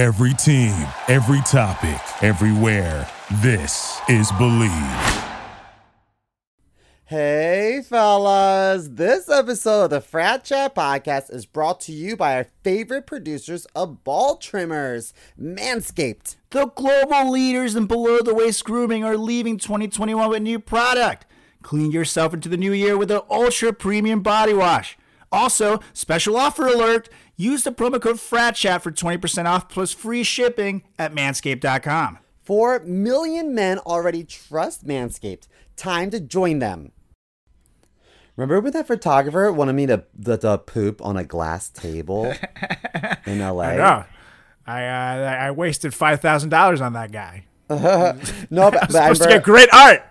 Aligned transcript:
Every 0.00 0.32
team, 0.32 0.88
every 1.08 1.42
topic, 1.42 2.00
everywhere. 2.22 3.06
This 3.42 4.00
is 4.08 4.32
Believe. 4.32 4.72
Hey, 7.04 7.82
fellas. 7.86 8.88
This 8.92 9.28
episode 9.28 9.84
of 9.84 9.90
the 9.90 10.00
Frat 10.00 10.42
Chat 10.44 10.74
Podcast 10.74 11.30
is 11.30 11.44
brought 11.44 11.80
to 11.80 11.92
you 11.92 12.16
by 12.16 12.34
our 12.34 12.46
favorite 12.64 13.06
producers 13.06 13.66
of 13.74 14.02
ball 14.02 14.38
trimmers, 14.38 15.12
Manscaped. 15.38 16.36
The 16.48 16.68
global 16.68 17.30
leaders 17.30 17.76
in 17.76 17.84
below 17.84 18.20
the 18.22 18.34
waist 18.34 18.64
grooming 18.64 19.04
are 19.04 19.18
leaving 19.18 19.58
2021 19.58 20.30
with 20.30 20.40
new 20.40 20.60
product. 20.60 21.26
Clean 21.60 21.92
yourself 21.92 22.32
into 22.32 22.48
the 22.48 22.56
new 22.56 22.72
year 22.72 22.96
with 22.96 23.10
an 23.10 23.20
ultra 23.28 23.74
premium 23.74 24.22
body 24.22 24.54
wash. 24.54 24.96
Also, 25.32 25.78
special 25.92 26.36
offer 26.36 26.66
alert 26.66 27.08
use 27.40 27.64
the 27.64 27.72
promo 27.72 28.00
code 28.00 28.20
FRATCHAT 28.20 28.82
for 28.82 28.90
20% 28.92 29.46
off 29.46 29.68
plus 29.68 29.92
free 29.92 30.22
shipping 30.22 30.82
at 30.98 31.14
manscaped.com. 31.14 32.18
Four 32.42 32.80
million 32.80 33.54
men 33.54 33.78
already 33.78 34.24
trust 34.24 34.86
Manscaped. 34.86 35.46
Time 35.76 36.10
to 36.10 36.20
join 36.20 36.58
them. 36.58 36.92
Remember 38.36 38.60
when 38.60 38.72
that 38.72 38.86
photographer 38.86 39.52
wanted 39.52 39.74
me 39.74 39.86
to, 39.86 40.04
to, 40.24 40.36
to 40.38 40.58
poop 40.58 41.04
on 41.04 41.16
a 41.16 41.24
glass 41.24 41.68
table 41.70 42.32
in 43.26 43.38
LA? 43.38 43.62
I 43.62 43.76
know. 43.76 44.04
I 44.66 44.84
uh, 44.84 45.36
I 45.46 45.50
wasted 45.50 45.94
five 45.94 46.20
thousand 46.20 46.50
dollars 46.50 46.80
on 46.80 46.92
that 46.92 47.12
guy. 47.12 47.46
no, 48.50 48.70
but, 48.70 48.90
but 48.90 48.96
I 48.96 49.12
Supposed 49.12 49.22
to 49.22 49.28
remember, 49.28 49.28
get 49.28 49.42
great 49.44 49.68
art. 49.72 50.02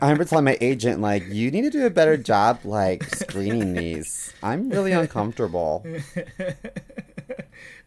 I 0.00 0.06
remember 0.06 0.24
telling 0.24 0.44
my 0.44 0.58
agent, 0.60 1.00
like, 1.00 1.26
you 1.28 1.50
need 1.50 1.62
to 1.62 1.70
do 1.70 1.86
a 1.86 1.90
better 1.90 2.16
job, 2.16 2.60
like, 2.64 3.04
screening 3.04 3.72
these. 3.72 4.32
I'm 4.42 4.68
really 4.68 4.92
uncomfortable. 4.92 5.86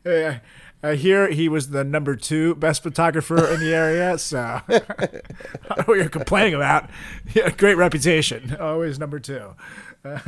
Uh, 0.06 0.38
I 0.84 0.94
hear 0.94 1.32
he 1.32 1.50
was 1.50 1.70
the 1.70 1.84
number 1.84 2.16
two 2.16 2.54
best 2.54 2.84
photographer 2.84 3.44
in 3.52 3.60
the 3.60 3.74
area, 3.74 4.20
so 4.20 4.38
I 4.68 4.78
don't 4.78 5.78
know 5.80 5.84
what 5.86 5.98
you're 5.98 6.10
complaining 6.10 6.54
about. 6.54 6.92
A 7.44 7.50
great 7.50 7.74
reputation. 7.74 8.56
Always 8.60 9.00
number 9.00 9.20
two. 9.20 9.56
Uh, 10.04 10.20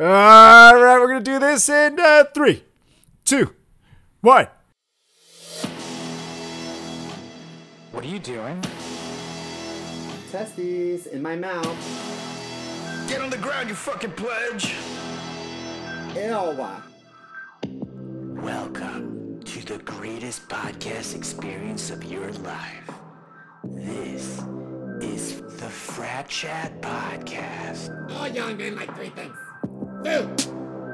all 0.00 0.76
right, 0.82 0.98
we're 0.98 1.06
gonna 1.06 1.20
do 1.20 1.38
this 1.38 1.68
in 1.68 2.00
uh, 2.00 2.24
three, 2.34 2.64
two, 3.24 3.54
one. 4.20 4.48
What 7.92 8.04
are 8.04 8.08
you 8.08 8.20
doing? 8.20 8.62
Testes 10.30 11.06
in 11.06 11.20
my 11.20 11.34
mouth. 11.34 11.66
Get 13.08 13.20
on 13.20 13.30
the 13.30 13.38
ground, 13.38 13.68
you 13.68 13.74
fucking 13.74 14.12
pledge! 14.12 14.74
Ew. 16.14 16.66
Welcome 18.40 19.40
to 19.44 19.66
the 19.66 19.78
greatest 19.78 20.48
podcast 20.48 21.16
experience 21.16 21.90
of 21.90 22.04
your 22.04 22.30
life. 22.30 22.90
This 23.64 24.40
is 25.00 25.40
the 25.58 25.68
Frat 25.68 26.28
Chat 26.28 26.80
Podcast. 26.80 27.90
All 28.12 28.28
young 28.28 28.56
men 28.56 28.76
like 28.76 28.94
three 28.94 29.10
things. 29.10 29.36
Food, 30.04 30.36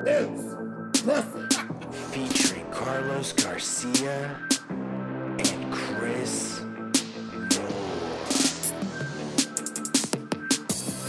booze, 0.02 1.02
pussy. 1.02 1.66
Featuring 2.10 2.64
Carlos 2.70 3.32
Garcia 3.34 4.40
and 4.70 5.72
Chris 5.72 6.55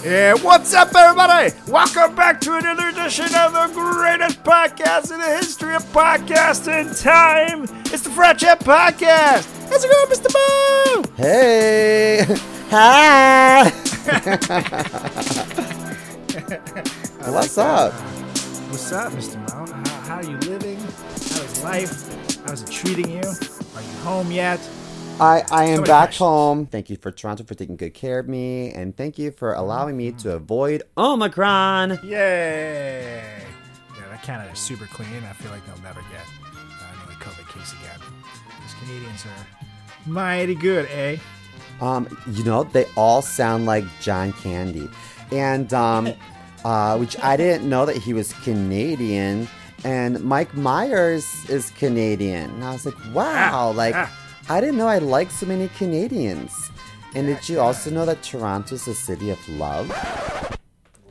Yeah, 0.03 0.35
what's 0.35 0.75
up, 0.75 0.95
everybody? 0.95 1.55
Welcome 1.67 2.15
back 2.15 2.39
to 2.41 2.53
another 2.55 2.89
edition 2.89 3.25
of 3.33 3.51
the 3.51 3.67
greatest 3.73 4.43
podcast 4.43 5.11
in 5.11 5.19
the 5.19 5.25
history 5.25 5.73
of 5.75 5.83
podcasting 5.85 7.01
time. 7.01 7.63
It's 7.85 8.03
the 8.03 8.11
Chat 8.37 8.59
Podcast. 8.59 9.47
How's 9.67 9.83
it 9.83 9.91
going, 9.91 10.07
Mr. 10.11 10.29
Mo? 10.35 11.03
Hey. 11.17 12.25
Hi. 12.69 13.71
What's 17.31 17.57
up? 17.57 17.93
What's 17.93 18.91
up, 18.91 19.11
Mr. 19.13 19.37
Mo? 19.49 19.65
How, 19.73 19.99
how 20.01 20.15
are 20.17 20.23
you 20.23 20.37
living? 20.37 20.79
How's 20.79 21.63
life? 21.63 22.45
How's 22.45 22.61
it 22.61 22.69
treating 22.69 23.09
you? 23.09 23.23
Are 23.75 23.81
you 23.81 23.97
home 24.03 24.31
yet? 24.31 24.59
I, 25.19 25.43
I 25.51 25.65
am 25.65 25.77
So 25.79 25.83
back 25.85 26.09
questions. 26.09 26.17
home. 26.19 26.65
Thank 26.67 26.89
you 26.91 26.97
for 26.97 27.11
Toronto 27.11 27.43
for 27.43 27.55
taking 27.55 27.75
good 27.75 27.93
care 27.95 28.19
of 28.19 28.27
me, 28.27 28.71
and 28.71 28.95
thank 28.95 29.17
you 29.17 29.31
for 29.31 29.53
allowing 29.53 29.97
me 29.97 30.11
to 30.11 30.35
avoid 30.35 30.83
Omicron. 30.95 31.99
Yay! 32.03 33.41
Yeah, 33.95 34.07
that 34.09 34.21
Canada's 34.21 34.59
super 34.59 34.85
clean. 34.85 35.23
I 35.27 35.33
feel 35.33 35.49
like 35.51 35.65
they'll 35.65 35.81
never 35.81 36.01
get 36.11 36.21
uh, 36.45 36.93
another 37.01 37.17
COVID 37.19 37.47
case 37.51 37.73
again. 37.73 37.99
These 38.61 38.75
Canadians 38.79 39.25
are 39.25 39.47
mighty 40.09 40.53
good, 40.53 40.87
eh? 40.91 41.17
Um, 41.81 42.07
you 42.31 42.43
know, 42.43 42.63
they 42.65 42.85
all 42.95 43.23
sound 43.23 43.65
like 43.65 43.85
John 44.01 44.33
Candy, 44.33 44.87
and 45.31 45.73
um, 45.73 46.13
uh, 46.63 46.95
which 46.97 47.17
I 47.23 47.37
didn't 47.37 47.67
know 47.67 47.87
that 47.87 47.97
he 47.97 48.13
was 48.13 48.33
Canadian. 48.43 49.47
And 49.83 50.23
Mike 50.23 50.55
Myers 50.55 51.25
is 51.49 51.69
Canadian, 51.71 52.49
and 52.49 52.63
I 52.63 52.71
was 52.73 52.83
like, 52.85 52.95
wow, 53.13 53.71
like 53.71 53.93
ah. 53.95 54.11
I 54.49 54.61
didn't 54.61 54.77
know 54.77 54.87
I 54.87 54.99
liked 54.99 55.31
so 55.33 55.45
many 55.45 55.67
Canadians. 55.69 56.71
And 57.15 57.27
did 57.27 57.47
you 57.49 57.59
also 57.59 57.89
know 57.89 58.05
that 58.05 58.21
Toronto's 58.23 58.87
a 58.87 58.93
city 58.95 59.29
of 59.29 59.49
love? 59.49 59.89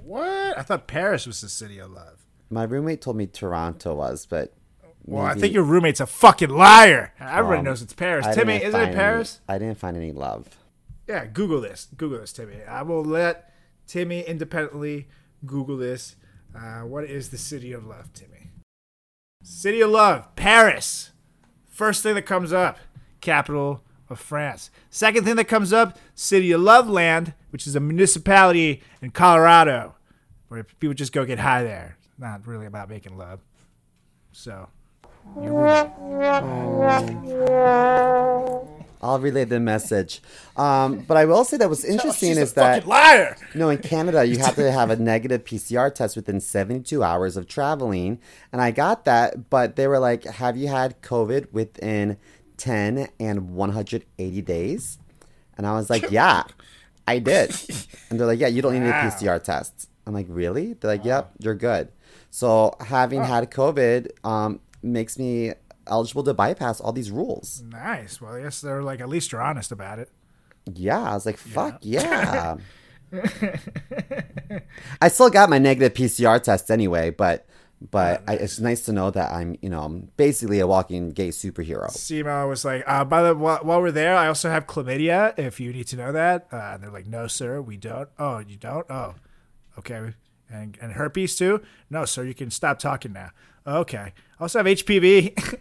What? 0.04 0.56
I 0.58 0.62
thought 0.62 0.86
Paris 0.86 1.26
was 1.26 1.40
the 1.40 1.48
city 1.48 1.78
of 1.78 1.90
love. 1.90 2.24
My 2.48 2.62
roommate 2.64 3.02
told 3.02 3.16
me 3.16 3.26
Toronto 3.26 3.94
was, 3.94 4.24
but 4.26 4.54
Well, 5.04 5.24
I 5.24 5.34
think 5.34 5.52
your 5.52 5.62
roommate's 5.64 6.00
a 6.00 6.06
fucking 6.06 6.50
liar. 6.50 7.12
Everybody 7.20 7.58
Um, 7.58 7.64
knows 7.66 7.82
it's 7.82 7.92
Paris. 7.92 8.26
I 8.26 8.34
Timmy, 8.34 8.56
isn't 8.62 8.80
it 8.80 8.84
any- 8.84 8.94
Paris? 8.94 9.40
I 9.48 9.58
didn't 9.58 9.78
find 9.78 9.96
any 9.96 10.12
love. 10.12 10.48
Yeah, 11.06 11.26
Google 11.26 11.60
this. 11.60 11.88
Google 11.96 12.18
this, 12.20 12.32
Timmy. 12.32 12.62
I 12.64 12.82
will 12.82 13.04
let 13.04 13.52
Timmy 13.86 14.22
independently 14.22 15.08
Google 15.44 15.76
this. 15.76 16.16
Uh, 16.56 16.80
what 16.80 17.04
is 17.04 17.28
the 17.30 17.38
city 17.38 17.72
of 17.72 17.84
love, 17.86 18.12
Timmy? 18.14 18.50
City 19.44 19.80
of 19.80 19.90
love, 19.90 20.34
Paris. 20.36 21.10
First 21.68 22.02
thing 22.02 22.14
that 22.16 22.22
comes 22.22 22.52
up, 22.52 22.78
capital 23.26 23.82
of 24.08 24.20
France. 24.20 24.70
Second 24.88 25.24
thing 25.24 25.34
that 25.34 25.46
comes 25.46 25.72
up, 25.72 25.98
city 26.14 26.52
of 26.52 26.60
Loveland, 26.60 27.34
which 27.50 27.66
is 27.66 27.74
a 27.74 27.80
municipality 27.80 28.82
in 29.02 29.10
Colorado, 29.10 29.96
where 30.46 30.62
people 30.62 30.94
just 30.94 31.12
go 31.12 31.24
get 31.24 31.40
high 31.40 31.64
there. 31.64 31.96
It's 31.98 32.08
not 32.18 32.46
really 32.46 32.66
about 32.66 32.88
making 32.88 33.18
love. 33.18 33.40
So. 34.30 34.68
I'll 39.02 39.18
relay 39.18 39.44
the 39.44 39.58
message. 39.58 40.22
Um, 40.56 41.00
but 41.00 41.16
I 41.16 41.24
will 41.24 41.44
say 41.44 41.56
that 41.56 41.68
what's 41.68 41.84
interesting 41.84 42.30
is 42.30 42.52
a 42.52 42.54
that 42.54 42.86
liar. 42.86 43.36
no, 43.54 43.68
in 43.70 43.78
Canada 43.78 44.24
you 44.24 44.38
have 44.38 44.54
to 44.54 44.70
have 44.78 44.90
a 44.90 44.96
negative 44.96 45.44
PCR 45.44 45.92
test 45.92 46.14
within 46.14 46.40
72 46.40 47.02
hours 47.02 47.36
of 47.36 47.48
traveling, 47.48 48.20
and 48.52 48.62
I 48.62 48.70
got 48.70 49.04
that. 49.04 49.50
But 49.50 49.76
they 49.76 49.86
were 49.86 49.98
like, 49.98 50.24
"Have 50.24 50.56
you 50.56 50.68
had 50.68 51.02
COVID 51.02 51.52
within 51.52 52.18
10 52.56 53.08
and 53.20 53.50
180 53.50 54.42
days?" 54.42 54.98
And 55.56 55.66
I 55.66 55.72
was 55.72 55.90
like, 55.90 56.10
"Yeah, 56.10 56.44
I 57.06 57.18
did." 57.18 57.54
And 58.10 58.20
they're 58.20 58.26
like, 58.26 58.38
"Yeah, 58.38 58.46
you 58.46 58.62
don't 58.62 58.72
need 58.74 58.88
a 58.88 58.92
PCR 58.92 59.42
test." 59.42 59.88
I'm 60.06 60.14
like, 60.14 60.26
"Really?" 60.28 60.74
They're 60.74 60.92
like, 60.92 61.04
"Yep, 61.04 61.32
you're 61.40 61.56
good." 61.56 61.90
So 62.30 62.76
having 62.80 63.22
had 63.24 63.50
COVID 63.50 64.10
um, 64.24 64.60
makes 64.82 65.18
me 65.18 65.54
eligible 65.86 66.22
to 66.24 66.34
bypass 66.34 66.80
all 66.80 66.92
these 66.92 67.10
rules. 67.10 67.62
Nice. 67.66 68.20
Well, 68.20 68.38
yes, 68.38 68.60
they're 68.60 68.82
like, 68.82 69.00
at 69.00 69.08
least 69.08 69.32
you're 69.32 69.42
honest 69.42 69.72
about 69.72 69.98
it. 69.98 70.10
Yeah, 70.72 71.00
I 71.02 71.14
was 71.14 71.26
like, 71.26 71.36
fuck 71.36 71.78
yeah. 71.82 72.56
I 75.00 75.08
still 75.08 75.30
got 75.30 75.48
my 75.48 75.58
negative 75.58 75.94
PCR 75.94 76.42
test 76.42 76.70
anyway, 76.70 77.10
but 77.10 77.46
but 77.90 78.22
I, 78.26 78.34
it's 78.34 78.58
nice 78.60 78.82
to 78.86 78.92
know 78.92 79.10
that 79.10 79.32
I'm, 79.32 79.56
you 79.62 79.68
know, 79.68 79.82
I'm 79.82 80.10
basically 80.16 80.58
a 80.60 80.66
walking 80.66 81.10
gay 81.10 81.28
superhero. 81.28 81.90
Simo 81.90 82.48
was 82.48 82.64
like, 82.64 82.82
uh, 82.86 83.04
by 83.04 83.22
the 83.22 83.34
while, 83.34 83.58
while 83.62 83.80
we're 83.80 83.90
there, 83.92 84.16
I 84.16 84.28
also 84.28 84.50
have 84.50 84.66
chlamydia. 84.66 85.38
If 85.38 85.60
you 85.60 85.72
need 85.72 85.86
to 85.88 85.96
know 85.96 86.12
that, 86.12 86.46
uh, 86.52 86.72
and 86.74 86.82
they're 86.82 86.90
like, 86.90 87.06
no, 87.06 87.26
sir, 87.26 87.60
we 87.60 87.76
don't. 87.76 88.08
Oh, 88.18 88.38
you 88.38 88.56
don't? 88.56 88.86
Oh, 88.90 89.14
okay. 89.78 90.14
And 90.50 90.78
and 90.80 90.92
herpes 90.92 91.36
too? 91.36 91.60
No, 91.90 92.04
sir, 92.04 92.24
you 92.24 92.34
can 92.34 92.50
stop 92.50 92.78
talking 92.78 93.12
now. 93.12 93.30
Okay. 93.66 94.12
I 94.38 94.42
also 94.42 94.58
have 94.58 94.66
HPV. 94.66 95.58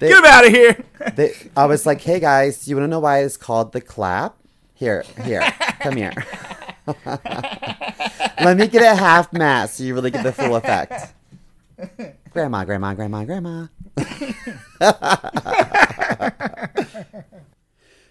They- 0.00 0.08
Get 0.08 0.18
him 0.18 0.24
out 0.24 0.44
of 0.44 0.50
here. 0.52 0.84
They, 1.14 1.32
I 1.56 1.66
was 1.66 1.86
like, 1.86 2.00
hey 2.00 2.18
guys, 2.18 2.66
you 2.66 2.74
want 2.76 2.84
to 2.84 2.88
know 2.88 2.98
why 2.98 3.20
it's 3.22 3.36
called 3.36 3.72
the 3.72 3.80
clap? 3.80 4.34
Here, 4.74 5.04
here, 5.22 5.40
come 5.80 5.96
here. 5.96 6.12
Let 7.06 8.56
me 8.58 8.66
get 8.66 8.82
a 8.82 8.94
half 8.96 9.32
mass 9.32 9.74
so 9.74 9.84
you 9.84 9.94
really 9.94 10.10
get 10.10 10.24
the 10.24 10.32
full 10.32 10.56
effect. 10.56 11.14
Grandma, 12.30 12.64
grandma, 12.64 12.94
grandma, 12.94 13.24
grandma. 13.24 13.66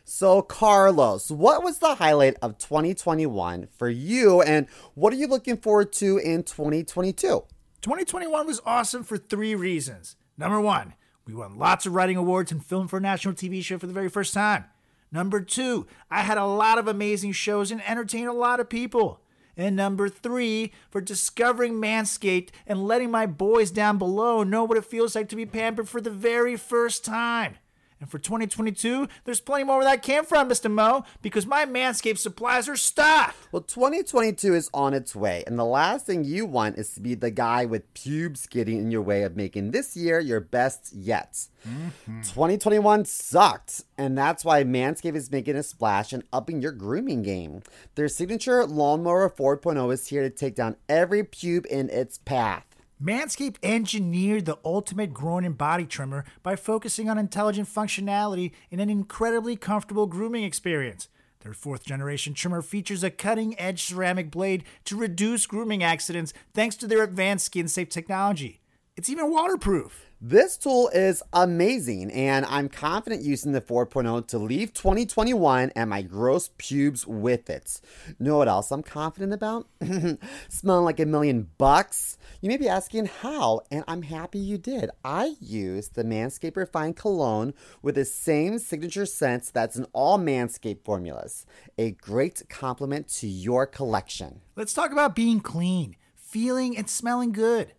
So, 0.06 0.42
Carlos, 0.42 1.31
what 1.31 1.63
was 1.63 1.80
the 1.80 1.95
highlight 1.95 2.36
of 2.42 2.57
2021 2.57 3.69
for 3.77 3.89
you, 3.89 4.42
and 4.42 4.68
what 4.95 5.13
are 5.13 5.15
you 5.15 5.27
looking 5.27 5.57
forward 5.57 5.94
to 5.94 6.18
in 6.18 6.44
2022? 6.44 7.44
2021 7.81 8.45
was 8.45 8.62
awesome 8.65 9.04
for 9.04 9.18
three 9.18 9.56
reasons. 9.56 10.16
Number 10.38 10.59
one, 10.59 10.94
We 11.25 11.33
won 11.33 11.57
lots 11.57 11.86
of 11.86 11.94
writing 11.94 12.18
awards 12.18 12.51
and 12.51 12.63
filmed 12.63 12.89
for 12.89 12.98
a 12.98 13.01
national 13.01 13.33
TV 13.33 13.63
show 13.63 13.80
for 13.80 13.88
the 13.88 13.94
very 13.94 14.09
first 14.09 14.33
time. 14.33 14.66
Number 15.09 15.39
two, 15.39 15.88
I 16.12 16.21
had 16.21 16.38
a 16.38 16.45
lot 16.45 16.77
of 16.77 16.89
amazing 16.89 17.31
shows 17.31 17.71
and 17.71 17.81
entertained 17.88 18.27
a 18.27 18.33
lot 18.33 18.59
of 18.59 18.68
people. 18.68 19.21
And 19.56 19.76
number 19.76 20.10
three, 20.10 20.72
for 20.90 21.02
discovering 21.02 21.74
Manscaped 21.74 22.50
and 22.66 22.88
letting 22.88 23.12
my 23.12 23.26
boys 23.26 23.72
down 23.72 23.98
below 23.98 24.44
know 24.44 24.64
what 24.64 24.78
it 24.78 24.86
feels 24.86 25.16
like 25.16 25.30
to 25.30 25.36
be 25.36 25.46
pampered 25.46 25.88
for 25.88 26.02
the 26.02 26.10
very 26.10 26.56
first 26.56 27.06
time. 27.06 27.58
And 28.04 28.12
for 28.12 28.20
2022, 28.20 29.08
there's 29.24 29.40
plenty 29.40 29.64
more 29.64 29.78
where 29.78 29.86
that 29.86 30.04
came 30.04 30.26
from, 30.26 30.50
Mr. 30.50 30.70
Mo, 30.70 31.06
because 31.22 31.48
my 31.48 31.66
Manscaped 31.66 32.18
supplies 32.18 32.68
are 32.68 32.76
stocked. 32.76 33.38
Well, 33.54 33.62
2022 33.62 34.54
is 34.54 34.70
on 34.74 34.94
its 34.94 35.16
way, 35.16 35.46
and 35.48 35.58
the 35.58 35.64
last 35.64 36.06
thing 36.06 36.26
you 36.26 36.46
want 36.46 36.78
is 36.78 36.94
to 36.96 37.00
be 37.00 37.16
the 37.16 37.32
guy 37.32 37.64
with 37.64 37.94
pubes 37.94 38.46
getting 38.46 38.80
in 38.80 38.92
your 38.92 39.02
way 39.02 39.24
of 39.24 39.38
making 39.38 39.72
this 39.72 39.96
year 39.96 40.20
your 40.20 40.42
best 40.42 40.92
yet. 40.92 41.48
Mm-hmm. 41.66 42.24
2021 42.24 43.06
sucked, 43.06 43.86
and 43.98 44.18
that's 44.18 44.44
why 44.44 44.66
Manscaped 44.66 45.16
is 45.16 45.32
making 45.32 45.56
a 45.56 45.64
splash 45.64 46.12
and 46.12 46.24
upping 46.34 46.62
your 46.62 46.74
grooming 46.74 47.22
game. 47.22 47.62
Their 47.96 48.10
signature 48.10 48.66
Lawnmower 48.66 49.30
4.0 49.30 49.94
is 49.94 50.08
here 50.08 50.24
to 50.24 50.30
take 50.30 50.56
down 50.56 50.76
every 50.90 51.24
pube 51.24 51.66
in 51.68 51.90
its 51.90 52.18
path. 52.18 52.66
Manscaped 53.01 53.57
engineered 53.63 54.45
the 54.45 54.60
ultimate 54.63 55.13
groin 55.13 55.44
and 55.44 55.57
body 55.57 55.86
trimmer 55.86 56.24
by 56.42 56.56
focusing 56.56 57.10
on 57.10 57.18
intelligent 57.18 57.68
functionality 57.68 58.51
and 58.72 58.80
an 58.80 58.90
incredibly 58.90 59.56
comfortable 59.56 60.06
grooming 60.06 60.44
experience. 60.44 61.10
Their 61.42 61.54
fourth 61.54 61.84
generation 61.84 62.34
trimmer 62.34 62.62
features 62.62 63.04
a 63.04 63.10
cutting 63.10 63.60
edge 63.60 63.84
ceramic 63.84 64.31
blade 64.31 64.63
to 64.86 64.95
reduce 64.95 65.45
grooming 65.45 65.84
accidents 65.84 66.34
thanks 66.54 66.75
to 66.78 66.88
their 66.88 67.04
advanced 67.04 67.48
skin 67.48 67.68
safe 67.68 67.90
technology. 67.90 68.62
It's 68.95 69.10
even 69.10 69.31
waterproof. 69.31 70.06
This 70.25 70.56
tool 70.56 70.88
is 70.94 71.22
amazing, 71.34 72.10
and 72.10 72.46
I'm 72.46 72.70
confident 72.70 73.24
using 73.24 73.52
the 73.52 73.60
4.0 73.60 74.25
to 74.28 74.38
leave 74.38 74.74
2021 74.74 75.74
and 75.75 75.90
my 75.90 76.02
gross 76.02 76.50
pubes 76.58 77.06
with 77.06 77.50
it. 77.50 77.81
Know 78.20 78.38
what 78.38 78.48
else 78.48 78.72
I'm 78.72 78.84
confident 78.84 79.34
about? 79.34 79.68
Smelling 80.48 80.86
like 80.86 81.02
a 81.02 81.06
million 81.06 81.50
bucks? 81.58 82.18
You 82.40 82.48
may 82.48 82.56
be 82.56 82.70
asking 82.70 83.08
how, 83.08 83.64
and 83.70 83.84
I'm 83.86 84.04
happy 84.04 84.40
you 84.40 84.58
did. 84.58 84.92
I 85.04 85.36
use 85.42 85.90
the 85.90 86.06
Manscaped 86.06 86.56
Refined 86.56 86.96
Cologne 86.96 87.54
with 87.81 87.96
the 87.96 88.06
same 88.06 88.60
signature 88.60 89.06
scents 89.06 89.52
that's 89.52 89.76
in 89.76 89.88
all 89.92 90.18
Manscaped 90.18 90.86
formulas. 90.86 91.46
A 91.78 91.92
great 91.92 92.44
compliment 92.48 93.10
to 93.16 93.28
your 93.28 93.68
collection. 93.68 94.40
Let's 94.56 94.74
talk 94.74 94.94
about 94.94 95.18
being 95.18 95.42
clean, 95.42 95.98
feeling 96.16 96.78
and 96.78 96.90
smelling 96.90 97.34
good. 97.34 97.74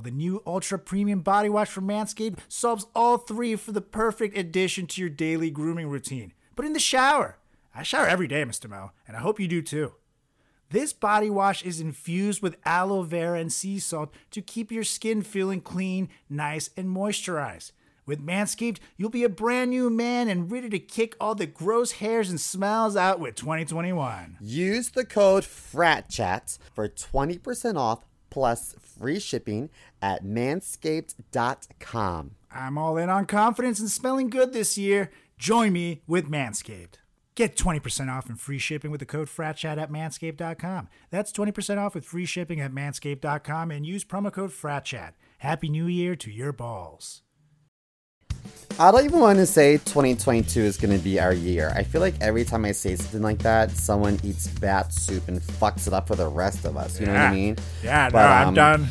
The 0.00 0.10
new 0.10 0.42
Ultra 0.46 0.78
Premium 0.78 1.20
Body 1.20 1.48
Wash 1.48 1.68
from 1.68 1.86
Manscaped 1.86 2.38
solves 2.48 2.86
all 2.94 3.18
three 3.18 3.56
for 3.56 3.72
the 3.72 3.80
perfect 3.80 4.36
addition 4.36 4.86
to 4.88 5.00
your 5.00 5.10
daily 5.10 5.50
grooming 5.50 5.88
routine. 5.88 6.32
But 6.54 6.64
in 6.64 6.72
the 6.72 6.80
shower. 6.80 7.38
I 7.74 7.82
shower 7.82 8.06
every 8.06 8.26
day, 8.26 8.42
Mr. 8.44 8.68
Mo, 8.68 8.92
and 9.06 9.16
I 9.16 9.20
hope 9.20 9.38
you 9.38 9.48
do 9.48 9.60
too. 9.60 9.92
This 10.70 10.92
body 10.92 11.30
wash 11.30 11.62
is 11.62 11.80
infused 11.80 12.42
with 12.42 12.56
aloe 12.64 13.02
vera 13.02 13.38
and 13.38 13.52
sea 13.52 13.78
salt 13.78 14.12
to 14.32 14.42
keep 14.42 14.72
your 14.72 14.82
skin 14.82 15.22
feeling 15.22 15.60
clean, 15.60 16.08
nice, 16.28 16.70
and 16.76 16.88
moisturized. 16.88 17.72
With 18.06 18.24
Manscaped, 18.24 18.78
you'll 18.96 19.10
be 19.10 19.24
a 19.24 19.28
brand 19.28 19.70
new 19.70 19.90
man 19.90 20.28
and 20.28 20.50
ready 20.50 20.68
to 20.70 20.78
kick 20.78 21.16
all 21.20 21.34
the 21.34 21.46
gross 21.46 21.92
hairs 21.92 22.30
and 22.30 22.40
smells 22.40 22.96
out 22.96 23.18
with 23.18 23.34
2021. 23.34 24.38
Use 24.40 24.90
the 24.90 25.04
code 25.04 25.44
FRATCHAT 25.44 26.58
for 26.72 26.88
20% 26.88 27.76
off 27.76 28.04
plus 28.36 28.74
free 28.82 29.18
shipping 29.18 29.70
at 30.02 30.22
manscaped.com. 30.22 32.32
I'm 32.50 32.76
all 32.76 32.98
in 32.98 33.08
on 33.08 33.24
confidence 33.24 33.80
and 33.80 33.90
smelling 33.90 34.28
good 34.28 34.52
this 34.52 34.76
year. 34.76 35.10
Join 35.38 35.72
me 35.72 36.02
with 36.06 36.30
Manscaped. 36.30 36.96
Get 37.34 37.56
20% 37.56 38.14
off 38.14 38.28
and 38.28 38.38
free 38.38 38.58
shipping 38.58 38.90
with 38.90 39.00
the 39.00 39.06
code 39.06 39.28
FRATCHAT 39.28 39.78
at 39.78 39.90
manscaped.com. 39.90 40.88
That's 41.08 41.32
20% 41.32 41.78
off 41.78 41.94
with 41.94 42.04
free 42.04 42.26
shipping 42.26 42.60
at 42.60 42.72
manscaped.com 42.72 43.70
and 43.70 43.86
use 43.86 44.04
promo 44.04 44.30
code 44.30 44.50
FRATCHAT. 44.50 45.12
Happy 45.38 45.70
New 45.70 45.86
Year 45.86 46.14
to 46.16 46.30
your 46.30 46.52
balls. 46.52 47.22
I 48.78 48.90
don't 48.90 49.04
even 49.06 49.20
want 49.20 49.38
to 49.38 49.46
say 49.46 49.78
2022 49.78 50.60
is 50.60 50.76
going 50.76 50.96
to 50.96 51.02
be 51.02 51.18
our 51.18 51.32
year. 51.32 51.72
I 51.74 51.82
feel 51.82 52.00
like 52.02 52.14
every 52.20 52.44
time 52.44 52.64
I 52.66 52.72
say 52.72 52.94
something 52.96 53.22
like 53.22 53.38
that, 53.38 53.70
someone 53.70 54.20
eats 54.22 54.48
bat 54.48 54.92
soup 54.92 55.28
and 55.28 55.40
fucks 55.40 55.86
it 55.86 55.94
up 55.94 56.06
for 56.08 56.14
the 56.14 56.28
rest 56.28 56.64
of 56.66 56.76
us. 56.76 57.00
You 57.00 57.06
know 57.06 57.12
what 57.14 57.22
I 57.22 57.34
mean? 57.34 57.56
Yeah, 57.82 58.10
But, 58.10 58.22
no, 58.22 58.28
I'm 58.28 58.48
um, 58.48 58.54
done. 58.54 58.86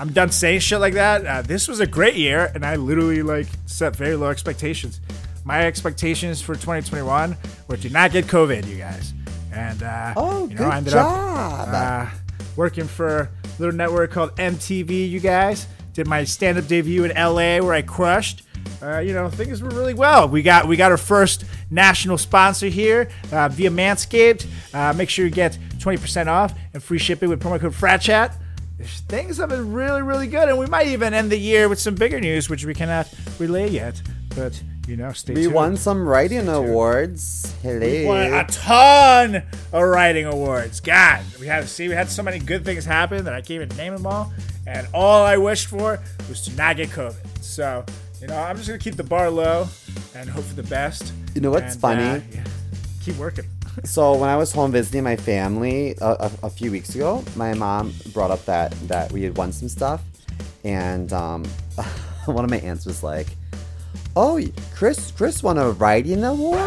I'm 0.00 0.12
done 0.12 0.30
saying 0.32 0.60
shit 0.60 0.80
like 0.80 0.94
that. 0.94 1.24
Uh, 1.26 1.42
this 1.42 1.68
was 1.68 1.78
a 1.80 1.86
great 1.86 2.14
year, 2.16 2.50
and 2.54 2.64
I 2.66 2.76
literally 2.76 3.22
like 3.22 3.46
set 3.66 3.94
very 3.96 4.16
low 4.16 4.28
expectations. 4.28 5.00
My 5.44 5.66
expectations 5.66 6.42
for 6.42 6.54
2021 6.54 7.36
were 7.68 7.76
to 7.76 7.90
not 7.90 8.10
get 8.12 8.26
COVID, 8.26 8.66
you 8.66 8.76
guys. 8.78 9.14
And 9.52 9.82
uh, 9.82 10.14
Oh, 10.16 10.46
you 10.48 10.54
know, 10.54 10.58
good 10.58 10.66
I 10.66 10.76
ended 10.78 10.92
job. 10.94 11.68
up 11.68 11.74
uh, 11.74 12.10
working 12.56 12.84
for 12.86 13.18
a 13.20 13.28
little 13.60 13.74
network 13.74 14.10
called 14.10 14.34
MTV. 14.36 15.08
You 15.08 15.20
guys 15.20 15.66
did 15.94 16.06
my 16.06 16.24
stand-up 16.24 16.66
debut 16.66 17.04
in 17.04 17.10
LA, 17.16 17.58
where 17.64 17.72
I 17.72 17.82
crushed. 17.82 18.42
Uh, 18.82 18.98
you 19.00 19.12
know, 19.12 19.28
things 19.28 19.60
were 19.62 19.70
really 19.70 19.94
well. 19.94 20.28
We 20.28 20.42
got 20.42 20.68
we 20.68 20.76
got 20.76 20.90
our 20.90 20.96
first 20.96 21.44
national 21.70 22.16
sponsor 22.18 22.66
here 22.68 23.08
uh, 23.32 23.48
via 23.48 23.70
Manscaped. 23.70 24.46
Uh, 24.72 24.92
make 24.92 25.10
sure 25.10 25.24
you 25.24 25.30
get 25.30 25.58
20% 25.78 26.26
off 26.28 26.54
and 26.74 26.82
free 26.82 26.98
shipping 26.98 27.28
with 27.28 27.40
promo 27.42 27.58
code 27.60 27.74
FRATCHAT. 27.74 28.34
Things 29.08 29.38
have 29.38 29.48
been 29.48 29.72
really, 29.72 30.02
really 30.02 30.28
good, 30.28 30.48
and 30.48 30.56
we 30.58 30.66
might 30.66 30.86
even 30.86 31.12
end 31.12 31.30
the 31.32 31.36
year 31.38 31.68
with 31.68 31.80
some 31.80 31.96
bigger 31.96 32.20
news, 32.20 32.48
which 32.48 32.64
we 32.64 32.74
cannot 32.74 33.12
relay 33.40 33.68
yet. 33.68 34.00
But 34.36 34.62
you 34.86 34.96
know, 34.96 35.10
stay 35.12 35.34
We 35.34 35.42
tuned. 35.42 35.54
won 35.54 35.76
some 35.76 36.06
writing 36.06 36.48
awards. 36.48 37.52
Hello. 37.62 37.80
We 37.80 38.06
won 38.06 38.32
a 38.32 38.44
ton 38.46 39.42
of 39.72 39.82
writing 39.82 40.26
awards. 40.26 40.78
God, 40.80 41.22
we 41.40 41.46
had 41.48 41.62
to 41.62 41.68
see 41.68 41.88
we 41.88 41.94
had 41.94 42.08
so 42.08 42.22
many 42.22 42.38
good 42.38 42.64
things 42.64 42.84
happen 42.84 43.24
that 43.24 43.34
I 43.34 43.40
can't 43.40 43.62
even 43.62 43.76
name 43.76 43.94
them 43.94 44.06
all. 44.06 44.32
And 44.66 44.86
all 44.94 45.24
I 45.24 45.36
wished 45.36 45.66
for 45.66 45.98
was 46.28 46.42
to 46.42 46.52
not 46.54 46.76
get 46.76 46.90
COVID. 46.90 47.16
So, 47.42 47.84
you 48.20 48.26
know, 48.28 48.36
I'm 48.36 48.56
just 48.56 48.68
gonna 48.68 48.78
keep 48.78 48.96
the 48.96 49.04
bar 49.04 49.30
low 49.30 49.68
and 50.14 50.28
hope 50.28 50.44
for 50.44 50.54
the 50.54 50.62
best. 50.64 51.12
You 51.34 51.40
know 51.40 51.50
what's 51.50 51.72
And, 51.74 51.80
funny? 51.80 52.04
uh, 52.04 52.20
yeah, 52.32 52.44
keep 53.02 53.16
working. 53.16 53.44
So 53.84 54.14
when 54.16 54.28
I 54.28 54.36
was 54.36 54.50
home 54.52 54.72
visiting 54.72 55.04
my 55.04 55.14
family 55.14 55.94
a, 56.00 56.06
a, 56.18 56.30
a 56.42 56.50
few 56.50 56.72
weeks 56.72 56.96
ago, 56.96 57.22
my 57.36 57.54
mom 57.54 57.94
brought 58.12 58.32
up 58.32 58.44
that 58.46 58.72
that 58.88 59.12
we 59.12 59.22
had 59.22 59.36
won 59.36 59.52
some 59.52 59.68
stuff, 59.68 60.02
and 60.64 61.12
um, 61.12 61.44
one 62.24 62.42
of 62.44 62.50
my 62.50 62.58
aunts 62.58 62.86
was 62.86 63.04
like, 63.04 63.28
"Oh, 64.16 64.42
Chris, 64.74 65.12
Chris 65.12 65.44
won 65.44 65.58
a 65.58 65.70
writing 65.70 66.24
award." 66.24 66.58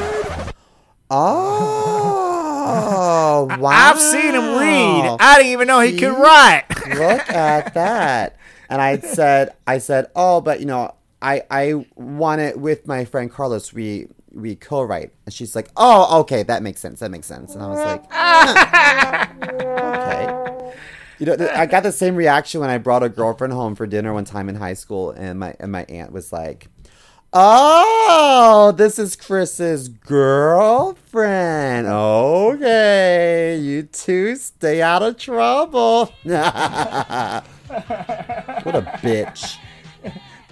Oh, 1.10 3.48
wow! 3.60 3.70
I've 3.70 4.00
seen 4.00 4.34
him 4.34 4.58
read. 4.58 5.18
I 5.20 5.36
didn't 5.38 5.52
even 5.52 5.68
know 5.68 5.82
he 5.82 5.98
could 5.98 6.18
write. 6.18 6.64
Look 6.96 7.30
at 7.30 7.74
that. 7.74 8.38
And 8.70 8.82
I 8.82 9.00
said, 9.00 9.50
I 9.68 9.80
said, 9.80 10.06
oh, 10.16 10.40
but 10.40 10.62
you 10.62 10.66
know, 10.66 10.96
I 11.22 11.44
I 11.50 11.86
won 11.96 12.40
it 12.40 12.60
with 12.60 12.88
my 12.88 13.06
friend 13.06 13.32
Carlos. 13.32 13.74
We 13.74 14.08
we 14.34 14.56
co-write, 14.56 15.12
and 15.26 15.34
she's 15.34 15.56
like, 15.56 15.70
oh, 15.76 16.20
okay, 16.22 16.44
that 16.44 16.64
makes 16.64 16.80
sense. 16.82 17.02
That 17.02 17.12
makes 17.12 17.28
sense. 17.28 17.54
And 17.54 17.62
I 17.64 17.68
was 17.68 17.80
like, 17.80 18.06
hmm, 18.10 19.44
okay. 19.44 20.74
You 21.20 21.26
know, 21.26 21.36
I 21.54 21.66
got 21.66 21.84
the 21.84 21.92
same 21.92 22.16
reaction 22.16 22.62
when 22.62 22.70
I 22.70 22.78
brought 22.78 23.04
a 23.04 23.10
girlfriend 23.10 23.52
home 23.54 23.76
for 23.76 23.86
dinner 23.86 24.14
one 24.14 24.24
time 24.26 24.48
in 24.50 24.56
high 24.56 24.74
school, 24.74 25.12
and 25.12 25.40
my 25.40 25.56
and 25.60 25.72
my 25.72 25.86
aunt 25.90 26.12
was 26.12 26.34
like. 26.34 26.68
Oh, 27.34 28.74
this 28.76 29.00
is 29.00 29.16
Chris's 29.16 29.88
girlfriend. 29.88 31.88
Okay, 31.88 33.58
you 33.58 33.84
two 33.84 34.36
stay 34.36 34.82
out 34.82 35.02
of 35.02 35.16
trouble. 35.16 36.12
what 36.24 36.36
a 38.76 38.82
bitch. 39.02 39.56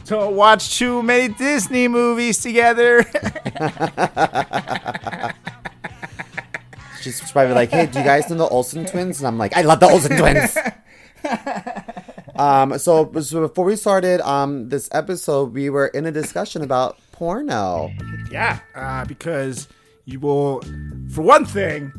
Don't 0.09 0.35
watch 0.35 0.79
too 0.79 1.03
many 1.03 1.31
Disney 1.31 1.87
movies 1.87 2.39
together. 2.39 3.03
She's 6.99 7.21
probably 7.31 7.53
like, 7.53 7.69
hey, 7.69 7.85
do 7.85 7.99
you 7.99 8.05
guys 8.05 8.27
know 8.27 8.37
the 8.37 8.47
Olsen 8.47 8.87
twins? 8.87 9.19
And 9.19 9.27
I'm 9.27 9.37
like, 9.37 9.55
I 9.55 9.61
love 9.61 9.79
the 9.79 9.87
Olsen 9.87 10.17
twins. 10.17 10.57
um, 12.35 12.79
so, 12.79 13.11
so 13.21 13.47
before 13.47 13.65
we 13.65 13.75
started 13.75 14.19
um, 14.21 14.69
this 14.69 14.89
episode, 14.93 15.53
we 15.53 15.69
were 15.69 15.85
in 15.85 16.07
a 16.07 16.11
discussion 16.11 16.63
about 16.63 16.97
porno. 17.11 17.91
Yeah, 18.31 18.61
uh, 18.73 19.05
because 19.05 19.67
you 20.05 20.19
will, 20.19 20.63
for 21.13 21.21
one 21.21 21.45
thing, 21.45 21.93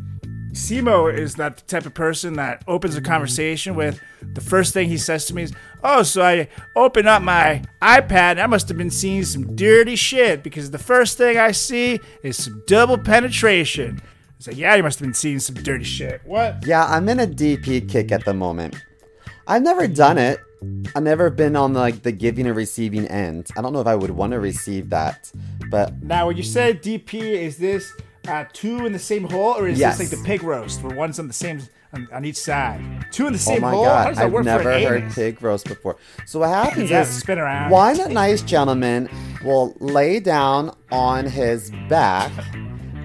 Simo 0.52 1.12
is 1.12 1.36
that 1.36 1.66
type 1.68 1.86
of 1.86 1.94
person 1.94 2.34
that 2.34 2.62
opens 2.66 2.96
a 2.96 3.00
conversation 3.00 3.74
with 3.74 4.00
the 4.34 4.40
first 4.40 4.74
thing 4.74 4.88
he 4.88 4.98
says 4.98 5.26
to 5.26 5.34
me 5.34 5.44
is, 5.44 5.52
"Oh, 5.82 6.02
so 6.02 6.22
I 6.22 6.48
open 6.74 7.06
up 7.06 7.22
my 7.22 7.62
iPad 7.80 8.32
and 8.32 8.40
I 8.42 8.46
must 8.46 8.68
have 8.68 8.76
been 8.76 8.90
seeing 8.90 9.24
some 9.24 9.54
dirty 9.54 9.96
shit 9.96 10.42
because 10.42 10.70
the 10.70 10.78
first 10.78 11.16
thing 11.16 11.38
I 11.38 11.52
see 11.52 12.00
is 12.22 12.42
some 12.42 12.62
double 12.66 12.98
penetration." 12.98 14.00
It's 14.38 14.48
like, 14.48 14.56
"Yeah, 14.56 14.74
you 14.74 14.82
must 14.82 14.98
have 14.98 15.06
been 15.06 15.14
seeing 15.14 15.38
some 15.38 15.56
dirty 15.56 15.84
shit." 15.84 16.20
What? 16.24 16.64
Yeah, 16.66 16.84
I'm 16.86 17.08
in 17.08 17.20
a 17.20 17.26
DP 17.26 17.80
kick 17.80 18.10
at 18.10 18.24
the 18.24 18.34
moment. 18.34 18.76
I've 19.46 19.62
never 19.62 19.86
done 19.86 20.18
it, 20.18 20.40
I've 20.94 21.02
never 21.02 21.30
been 21.30 21.56
on 21.56 21.72
like 21.72 22.02
the 22.02 22.12
giving 22.12 22.46
and 22.46 22.54
receiving 22.54 23.06
end. 23.06 23.48
I 23.56 23.62
don't 23.62 23.72
know 23.72 23.80
if 23.80 23.86
I 23.86 23.94
would 23.94 24.10
want 24.10 24.32
to 24.32 24.40
receive 24.40 24.90
that, 24.90 25.30
but 25.70 26.02
Now, 26.02 26.26
when 26.26 26.36
you 26.36 26.42
say 26.42 26.74
DP, 26.74 27.20
is 27.20 27.56
this 27.56 27.92
uh, 28.28 28.44
two 28.52 28.86
in 28.86 28.92
the 28.92 28.98
same 28.98 29.24
hole, 29.24 29.54
or 29.56 29.68
is 29.68 29.78
Yes. 29.78 29.98
this 29.98 30.10
like 30.12 30.18
the 30.20 30.24
pig 30.26 30.42
roast, 30.42 30.82
where 30.82 30.96
one's 30.96 31.18
on 31.18 31.26
the 31.26 31.32
same 31.34 31.60
on, 31.92 32.06
on 32.12 32.24
each 32.24 32.36
side? 32.36 32.80
Two 33.10 33.26
in 33.26 33.32
the 33.32 33.38
oh 33.38 33.50
same 33.52 33.62
my 33.62 33.70
hole. 33.70 33.84
How 33.84 33.90
god, 34.04 34.08
does 34.08 34.16
that 34.18 34.34
I've 34.34 34.44
never 34.44 34.72
heard 34.78 35.02
anus? 35.02 35.14
pig 35.14 35.42
roast 35.42 35.66
before. 35.66 35.96
So 36.26 36.40
what 36.40 36.48
happens 36.50 36.90
Yeah, 36.90 37.02
is 37.02 37.08
spin 37.08 37.38
around. 37.38 37.70
one 37.70 38.12
nice 38.12 38.42
gentleman 38.42 39.08
will 39.44 39.74
lay 39.80 40.20
down 40.20 40.74
on 40.92 41.26
his 41.26 41.70
back. 41.88 42.30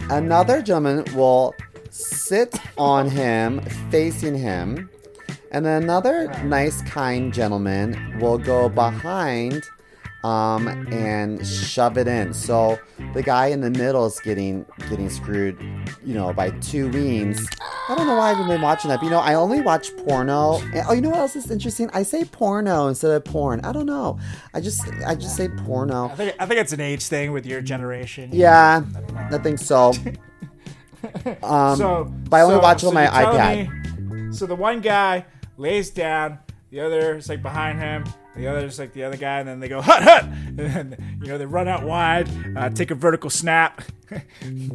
Another 0.09 0.61
gentleman 0.61 1.03
will 1.15 1.55
sit 1.89 2.55
on 2.77 3.09
him, 3.09 3.61
facing 3.89 4.35
him. 4.37 4.89
And 5.51 5.65
then 5.65 5.83
another 5.83 6.27
nice, 6.43 6.81
kind 6.81 7.33
gentleman 7.33 8.19
will 8.19 8.37
go 8.37 8.67
behind 8.67 9.63
um, 10.25 10.67
and 10.91 11.45
shove 11.45 11.97
it 11.97 12.07
in. 12.07 12.33
So 12.33 12.79
the 13.13 13.21
guy 13.21 13.47
in 13.47 13.61
the 13.61 13.69
middle 13.69 14.05
is 14.05 14.19
getting 14.21 14.65
getting 14.89 15.09
screwed, 15.09 15.59
you 16.03 16.13
know, 16.15 16.33
by 16.33 16.49
two 16.61 16.89
weens. 16.89 17.45
I 17.89 17.95
don't 17.95 18.07
know 18.07 18.15
why 18.15 18.31
I've 18.31 18.47
been 18.47 18.61
watching 18.61 18.89
that. 18.89 18.99
But, 18.99 19.05
you 19.05 19.11
know, 19.11 19.19
I 19.19 19.35
only 19.35 19.61
watch 19.61 19.95
porno. 19.97 20.57
And, 20.73 20.83
oh, 20.89 20.93
you 20.93 21.01
know 21.01 21.09
what 21.11 21.19
else 21.19 21.35
is 21.35 21.51
interesting? 21.51 21.89
I 21.93 22.01
say 22.03 22.23
porno 22.25 22.87
instead 22.87 23.11
of 23.11 23.23
porn. 23.23 23.59
I 23.63 23.71
don't 23.71 23.85
know. 23.85 24.17
I 24.53 24.61
just 24.61 24.81
I 25.05 25.13
just 25.15 25.35
say 25.35 25.47
porno. 25.49 26.05
I 26.09 26.15
think 26.15 26.35
I 26.39 26.45
think 26.47 26.59
it's 26.59 26.73
an 26.73 26.81
age 26.81 27.03
thing 27.05 27.31
with 27.31 27.45
your 27.45 27.61
generation. 27.61 28.29
Yeah, 28.33 28.83
I 29.31 29.37
think 29.37 29.59
so. 29.59 29.93
Um, 31.43 31.77
So, 31.77 32.05
but 32.29 32.37
I 32.37 32.41
only 32.41 32.55
so- 32.55 32.61
watch 32.61 32.77
it 32.77 32.79
so 32.81 32.87
on 32.87 32.93
my 32.95 33.05
iPad. 33.05 34.09
me- 34.29 34.33
so 34.33 34.47
the 34.47 34.55
one 34.55 34.81
guy 34.81 35.25
lays 35.55 35.91
down, 35.91 36.39
the 36.71 36.79
other 36.79 37.15
is 37.17 37.29
like 37.29 37.43
behind 37.43 37.79
him, 37.79 38.05
the 38.35 38.47
other 38.47 38.65
is 38.65 38.77
like 38.79 38.93
the 38.93 39.03
other 39.03 39.17
guy, 39.17 39.39
and 39.39 39.47
then 39.47 39.59
they 39.59 39.67
go 39.67 39.81
hut 39.89 40.03
hut, 40.03 40.23
and 40.23 40.57
then, 40.57 41.19
you 41.21 41.27
know 41.27 41.37
they 41.37 41.45
run 41.45 41.67
out 41.67 41.83
wide, 41.83 42.29
uh, 42.57 42.69
take 42.69 42.91
a 42.91 42.95
vertical 42.95 43.29
snap, 43.29 43.81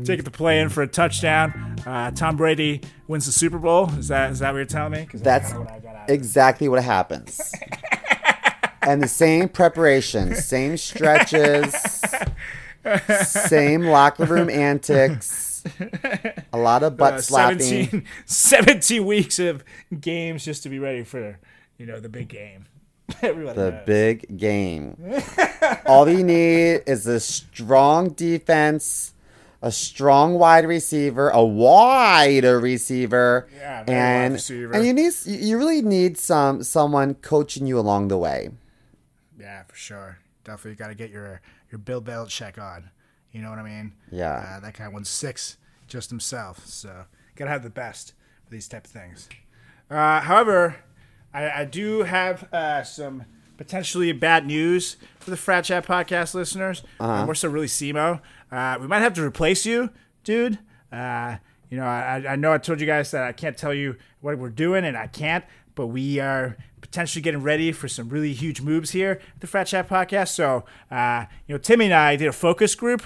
take 0.05 0.19
it 0.21 0.25
to 0.25 0.31
play 0.31 0.61
in 0.61 0.69
for 0.69 0.83
a 0.83 0.87
touchdown. 0.89 1.77
Uh, 1.87 2.11
Tom 2.11 2.37
Brady 2.37 2.81
wins 3.09 3.27
the 3.27 3.33
Super 3.33 3.59
Bowl. 3.59 3.91
Is 3.99 4.09
that 4.09 4.31
is 4.33 4.39
that 4.41 4.51
what 4.53 4.57
you're 4.59 4.65
telling 4.67 4.93
me? 4.93 5.09
That's 5.15 5.49
kinda 5.49 5.61
what 5.65 5.73
I 5.73 5.79
got 5.79 5.97
out 5.97 6.09
of 6.11 6.15
exactly 6.15 6.69
what 6.69 6.83
happens. 6.83 7.53
and 8.83 9.03
the 9.03 9.09
same 9.09 9.49
preparation, 9.49 10.35
same 10.35 10.77
stretches, 10.77 11.75
same 13.27 13.83
locker 13.85 14.25
room 14.25 14.49
antics, 14.51 15.63
a 16.53 16.59
lot 16.59 16.83
of 16.83 16.97
butt 16.97 17.15
Uh, 17.15 17.21
slapping. 17.21 17.59
17, 17.61 18.05
17 18.25 19.05
weeks 19.05 19.39
of 19.39 19.65
games 20.01 20.45
just 20.45 20.63
to 20.63 20.69
be 20.69 20.79
ready 20.79 21.05
for 21.05 21.39
you 21.79 21.87
know 21.87 22.01
the 22.01 22.09
big 22.09 22.29
game. 22.29 22.67
Everybody 23.23 23.57
The 23.59 23.71
knows. 23.73 23.87
big 23.87 24.37
game. 24.39 24.97
All 25.87 26.09
you 26.09 26.23
need 26.25 26.83
is 26.87 27.07
a 27.07 27.21
strong 27.21 28.11
defense, 28.11 29.13
a 29.63 29.71
strong 29.73 30.35
wide 30.35 30.67
receiver, 30.67 31.29
a 31.31 31.45
wide 31.45 32.45
receiver, 32.45 33.49
Yeah, 33.57 33.85
and 33.87 34.35
receiver. 34.35 34.73
and 34.75 34.87
you 34.87 34.93
need 34.93 35.13
you 35.27 35.59
really 35.59 35.83
need 35.83 36.19
some 36.19 36.63
someone 36.63 37.15
coaching 37.15 37.67
you 37.67 37.79
along 37.79 38.09
the 38.09 38.19
way. 38.19 38.51
Yeah, 39.39 39.63
for 39.65 39.77
sure. 39.77 40.19
Definitely 40.45 40.77
got 40.77 40.89
to 40.89 40.95
get 40.95 41.11
your 41.11 41.41
your 41.71 41.79
Bill 41.79 42.01
Belichick 42.03 42.59
on. 42.59 42.91
You 43.33 43.43
know 43.43 43.51
what 43.51 43.59
I 43.59 43.63
mean? 43.63 43.93
Yeah. 44.11 44.57
Uh, 44.57 44.61
that 44.61 44.75
guy 44.77 44.89
won 44.89 45.05
six 45.05 45.57
just 45.87 46.11
himself. 46.11 46.67
So 46.67 47.05
gotta 47.37 47.51
have 47.51 47.63
the 47.63 47.71
best 47.71 48.15
for 48.45 48.51
these 48.51 48.67
type 48.69 48.87
of 48.87 48.91
things. 48.91 49.29
Uh, 49.91 50.21
however, 50.21 50.77
I, 51.33 51.51
I 51.51 51.65
do 51.65 52.03
have 52.03 52.53
uh, 52.53 52.83
some 52.83 53.25
potentially 53.57 54.13
bad 54.13 54.47
news 54.47 54.97
for 55.19 55.31
the 55.31 55.37
Frat 55.37 55.65
Chat 55.65 55.87
podcast 55.87 56.35
listeners. 56.35 56.83
Uh, 56.99 57.25
More 57.25 57.35
so, 57.35 57.49
really, 57.49 57.67
Simo. 57.67 58.21
Uh, 58.51 58.79
we 58.81 58.87
might 58.87 59.01
have 59.01 59.15
to 59.15 59.23
replace 59.23 59.67
you, 59.67 59.91
dude. 60.25 60.59
Uh, 60.91 61.37
you 61.69 61.77
know, 61.77 61.85
I, 61.85 62.25
I 62.31 62.37
know 62.37 62.53
I 62.53 62.59
told 62.59 62.81
you 62.81 62.87
guys 62.87 63.11
that 63.13 63.23
I 63.23 63.33
can't 63.33 63.57
tell 63.57 63.75
you 63.75 63.97
what 64.21 64.39
we're 64.39 64.49
doing, 64.49 64.85
and 64.85 64.97
I 64.97 65.07
can't. 65.07 65.45
But 65.75 65.87
we 65.89 66.19
are 66.19 66.57
potentially 66.81 67.23
getting 67.23 67.43
ready 67.43 67.71
for 67.71 67.87
some 67.87 68.09
really 68.09 68.33
huge 68.33 68.61
moves 68.61 68.91
here 68.91 69.21
at 69.35 69.41
the 69.41 69.47
Frat 69.47 69.69
Chat 69.69 69.89
podcast. 69.89 70.29
So, 70.29 70.65
uh, 70.91 71.27
you 71.47 71.55
know, 71.55 71.59
Timmy 71.59 71.87
and 71.87 71.95
I 71.95 72.17
did 72.17 72.27
a 72.27 72.33
focus 72.33 72.75
group 72.75 73.03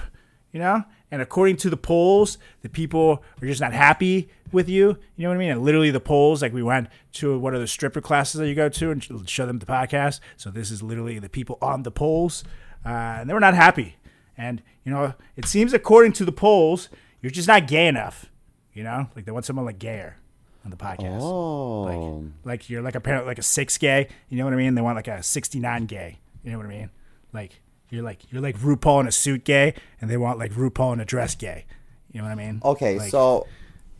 you 0.55 0.61
know? 0.61 0.85
And 1.15 1.23
according 1.23 1.59
to 1.59 1.71
the 1.71 1.77
polls, 1.77 2.39
the 2.63 2.69
people 2.69 3.23
are 3.41 3.47
just 3.47 3.61
not 3.61 3.73
happy 3.73 4.29
with 4.51 4.69
you. 4.69 4.99
You 5.15 5.23
know 5.23 5.29
what 5.29 5.37
I 5.37 5.39
mean? 5.39 5.51
And 5.53 5.63
literally 5.63 5.93
the 5.93 6.01
polls, 6.01 6.43
like 6.43 6.53
we 6.53 6.61
went 6.61 6.89
to 7.13 7.39
one 7.39 7.55
of 7.55 7.61
the 7.61 7.69
stripper 7.69 8.01
classes 8.01 8.41
that 8.41 8.49
you 8.49 8.55
go 8.57 8.69
to 8.69 8.91
and 8.91 9.29
show 9.31 9.47
them 9.47 9.61
the 9.61 9.65
podcast. 9.67 10.19
So 10.37 10.51
this 10.51 10.73
is 10.73 10.83
literally 10.83 11.21
the 11.21 11.29
people 11.29 11.57
on 11.63 11.85
the 11.85 11.93
polls, 11.93 12.43
uh, 12.85 12.89
and 12.89 13.31
they 13.31 13.35
were 13.35 13.39
not 13.39 13.55
happy. 13.55 13.95
And 14.37 14.61
you 14.85 14.91
know, 14.91 15.15
it 15.37 15.45
seems 15.47 15.73
according 15.73 16.15
to 16.15 16.25
the 16.25 16.33
polls, 16.33 16.89
you're 17.23 17.31
just 17.31 17.47
not 17.47 17.69
gay 17.69 17.87
enough. 17.87 18.27
You 18.73 18.83
know, 18.83 19.09
like 19.15 19.25
they 19.25 19.31
want 19.31 19.45
someone 19.45 19.67
like 19.67 19.79
gayer 19.79 20.17
on 20.65 20.73
the 20.73 20.77
podcast. 20.77 21.21
Oh, 21.23 21.83
Like, 21.85 22.33
like 22.45 22.71
you're 22.71 22.83
like 22.83 22.97
apparently 22.97 23.29
like 23.29 23.39
a 23.39 23.43
six 23.43 23.79
gay. 23.79 24.09
You 24.29 24.37
know 24.39 24.45
what 24.47 24.53
I 24.53 24.57
mean? 24.57 24.75
They 24.75 24.83
want 24.83 24.97
like 24.97 25.07
a 25.07 25.23
sixty 25.23 25.61
nine 25.61 25.87
gay. 25.87 26.19
You 26.43 26.51
know 26.51 26.57
what 26.59 26.67
I 26.67 26.71
mean? 26.71 26.91
Like 27.33 27.61
you're 27.95 28.03
like 28.05 28.21
you're 28.33 28.43
like 28.43 28.59
RuPaul 28.59 29.01
in 29.01 29.07
a 29.09 29.13
suit 29.13 29.45
gay, 29.45 29.75
and 30.01 30.11
they 30.11 30.17
want 30.17 30.39
like 30.39 30.53
RuPaul 30.53 30.93
in 30.93 31.01
a 31.01 31.05
dress 31.05 31.35
gay. 31.35 31.65
You 32.13 32.21
know 32.21 32.27
what 32.29 32.33
I 32.33 32.35
mean? 32.37 32.61
okay. 32.65 32.99
Like- 32.99 33.11
so 33.11 33.47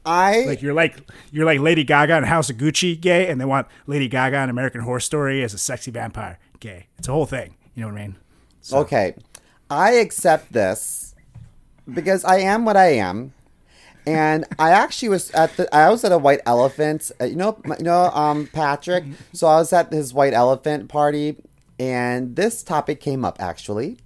I 0.07 0.45
like 0.47 0.61
you're 0.61 0.75
like 0.75 0.99
you're 1.33 1.47
like 1.47 1.61
Lady 1.61 1.83
Gaga 1.85 2.19
in 2.19 2.25
House 2.25 2.51
of 2.51 2.57
Gucci 2.57 3.01
gay, 3.01 3.29
and 3.29 3.41
they 3.41 3.45
want 3.47 3.67
Lady 3.87 4.07
Gaga 4.09 4.43
in 4.43 4.51
American 4.51 4.83
Horror 4.83 5.01
Story 5.01 5.43
as 5.43 5.55
a 5.55 5.59
sexy 5.59 5.91
vampire 5.91 6.39
gay. 6.61 6.87
It's 6.99 7.09
a 7.09 7.13
whole 7.13 7.25
thing. 7.27 7.57
You 7.75 7.83
know 7.83 7.89
what 7.93 7.99
I 8.01 8.03
mean? 8.03 8.17
Okay, 8.73 9.15
I 9.71 9.93
accept 9.93 10.53
this 10.53 11.15
because 11.93 12.25
I 12.25 12.39
am 12.39 12.65
what 12.67 12.77
I 12.77 12.93
am, 12.93 13.33
and 14.07 14.45
I 14.59 14.71
actually 14.73 15.09
was 15.09 15.31
at 15.31 15.57
the 15.57 15.75
I 15.75 15.89
was 15.89 16.05
at 16.05 16.13
a 16.13 16.19
white 16.19 16.41
elephant. 16.45 17.11
uh, 17.21 17.25
You 17.25 17.37
know, 17.37 17.59
you 17.79 17.85
know, 17.85 18.11
um, 18.11 18.47
Patrick. 18.53 19.05
So 19.33 19.47
I 19.47 19.57
was 19.57 19.73
at 19.73 19.91
his 19.93 20.13
white 20.13 20.35
elephant 20.35 20.89
party, 20.89 21.37
and 21.79 22.37
this 22.37 22.63
topic 22.63 23.01
came 23.01 23.25
up 23.25 23.41
actually. 23.41 23.99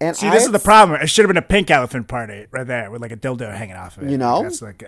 And 0.00 0.16
See, 0.16 0.26
I 0.26 0.30
this 0.30 0.44
is 0.44 0.52
the 0.52 0.58
problem. 0.58 1.00
It 1.00 1.06
should 1.08 1.24
have 1.24 1.28
been 1.28 1.36
a 1.36 1.42
pink 1.42 1.70
elephant 1.70 2.08
party 2.08 2.46
right 2.50 2.66
there 2.66 2.90
with 2.90 3.00
like 3.00 3.12
a 3.12 3.16
dildo 3.16 3.54
hanging 3.56 3.76
off 3.76 3.96
of 3.96 4.04
it. 4.04 4.10
You 4.10 4.18
know? 4.18 4.42
that's 4.42 4.60
like 4.60 4.78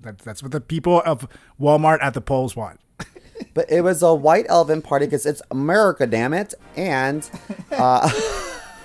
that, 0.00 0.18
that's 0.20 0.42
what 0.42 0.52
the 0.52 0.60
people 0.60 1.02
of 1.04 1.28
Walmart 1.60 1.98
at 2.00 2.14
the 2.14 2.20
polls 2.20 2.56
want. 2.56 2.80
But 3.54 3.70
it 3.70 3.80
was 3.80 4.02
a 4.02 4.14
white 4.14 4.46
elephant 4.48 4.84
party 4.84 5.06
because 5.06 5.26
it's 5.26 5.42
America, 5.50 6.06
damn 6.06 6.32
it. 6.32 6.54
And 6.76 7.28
uh, 7.72 8.08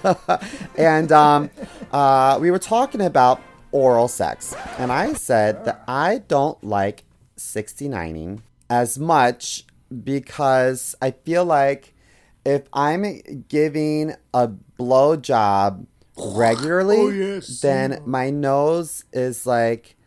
and 0.77 1.11
um, 1.11 1.49
uh, 1.91 2.37
we 2.41 2.51
were 2.51 2.59
talking 2.59 3.01
about 3.01 3.39
oral 3.71 4.07
sex, 4.07 4.55
and 4.77 4.91
I 4.91 5.13
said 5.13 5.63
that 5.65 5.83
I 5.87 6.23
don't 6.27 6.61
like 6.63 7.03
69ing 7.37 8.41
as 8.69 8.97
much 8.97 9.65
because 10.03 10.95
I 11.01 11.11
feel 11.11 11.45
like 11.45 11.93
if 12.47 12.63
I'm 12.71 13.43
giving 13.49 14.15
a 14.33 14.47
blow 14.47 15.17
job 15.17 15.85
regularly, 16.17 16.97
oh, 16.97 17.41
then 17.61 18.01
my 18.05 18.29
nose 18.29 19.03
is 19.11 19.45
like 19.45 19.97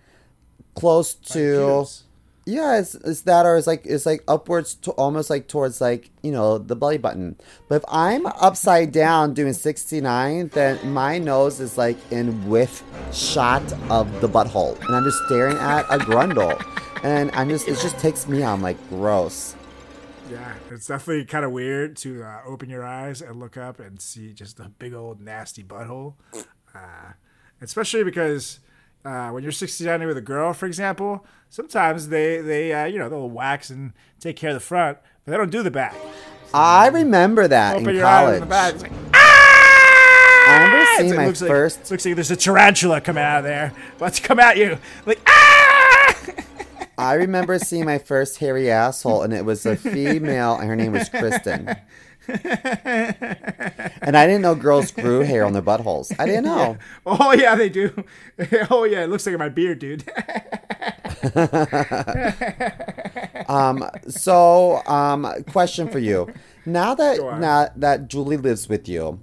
close 0.74 1.14
to. 1.14 1.84
Yeah, 2.46 2.78
it's, 2.78 2.94
it's 2.94 3.20
that 3.22 3.44
or 3.44 3.56
it's 3.58 3.66
like 3.66 3.84
it's 3.84 4.06
like 4.06 4.24
upwards 4.26 4.74
to 4.76 4.90
almost 4.92 5.28
like 5.28 5.48
towards 5.48 5.82
like 5.82 6.10
you 6.22 6.32
know 6.32 6.56
the 6.56 6.74
belly 6.74 6.96
button. 6.96 7.36
But 7.68 7.76
if 7.76 7.84
I'm 7.88 8.24
upside 8.24 8.90
down 8.90 9.34
doing 9.34 9.52
69, 9.52 10.48
then 10.54 10.92
my 10.92 11.18
nose 11.18 11.60
is 11.60 11.76
like 11.76 11.98
in 12.10 12.48
width 12.48 12.82
shot 13.12 13.62
of 13.90 14.20
the 14.22 14.28
butthole, 14.28 14.80
and 14.86 14.96
I'm 14.96 15.04
just 15.04 15.22
staring 15.26 15.58
at 15.58 15.82
a 15.90 15.98
grundle, 15.98 16.56
and 17.04 17.30
I'm 17.34 17.50
just 17.50 17.68
it 17.68 17.78
just 17.80 17.98
takes 17.98 18.26
me 18.26 18.42
on 18.42 18.62
like 18.62 18.78
gross. 18.88 19.54
Yeah, 20.30 20.54
it's 20.70 20.86
definitely 20.86 21.24
kind 21.24 21.44
of 21.44 21.50
weird 21.50 21.96
to 21.98 22.22
uh, 22.22 22.40
open 22.46 22.70
your 22.70 22.84
eyes 22.84 23.20
and 23.20 23.40
look 23.40 23.56
up 23.56 23.80
and 23.80 24.00
see 24.00 24.32
just 24.32 24.60
a 24.60 24.68
big 24.68 24.94
old 24.94 25.20
nasty 25.20 25.64
butthole. 25.64 26.14
Uh, 26.74 27.12
especially 27.60 28.04
because 28.04 28.60
uh, 29.04 29.30
when 29.30 29.42
you're 29.42 29.50
69 29.52 30.06
with 30.06 30.16
a 30.16 30.20
girl, 30.20 30.52
for 30.52 30.66
example, 30.66 31.26
sometimes 31.48 32.08
they 32.08 32.38
they 32.40 32.72
uh, 32.72 32.84
you 32.84 32.98
know 32.98 33.08
they'll 33.08 33.28
wax 33.28 33.70
and 33.70 33.92
take 34.20 34.36
care 34.36 34.50
of 34.50 34.54
the 34.54 34.60
front, 34.60 34.98
but 35.24 35.32
they 35.32 35.36
don't 35.36 35.50
do 35.50 35.62
the 35.62 35.70
back. 35.70 35.96
I 36.54 36.88
remember 36.88 37.48
that 37.48 37.76
Open 37.76 37.88
in 37.90 37.96
your 37.96 38.06
eyes 38.06 38.24
college. 38.24 38.34
in 38.34 38.40
the 38.40 38.46
back. 38.46 38.74
It's 38.74 38.82
like, 38.82 38.92
I 39.14 40.64
remember 40.64 40.86
seeing 40.96 41.14
it 41.14 41.16
my 41.16 41.26
looks 41.26 41.40
first. 41.40 41.78
Like, 41.80 41.90
looks 41.90 42.04
like 42.06 42.14
there's 42.16 42.30
a 42.30 42.36
tarantula 42.36 43.00
coming 43.00 43.22
out 43.22 43.38
of 43.38 43.44
there. 43.44 43.72
To 43.98 44.22
come 44.22 44.40
at 44.40 44.56
you. 44.56 44.78
Like 45.06 45.20
ah! 45.26 46.16
I 47.00 47.14
remember 47.14 47.58
seeing 47.58 47.84
my 47.86 47.98
first 47.98 48.38
hairy 48.38 48.70
asshole, 48.70 49.22
and 49.22 49.32
it 49.32 49.44
was 49.44 49.64
a 49.66 49.74
female, 49.76 50.56
and 50.56 50.68
her 50.68 50.76
name 50.76 50.92
was 50.92 51.08
Kristen. 51.08 51.74
and 52.28 54.16
I 54.16 54.26
didn't 54.26 54.42
know 54.42 54.54
girls 54.54 54.90
grew 54.92 55.20
hair 55.20 55.44
on 55.44 55.52
their 55.52 55.62
buttholes. 55.62 56.14
I 56.18 56.26
didn't 56.26 56.44
know. 56.44 56.76
Oh 57.06 57.32
yeah, 57.32 57.54
they 57.54 57.68
do. 57.68 58.04
Oh 58.70 58.84
yeah, 58.84 59.02
it 59.04 59.08
looks 59.10 59.26
like 59.26 59.38
my 59.38 59.48
beard, 59.48 59.78
dude. 59.78 60.04
Um, 63.48 63.84
so, 64.06 64.80
um, 64.86 65.26
question 65.50 65.88
for 65.90 65.98
you. 65.98 66.32
Now 66.64 66.94
that 66.94 67.18
now 67.40 67.68
that 67.74 68.06
Julie 68.08 68.36
lives 68.36 68.68
with 68.68 68.88
you, 68.88 69.18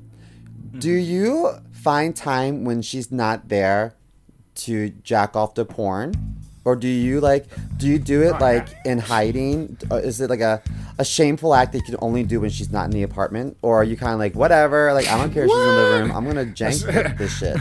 do 0.78 0.92
you 0.92 1.52
find 1.72 2.14
time 2.14 2.66
when 2.66 2.82
she's 2.82 3.10
not 3.10 3.48
there 3.48 3.96
to 4.56 4.90
jack 4.90 5.36
off 5.38 5.56
the 5.56 5.64
porn? 5.66 6.37
Or 6.68 6.76
do 6.76 6.90
you 6.90 7.22
like 7.22 7.46
do 7.78 7.88
you 7.88 7.98
do 7.98 8.24
it 8.24 8.42
like 8.42 8.68
in 8.84 8.98
hiding? 8.98 9.78
Or 9.90 10.02
is 10.02 10.20
it 10.20 10.30
like 10.30 10.42
a, 10.42 10.62
a 10.98 11.06
shameful 11.06 11.56
act 11.56 11.72
that 11.72 11.78
you 11.78 11.86
can 11.86 11.96
only 12.02 12.24
do 12.24 12.42
when 12.42 12.50
she's 12.50 12.74
not 12.74 12.84
in 12.84 12.92
the 12.92 13.04
apartment? 13.04 13.56
Or 13.62 13.78
are 13.78 13.86
you 13.86 13.96
kind 13.96 14.12
of 14.12 14.20
like 14.20 14.36
whatever? 14.36 14.92
Like 14.92 15.08
I 15.08 15.18
don't 15.18 15.32
care 15.32 15.46
if 15.46 15.50
she's 15.50 15.58
in 15.58 15.64
the 15.64 16.02
room. 16.02 16.12
I'm 16.12 16.26
gonna 16.26 16.44
jank 16.44 17.18
this 17.18 17.38
shit. 17.40 17.56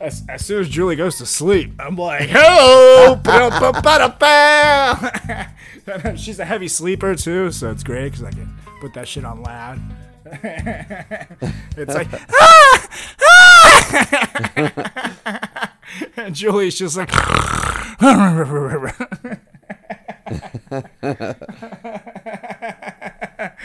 As, 0.00 0.24
as 0.28 0.44
soon 0.44 0.62
as 0.62 0.68
Julie 0.68 0.96
goes 0.96 1.16
to 1.18 1.26
sleep, 1.26 1.74
I'm 1.78 1.94
like, 1.94 2.28
hello! 2.28 3.20
She's 6.16 6.40
a 6.40 6.44
heavy 6.44 6.66
sleeper 6.66 7.14
too, 7.14 7.52
so 7.52 7.70
it's 7.70 7.84
great 7.84 8.10
because 8.10 8.24
I 8.24 8.32
can 8.32 8.52
put 8.80 8.94
that 8.94 9.06
shit 9.06 9.24
on 9.24 9.44
loud. 9.44 9.80
it's 11.76 11.94
like, 11.94 12.08
ah! 12.32 12.88
Ah! 15.26 15.49
And 16.16 16.34
Julie's 16.34 16.78
just 16.78 16.96
like, 16.96 17.10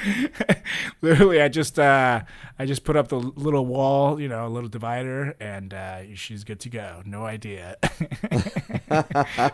literally 1.02 1.42
i 1.42 1.48
just 1.48 1.78
uh 1.80 2.22
i 2.60 2.66
just 2.66 2.84
put 2.84 2.96
up 2.96 3.08
the 3.08 3.18
little 3.18 3.66
wall 3.66 4.20
you 4.20 4.28
know 4.28 4.46
a 4.46 4.50
little 4.50 4.70
divider 4.70 5.36
and 5.40 5.74
uh 5.74 6.14
she's 6.16 6.44
good 6.44 6.60
to 6.62 6.70
go. 6.70 7.02
No 7.06 7.24
idea. 7.26 7.76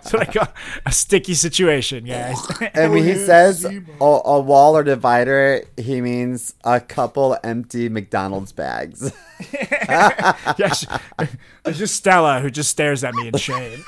So 0.03 0.17
like 0.17 0.35
a, 0.35 0.53
a 0.85 0.91
sticky 0.91 1.33
situation 1.33 2.05
guys. 2.05 2.37
And 2.75 2.91
when 2.91 3.03
he 3.03 3.15
says 3.15 3.65
a, 3.65 3.81
a 4.01 4.39
wall 4.39 4.77
or 4.77 4.83
divider, 4.83 5.63
he 5.77 6.01
means 6.01 6.53
a 6.63 6.79
couple 6.79 7.37
empty 7.43 7.89
McDonald's 7.89 8.51
bags. 8.51 9.11
yeah, 9.51 10.73
she- 10.73 10.87
it's 11.65 11.77
just 11.79 11.95
stella 11.95 12.39
who 12.41 12.49
just 12.51 12.69
stares 12.69 13.03
at 13.03 13.15
me 13.15 13.29
in 13.29 13.37
shame. 13.37 13.83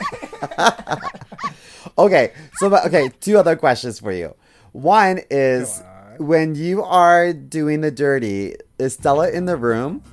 Okay, 1.97 2.31
so 2.55 2.69
but- 2.69 2.85
okay, 2.87 3.09
two 3.19 3.37
other 3.37 3.55
questions 3.55 3.99
for 3.99 4.11
you. 4.11 4.33
One 4.71 5.19
is 5.29 5.83
when 6.17 6.55
you 6.55 6.83
are 6.83 7.33
doing 7.33 7.81
the 7.81 7.91
dirty, 7.91 8.55
is 8.79 8.93
Stella 8.93 9.29
in 9.29 9.45
the 9.45 9.57
room? 9.57 10.03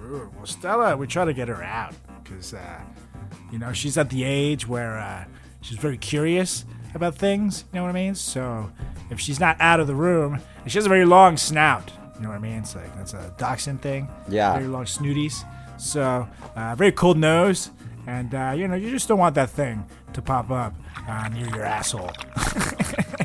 Ooh, 0.00 0.30
well 0.36 0.46
stella 0.46 0.96
we 0.96 1.06
try 1.06 1.24
to 1.24 1.32
get 1.32 1.48
her 1.48 1.62
out 1.62 1.94
because 2.22 2.52
uh 2.54 2.80
you 3.52 3.58
know 3.58 3.72
she's 3.72 3.96
at 3.96 4.10
the 4.10 4.24
age 4.24 4.66
where 4.66 4.98
uh 4.98 5.24
she's 5.60 5.78
very 5.78 5.96
curious 5.96 6.64
about 6.94 7.14
things 7.16 7.64
you 7.72 7.78
know 7.78 7.84
what 7.84 7.90
i 7.90 7.92
mean? 7.92 8.14
So 8.14 8.70
if 9.10 9.20
she's 9.20 9.38
not 9.40 9.56
out 9.60 9.80
of 9.80 9.86
the 9.86 9.94
room 9.94 10.40
and 10.62 10.70
she 10.72 10.76
has 10.78 10.86
a 10.86 10.88
very 10.88 11.04
long 11.06 11.36
snout 11.36 11.90
you 12.16 12.22
know 12.22 12.28
what 12.30 12.34
i 12.36 12.40
mean? 12.40 12.58
It's 12.58 12.74
like 12.74 12.94
that's 12.96 13.14
a 13.14 13.32
dachshund 13.38 13.80
thing. 13.80 14.08
Yeah. 14.28 14.52
very 14.54 14.66
long 14.66 14.84
snooties. 14.84 15.44
So 15.78 16.28
uh, 16.56 16.74
very 16.74 16.92
cold 16.92 17.16
nose 17.16 17.70
and 18.06 18.34
uh, 18.34 18.52
you 18.56 18.66
know 18.68 18.74
you 18.74 18.90
just 18.90 19.08
don't 19.08 19.18
want 19.18 19.34
that 19.36 19.50
thing 19.50 19.84
to 20.12 20.20
pop 20.20 20.50
up 20.50 20.74
near 21.32 21.48
your 21.48 21.62
asshole 21.64 22.10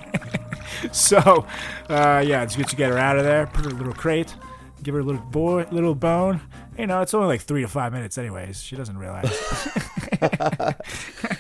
so 0.92 1.46
uh, 1.90 2.24
yeah 2.26 2.44
it's 2.44 2.56
good 2.56 2.68
to 2.68 2.76
get 2.76 2.90
her 2.92 2.98
out 2.98 3.18
of 3.18 3.24
there 3.24 3.48
put 3.48 3.66
her 3.66 3.70
in 3.70 3.76
a 3.76 3.80
little 3.80 3.94
crate 3.94 4.36
give 4.84 4.94
her 4.94 5.02
a 5.02 5.04
little 5.04 5.22
boy 5.22 5.66
little 5.72 5.96
bone 5.96 6.40
you 6.78 6.86
know 6.88 7.02
it's 7.02 7.14
only 7.14 7.28
like 7.28 7.42
three 7.42 7.62
to 7.62 7.68
five 7.68 7.92
minutes 7.92 8.18
anyways 8.18 8.62
she 8.62 8.76
doesn't 8.76 8.98
realize 8.98 9.32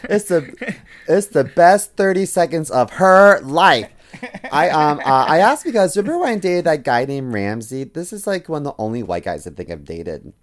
It's 0.09 0.25
the 0.25 0.75
it's 1.07 1.27
the 1.27 1.43
best 1.43 1.95
thirty 1.95 2.25
seconds 2.25 2.69
of 2.69 2.91
her 2.91 3.39
life. 3.41 3.89
I 4.51 4.69
um 4.69 4.99
uh, 4.99 5.03
I 5.27 5.39
asked 5.39 5.65
because 5.65 5.97
remember 5.97 6.19
when 6.19 6.29
I 6.29 6.35
dated 6.37 6.65
that 6.65 6.83
guy 6.83 7.05
named 7.05 7.33
Ramsey? 7.33 7.83
This 7.83 8.13
is 8.13 8.25
like 8.25 8.47
one 8.49 8.65
of 8.65 8.75
the 8.75 8.81
only 8.81 9.03
white 9.03 9.23
guys 9.23 9.45
I 9.47 9.51
think 9.51 9.69
I've 9.69 9.85
dated. 9.85 10.33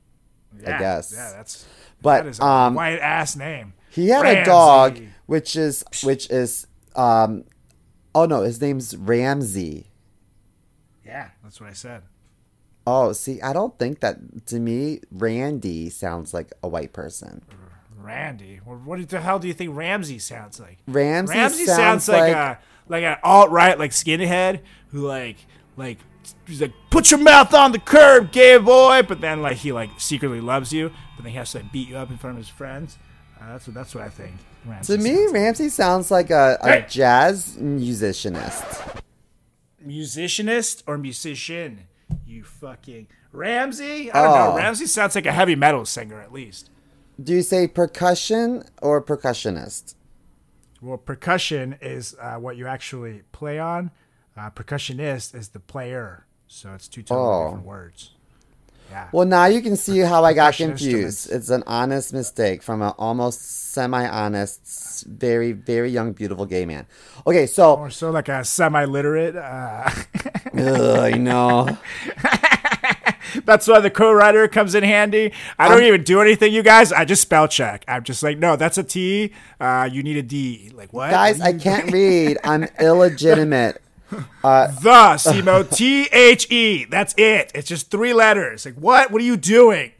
Yeah, 0.61 0.79
guess. 0.79 1.13
yeah 1.15 1.33
that's 1.33 1.67
But 2.03 2.25
that 2.25 2.41
um 2.43 2.75
white 2.75 2.99
ass 2.99 3.37
name 3.37 3.75
he 3.91 4.09
had 4.09 4.27
a 4.27 4.45
dog 4.45 5.01
which 5.27 5.57
is 5.57 5.85
which 6.03 6.31
is 6.31 6.67
um 6.95 7.45
oh 8.15 8.27
no, 8.27 8.43
his 8.43 8.61
name's 8.61 8.97
Ramsey. 8.97 9.87
yeah 11.05 11.29
that's 11.43 11.61
what 11.61 11.71
i 11.71 11.73
said. 11.73 12.03
Oh, 12.87 13.13
see, 13.13 13.41
I 13.41 13.55
don't 13.55 13.79
think 13.79 14.01
that 14.01 14.47
to 14.49 14.61
me 14.61 15.01
Randy 15.11 15.89
sounds 15.89 16.35
like 16.35 16.53
a 16.63 16.69
white 16.69 16.93
person. 16.93 17.43
randy? 17.97 18.57
What 18.59 19.09
the 19.09 19.21
hell 19.21 19.39
do 19.39 19.49
you 19.49 19.55
think 19.55 19.75
ramsey 19.75 20.19
sounds 20.19 20.61
like? 20.61 20.79
Ramsey, 20.87 21.35
ramsey 21.35 21.65
sounds, 21.65 22.05
sounds, 22.05 22.09
like, 22.09 22.35
like, 22.35 22.37
a 22.37 22.59
like 22.87 23.05
an 23.05 23.17
alt-right 23.23 23.79
like 23.79 23.93
skinhead 23.93 24.61
who 24.89 25.07
like 25.07 25.37
like 25.79 25.99
he's 26.47 26.61
like 26.61 26.73
put 26.91 27.11
your 27.11 27.21
mouth 27.21 27.55
on 27.55 27.73
the 27.73 27.79
curb 27.79 28.31
gay 28.33 28.59
boy 28.59 29.01
but 29.03 29.23
then 29.23 29.41
like 29.41 29.57
he 29.59 29.73
like 29.73 29.91
secretly 29.99 30.41
loves 30.41 30.71
you 30.73 30.91
but 31.17 31.23
then 31.23 31.33
he 31.33 31.39
has 31.39 31.53
to 31.53 31.59
like, 31.59 31.73
beat 31.73 31.89
you 31.89 31.97
up 31.97 32.11
in 32.11 32.19
front 32.19 32.37
of 32.37 32.45
his 32.45 32.51
friends. 32.51 32.99
Uh, 33.41 33.53
that's 33.53 33.67
what 33.67 33.75
that's 33.75 33.95
what 33.95 34.05
i 34.05 34.09
think 34.09 34.35
Ramsey 34.65 34.97
to 34.97 35.03
me 35.03 35.15
sounds. 35.17 35.33
Ramsey 35.33 35.69
sounds 35.69 36.11
like 36.11 36.31
a, 36.31 36.59
a 36.63 36.69
Hey. 36.69 36.87
jazz 36.89 37.57
musicianist. 37.61 39.03
musicianist 39.87 40.83
or 40.87 40.97
musician 40.99 41.81
you 42.27 42.43
fucking 42.43 43.07
ramsey 43.33 44.11
i 44.13 44.23
don't 44.23 44.33
Oh. 44.33 44.51
know 44.53 44.57
ramsey 44.57 44.87
sounds 44.87 45.15
like 45.15 45.27
a 45.27 45.33
heavy 45.33 45.55
metal 45.55 45.85
singer 45.85 46.21
at 46.21 46.33
least 46.33 46.71
Do 47.23 47.33
you 47.35 47.43
say 47.43 47.69
percussion 47.69 48.65
or 48.83 49.01
percussionist? 49.03 49.95
Well, 50.83 50.99
percussion 50.99 51.77
is 51.81 52.17
uh, 52.21 52.37
what 52.37 52.57
you 52.57 52.67
actually 52.67 53.23
play 53.31 53.59
on. 53.61 53.93
Uh, 54.37 54.51
percussionist 54.51 55.33
is 55.35 55.51
the 55.51 55.61
player. 55.61 56.27
So 56.49 56.75
it's 56.75 56.89
two 56.89 57.03
totally 57.05 57.27
Oh. 57.29 57.45
different 57.51 57.67
words. 57.67 58.11
Yeah. 58.95 59.09
Well, 59.11 59.27
now 59.27 59.47
you 59.47 59.61
can 59.61 59.77
see 59.77 59.99
how 59.99 60.25
I 60.25 60.35
got 60.35 60.55
confused. 60.55 61.29
It's 61.33 61.51
an 61.51 61.65
honest 61.67 62.13
mistake 62.13 62.63
from 62.63 62.81
an 62.81 62.93
almost 62.97 63.73
semi-honest, 63.73 65.05
very, 65.09 65.51
very 65.51 65.91
young, 65.91 66.13
beautiful 66.13 66.47
gay 66.47 66.65
man. 66.65 66.87
Okay, 67.27 67.47
so 67.47 67.75
or 67.75 67.91
so 67.91 68.13
like 68.13 68.29
a 68.29 68.45
semi-literate. 68.45 69.35
Uh, 69.35 69.91
Ugh, 70.57 70.99
I 71.01 71.11
know. 71.19 71.77
that's 73.45 73.67
why 73.67 73.81
the 73.81 73.91
co-writer 73.91 74.47
comes 74.47 74.77
in 74.77 74.85
handy. 74.85 75.33
I 75.59 75.69
don't 75.69 75.83
even 75.83 76.05
do 76.05 76.21
anything, 76.21 76.53
you 76.53 76.63
guys. 76.63 76.93
I 76.93 77.05
just 77.05 77.23
spell 77.23 77.49
check. 77.49 77.85
I'm 77.89 78.05
just 78.05 78.23
like, 78.23 78.39
no, 78.39 78.55
that's 78.55 78.79
a 78.79 78.85
T. 78.85 79.33
Uh, 79.59 79.89
you 79.91 80.05
need 80.05 80.19
a 80.19 80.23
D. 80.23 80.71
Like 80.73 80.93
what? 80.93 81.11
Guys, 81.11 81.41
I 81.41 81.53
can't 81.55 81.91
read. 81.91 82.39
I'm 82.45 82.69
illegitimate. 82.79 83.83
Uh, 84.43 84.67
the 84.67 85.17
Simo 85.17 85.69
T 85.77 86.09
H 86.13 86.51
E. 86.51 86.85
That's 86.85 87.15
it. 87.17 87.53
It's 87.55 87.69
just 87.69 87.91
three 87.91 88.13
letters. 88.13 88.67
Like 88.67 88.75
what? 88.77 89.11
What 89.11 89.21
are 89.23 89.25
you 89.25 89.37
doing? 89.37 89.93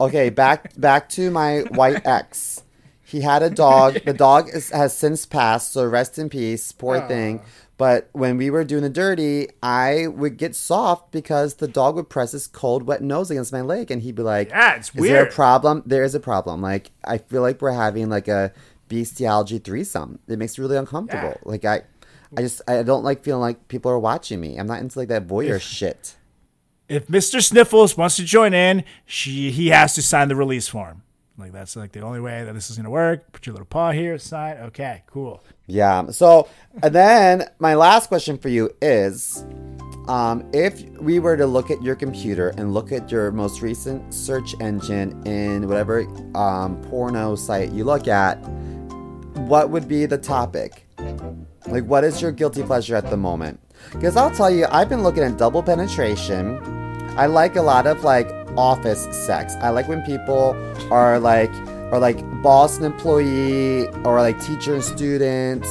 Okay, 0.00 0.30
back 0.30 0.72
back 0.78 1.08
to 1.10 1.30
my 1.30 1.60
white 1.60 2.04
ex. 2.06 2.62
He 3.02 3.20
had 3.20 3.42
a 3.42 3.50
dog. 3.50 4.00
The 4.04 4.12
dog 4.12 4.48
is, 4.48 4.70
has 4.70 4.96
since 4.96 5.24
passed, 5.24 5.72
so 5.72 5.86
rest 5.86 6.18
in 6.18 6.28
peace, 6.28 6.72
poor 6.72 7.00
thing. 7.06 7.42
But 7.76 8.08
when 8.12 8.36
we 8.36 8.50
were 8.50 8.64
doing 8.64 8.82
the 8.82 8.88
dirty, 8.88 9.48
I 9.62 10.06
would 10.06 10.36
get 10.36 10.54
soft 10.54 11.10
because 11.10 11.54
the 11.54 11.66
dog 11.66 11.96
would 11.96 12.08
press 12.08 12.32
his 12.32 12.46
cold, 12.46 12.84
wet 12.84 13.02
nose 13.02 13.30
against 13.30 13.52
my 13.52 13.62
leg, 13.62 13.90
and 13.90 14.02
he'd 14.02 14.14
be 14.14 14.22
like, 14.22 14.50
Yeah, 14.50 14.76
it's 14.76 14.94
Is 14.94 15.02
there 15.02 15.26
a 15.26 15.30
problem? 15.30 15.82
There 15.84 16.04
is 16.04 16.14
a 16.14 16.20
problem. 16.20 16.60
Like 16.60 16.90
I 17.04 17.18
feel 17.18 17.42
like 17.42 17.60
we're 17.60 17.72
having 17.72 18.08
like 18.08 18.28
a 18.28 18.52
bestiality 18.88 19.58
threesome. 19.58 20.20
It 20.28 20.38
makes 20.38 20.56
me 20.58 20.62
really 20.62 20.76
uncomfortable. 20.76 21.40
Yeah. 21.44 21.50
Like 21.50 21.64
I, 21.64 21.82
I 22.36 22.42
just 22.42 22.62
I 22.68 22.82
don't 22.82 23.04
like 23.04 23.22
feeling 23.22 23.40
like 23.40 23.68
people 23.68 23.90
are 23.90 23.98
watching 23.98 24.40
me. 24.40 24.56
I'm 24.56 24.66
not 24.66 24.80
into 24.80 24.98
like 24.98 25.08
that 25.08 25.26
voyeur 25.26 25.60
shit. 25.60 26.16
if 26.88 27.06
Mr. 27.06 27.42
Sniffles 27.42 27.96
wants 27.96 28.16
to 28.16 28.24
join 28.24 28.54
in, 28.54 28.84
she 29.06 29.50
he 29.50 29.68
has 29.68 29.94
to 29.94 30.02
sign 30.02 30.28
the 30.28 30.36
release 30.36 30.68
form. 30.68 31.02
Like 31.36 31.52
that's 31.52 31.74
like 31.74 31.92
the 31.92 32.00
only 32.00 32.20
way 32.20 32.44
that 32.44 32.52
this 32.52 32.70
is 32.70 32.76
gonna 32.76 32.90
work. 32.90 33.32
Put 33.32 33.46
your 33.46 33.54
little 33.54 33.66
paw 33.66 33.90
here, 33.90 34.18
sign. 34.18 34.56
Okay, 34.58 35.02
cool. 35.06 35.42
Yeah. 35.66 36.10
So, 36.10 36.48
and 36.82 36.94
then 36.94 37.48
my 37.58 37.74
last 37.74 38.08
question 38.08 38.38
for 38.38 38.48
you 38.48 38.70
is 38.80 39.44
um, 40.06 40.48
if 40.52 40.80
we 41.00 41.18
were 41.18 41.36
to 41.36 41.46
look 41.46 41.70
at 41.70 41.82
your 41.82 41.96
computer 41.96 42.50
and 42.56 42.72
look 42.72 42.92
at 42.92 43.10
your 43.10 43.32
most 43.32 43.62
recent 43.62 44.14
search 44.14 44.54
engine 44.60 45.26
in 45.26 45.66
whatever 45.66 46.02
um, 46.36 46.80
porno 46.82 47.34
site 47.34 47.72
you 47.72 47.84
look 47.84 48.06
at, 48.06 48.34
what 49.48 49.70
would 49.70 49.88
be 49.88 50.06
the 50.06 50.18
topic? 50.18 50.86
Like, 51.66 51.84
what 51.84 52.04
is 52.04 52.20
your 52.20 52.32
guilty 52.32 52.62
pleasure 52.62 52.94
at 52.94 53.08
the 53.10 53.16
moment? 53.16 53.58
Because 53.92 54.16
I'll 54.16 54.30
tell 54.30 54.50
you, 54.50 54.66
I've 54.70 54.88
been 54.88 55.02
looking 55.02 55.22
at 55.22 55.38
double 55.38 55.62
penetration. 55.62 56.58
I 57.16 57.26
like 57.26 57.56
a 57.56 57.62
lot 57.62 57.86
of 57.86 58.04
like 58.04 58.28
office 58.56 59.04
sex. 59.26 59.54
I 59.60 59.70
like 59.70 59.88
when 59.88 60.02
people 60.02 60.56
are 60.90 61.18
like, 61.18 61.52
or 61.92 61.98
like 61.98 62.18
boss 62.42 62.76
and 62.76 62.84
employee, 62.86 63.88
or 64.04 64.20
like 64.20 64.40
teacher 64.44 64.74
and 64.74 64.84
student, 64.84 65.64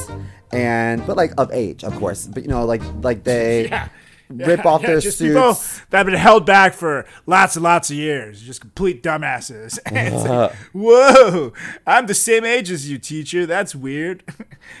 and 0.52 1.06
but 1.06 1.16
like 1.16 1.32
of 1.38 1.50
age, 1.52 1.84
of 1.84 1.94
course. 1.96 2.26
But 2.26 2.42
you 2.42 2.48
know, 2.48 2.64
like 2.64 2.82
like 3.02 3.24
they 3.24 3.70
rip 4.38 4.64
off 4.66 4.82
Yeah, 4.82 4.88
their 4.88 5.00
just 5.00 5.18
people 5.18 5.54
suits. 5.54 5.80
that 5.90 5.98
have 5.98 6.06
been 6.06 6.14
held 6.14 6.44
back 6.46 6.74
for 6.74 7.06
lots 7.26 7.56
and 7.56 7.62
lots 7.62 7.90
of 7.90 7.96
years. 7.96 8.40
Just 8.42 8.60
complete 8.60 9.02
dumbasses. 9.02 9.78
And 9.86 9.96
it's 10.14 10.24
like, 10.24 10.52
Whoa, 10.72 11.52
I'm 11.86 12.06
the 12.06 12.14
same 12.14 12.44
age 12.44 12.70
as 12.70 12.90
you, 12.90 12.98
teacher. 12.98 13.46
That's 13.46 13.74
weird. 13.74 14.22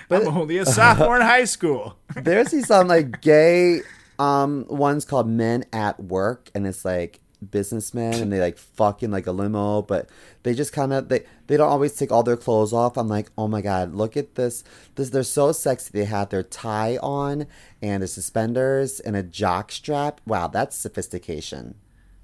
But, 0.08 0.22
I'm 0.22 0.36
only 0.36 0.56
a 0.58 0.64
sophomore 0.66 1.16
in 1.16 1.22
high 1.22 1.44
school. 1.44 1.96
There's 2.14 2.48
these 2.50 2.68
some 2.68 2.88
like 2.88 3.20
gay 3.20 3.80
Um, 4.18 4.64
one's 4.68 5.04
called 5.04 5.28
Men 5.28 5.64
at 5.72 5.98
Work, 6.02 6.50
and 6.54 6.66
it's 6.66 6.84
like 6.84 7.20
businessmen, 7.50 8.14
and 8.14 8.32
they 8.32 8.40
like 8.40 8.58
fucking 8.58 9.10
like 9.10 9.26
a 9.26 9.32
limo, 9.32 9.82
but 9.82 10.08
they 10.42 10.54
just 10.54 10.72
kind 10.72 10.92
of 10.92 11.08
they 11.08 11.24
they 11.46 11.56
don't 11.56 11.70
always 11.70 11.94
take 11.94 12.12
all 12.12 12.22
their 12.22 12.36
clothes 12.36 12.72
off. 12.72 12.96
I'm 12.96 13.08
like, 13.08 13.30
oh 13.36 13.48
my 13.48 13.60
god, 13.60 13.94
look 13.94 14.16
at 14.16 14.34
this! 14.34 14.64
This 14.94 15.10
they're 15.10 15.22
so 15.22 15.52
sexy. 15.52 15.90
They 15.92 16.04
have 16.04 16.30
their 16.30 16.42
tie 16.42 16.98
on 16.98 17.46
and 17.82 18.02
the 18.02 18.06
suspenders 18.06 19.00
and 19.00 19.16
a 19.16 19.22
jock 19.22 19.72
strap. 19.72 20.20
Wow, 20.26 20.48
that's 20.48 20.76
sophistication. 20.76 21.74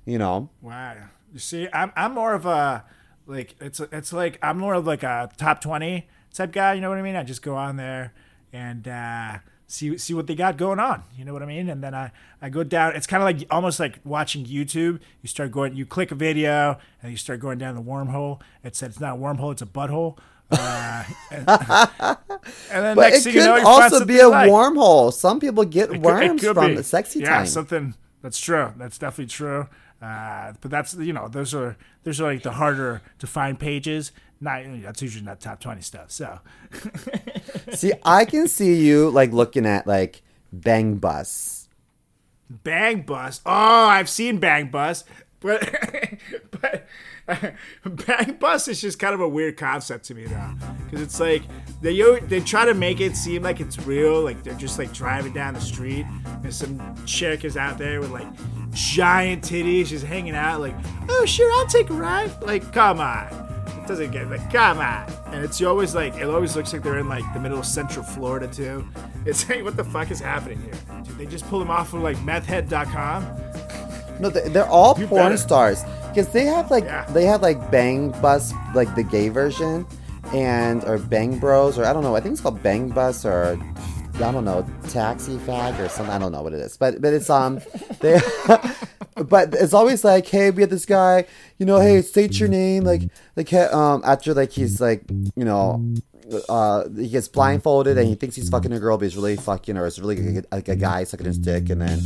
You 0.04 0.18
know. 0.18 0.50
Wow. 0.61 0.96
You 1.33 1.38
see, 1.38 1.68
I'm 1.72 1.92
I'm 1.96 2.14
more 2.14 2.35
of 2.35 2.46
a 2.46 2.85
like 3.26 3.54
it's 3.61 3.80
it's 3.80 4.12
like 4.12 4.38
I'm 4.42 4.59
more 4.59 4.74
of 4.74 4.87
like 4.87 5.02
a 5.02 5.30
top 5.37 5.61
twenty 5.61 6.09
type 6.33 6.52
guy. 6.52 6.74
You 6.74 6.80
know 6.80 6.88
what 6.88 6.98
I 6.98 7.02
mean? 7.02 7.16
I 7.16 7.22
just 7.22 7.42
go 7.42 7.56
on 7.56 7.76
there 7.76 8.12
and 8.52 8.87
uh, 8.88 9.38
see 9.70 9.96
see 9.98 10.14
what 10.14 10.26
they 10.26 10.35
got 10.35 10.56
going 10.56 10.78
on. 10.80 11.02
You 11.16 11.24
know 11.24 11.33
what 11.33 11.42
I 11.42 11.46
mean? 11.46 11.68
And 11.68 11.83
then 11.83 11.94
I 11.94 12.11
I 12.42 12.48
go 12.50 12.62
down. 12.64 12.94
It's 12.96 13.06
kind 13.06 13.22
of 13.22 13.26
like 13.26 13.46
almost 13.50 13.78
like 13.80 14.00
watching 14.04 14.44
YouTube. 14.44 15.00
You 15.22 15.28
start 15.28 15.52
going, 15.52 15.76
you 15.76 15.87
click 15.87 16.11
a 16.11 16.14
video, 16.14 16.78
and 17.02 17.11
you 17.12 17.16
start 17.16 17.40
going 17.40 17.59
down 17.59 17.74
the 17.74 17.83
wormhole. 17.83 18.40
It 18.64 18.76
said 18.76 18.90
it's 18.90 19.00
not 19.00 19.16
a 19.16 19.20
wormhole, 19.20 19.52
it's 19.52 19.62
a 19.62 19.66
butthole. 19.66 20.18
Uh, 20.52 21.04
and, 21.30 21.48
and 22.70 22.85
then 22.85 22.96
But 22.96 23.11
next 23.11 23.20
it 23.20 23.22
thing 23.24 23.33
could 23.35 23.44
you 23.44 23.62
know, 23.62 23.66
also 23.66 24.04
be 24.04 24.18
a 24.18 24.28
like. 24.28 24.50
wormhole. 24.50 25.12
Some 25.12 25.38
people 25.40 25.64
get 25.64 25.92
It 25.92 26.00
worms 26.00 26.40
could 26.40 26.54
from 26.54 26.70
be. 26.70 26.74
the 26.76 26.83
sexy 26.83 27.20
yeah, 27.20 27.28
time. 27.28 27.46
something 27.46 27.94
that's 28.22 28.38
true. 28.38 28.72
That's 28.76 28.98
definitely 28.98 29.26
true. 29.30 29.68
Uh, 30.02 30.54
but 30.61 30.70
that's 30.70 30.94
you 30.94 31.12
know 31.12 31.28
those 31.28 31.54
are 31.54 31.76
those 32.04 32.20
are 32.20 32.33
like 32.33 32.42
the 32.42 32.52
harder 32.52 33.02
to 33.18 33.26
find 33.26 33.59
pages. 33.61 34.12
Not 34.40 34.62
that's 34.83 35.03
usually 35.03 35.24
not 35.24 35.40
top 35.40 35.61
twenty 35.61 35.83
stuff. 35.83 36.11
So 36.11 36.40
see, 37.72 37.92
I 38.05 38.24
can 38.24 38.48
see 38.48 38.74
you 38.76 39.11
like 39.11 39.33
looking 39.33 39.66
at 39.66 39.87
like 39.87 40.22
Bang 40.53 40.96
Bus. 40.96 41.68
Bang 42.48 43.03
Bus. 43.03 43.40
Oh, 43.46 43.53
I've 43.87 44.09
seen 44.09 44.38
Bang 44.38 44.70
Bus, 44.70 45.05
but 45.40 45.72
but 46.50 46.87
Bang 47.85 48.37
Bus 48.40 48.68
is 48.68 48.81
just 48.81 48.98
kind 48.98 49.14
of 49.14 49.20
a 49.20 49.29
weird 49.29 49.57
concept 49.57 50.07
to 50.07 50.14
me 50.14 50.24
though, 50.24 50.50
because 50.85 51.00
it's 51.00 51.20
like 51.20 51.42
they 51.81 52.00
they 52.20 52.40
try 52.40 52.64
to 52.64 52.74
make 52.74 53.00
it 53.00 53.16
seem 53.16 53.42
like 53.42 53.61
it's 53.61 53.79
real, 53.87 54.22
like 54.22 54.42
they're 54.42 54.55
just 54.55 54.79
like 54.79 54.92
driving 54.92 55.33
down 55.33 55.55
the 55.55 55.61
street 55.61 56.07
and 56.42 56.53
some 56.53 56.94
chick 57.07 57.44
is 57.44 57.57
out 57.57 57.79
there 57.79 58.00
with 58.00 58.11
like 58.11 58.26
giant 58.72 59.42
titties, 59.42 59.87
she's 59.87 60.03
hanging 60.03 60.35
out 60.35 60.61
like, 60.61 60.74
oh 61.09 61.24
sure, 61.24 61.53
I'll 61.55 61.66
take 61.66 61.90
a 61.90 61.94
ride. 61.94 62.42
Like, 62.42 62.72
come 62.72 63.00
on. 63.00 63.49
Doesn't 63.90 64.12
get 64.12 64.31
like, 64.31 64.53
come 64.53 64.79
on. 64.79 65.05
And 65.35 65.44
it's 65.44 65.61
always 65.62 65.96
like, 65.96 66.14
it 66.14 66.22
always 66.29 66.55
looks 66.55 66.72
like 66.72 66.85
they're 66.85 66.98
in 67.00 67.09
like 67.09 67.24
the 67.35 67.40
middle 67.40 67.59
of 67.59 67.66
Central 67.66 68.05
Florida 68.05 68.46
too. 68.46 68.87
It's 69.26 69.48
like, 69.50 69.64
what 69.64 69.76
the 69.76 69.83
fuck 69.85 70.11
is 70.12 70.20
happening 70.20 70.62
here? 70.62 71.03
Did 71.05 71.18
they 71.18 71.26
just 71.26 71.44
pull 71.48 71.59
them 71.59 71.70
off 71.70 71.92
of 71.92 72.00
like 72.03 72.16
methhead.com? 72.18 73.26
No, 74.20 74.31
they- 74.31 74.48
they're 74.48 74.64
all 74.68 74.96
You 74.98 75.07
porn 75.09 75.24
better. 75.24 75.37
stars 75.37 75.83
because 76.09 76.29
they 76.29 76.44
have 76.44 76.70
like 76.70 76.85
Yeah. 76.85 77.05
they 77.11 77.24
have 77.24 77.42
like 77.42 77.70
Bang 77.72 78.11
Bus, 78.22 78.53
like 78.74 78.94
the 78.94 79.03
gay 79.03 79.29
version, 79.29 79.85
and 80.33 80.85
or 80.85 80.98
Bang 80.98 81.38
Bros, 81.40 81.76
or 81.79 81.85
I 81.85 81.92
don't 81.92 82.05
know. 82.05 82.14
I 82.14 82.20
think 82.20 82.33
it's 82.35 82.40
called 82.40 82.62
Bang 82.62 82.90
Bus 82.90 83.24
or 83.24 83.59
I 84.22 84.33
don't 84.33 84.44
know 84.44 84.66
Taxi 84.88 85.37
Fag 85.38 85.78
or 85.78 85.88
something. 85.88 86.14
I 86.14 86.18
don't 86.18 86.33
know 86.33 86.42
what 86.42 86.52
it 86.52 86.61
is, 86.61 86.76
but 86.76 87.00
but 87.00 87.12
it's 87.12 87.30
um 87.30 87.61
they. 88.00 88.20
But 89.16 89.54
it's 89.54 89.74
always 89.74 90.02
like, 90.02 90.26
hey, 90.26 90.50
we 90.50 90.62
have 90.62 90.70
this 90.70 90.87
guy, 90.87 91.26
you 91.59 91.66
know, 91.66 91.78
hey, 91.78 92.00
state 92.00 92.40
your 92.40 92.48
name, 92.48 92.85
like, 92.85 93.02
like, 93.37 93.52
um, 93.52 94.02
after 94.04 94.33
like 94.33 94.50
he's 94.50 94.80
like, 94.80 95.02
you 95.11 95.44
know, 95.44 95.85
uh, 96.48 96.88
he 96.96 97.08
gets 97.08 97.28
blindfolded 97.28 97.98
and 97.98 98.06
he 98.06 98.14
thinks 98.14 98.36
he's 98.36 98.48
fucking 98.48 98.72
a 98.72 98.78
girl, 98.78 98.96
but 98.98 99.04
he's 99.04 99.16
really 99.16 99.36
fucking, 99.36 99.76
or 99.76 99.86
it's 99.86 99.98
really 99.98 100.42
like 100.52 100.68
a, 100.68 100.76
guy 100.76 101.04
sucking 101.04 101.26
his 101.26 101.38
dick, 101.38 101.70
and 101.70 101.82
then 101.82 102.00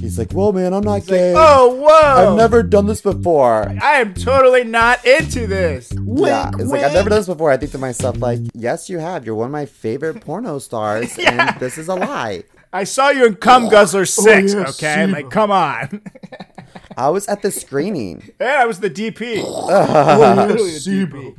he's 0.00 0.18
like, 0.18 0.32
whoa, 0.32 0.52
man, 0.52 0.72
I'm 0.72 0.84
not 0.84 1.06
gay. 1.06 1.34
Oh, 1.36 1.74
whoa! 1.74 2.32
I've 2.32 2.36
never 2.36 2.62
done 2.62 2.86
this 2.86 3.00
before. 3.00 3.68
I 3.82 4.00
am 4.00 4.14
totally 4.14 4.64
not 4.64 5.04
into 5.04 5.46
this. 5.46 5.92
yeah, 5.92 6.50
it's 6.58 6.70
like 6.70 6.82
I've 6.84 6.92
never 6.92 7.10
done 7.10 7.18
this 7.18 7.26
before. 7.26 7.50
I 7.50 7.56
think 7.56 7.72
to 7.72 7.78
myself, 7.78 8.18
like, 8.18 8.40
yes, 8.54 8.88
you 8.88 8.98
have. 8.98 9.24
You're 9.26 9.34
one 9.34 9.46
of 9.46 9.52
my 9.52 9.66
favorite 9.66 10.20
porno 10.20 10.58
stars, 10.58 11.18
and 11.24 11.58
this 11.58 11.78
is 11.78 11.88
a 11.88 11.94
lie. 11.94 12.44
I 12.72 12.82
saw 12.84 13.10
you 13.10 13.24
in 13.24 13.36
Cum 13.36 13.68
Guzzler 13.68 14.04
6, 14.04 14.26
Oh, 14.26 14.58
okay? 14.62 14.66
yeah, 14.80 15.06
Sheba. 15.06 15.12
Like, 15.12 15.30
come 15.30 15.52
on. 15.52 16.02
I 16.96 17.08
was 17.08 17.26
at 17.28 17.42
the 17.42 17.50
screening. 17.52 18.30
yeah, 18.40 18.58
I 18.60 18.66
was 18.66 18.80
the 18.80 18.90
DP. 18.90 19.36
Literally 20.46 20.72
the 20.72 21.06
DP. 21.06 21.36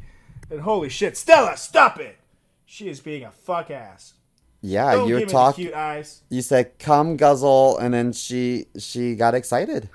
And 0.50 0.62
holy 0.62 0.90
shit, 0.90 1.18
Stella, 1.18 1.58
stop 1.58 2.00
it! 2.00 2.18
She 2.66 2.88
is 2.90 3.00
being 3.00 3.24
a 3.24 3.32
fuck 3.32 3.72
ass. 3.72 4.14
Yeah, 4.62 4.94
Don't 4.94 5.08
you 5.08 5.16
give 5.16 5.20
me 5.20 5.26
the 5.26 5.32
talking. 5.32 5.66
cute 5.66 5.76
eyes. 5.76 6.22
You 6.30 6.42
said 6.42 6.78
"come 6.80 7.18
guzzle," 7.18 7.78
and 7.78 7.94
then 7.94 8.14
she 8.14 8.66
she 8.78 9.16
got 9.16 9.36
excited. 9.36 9.90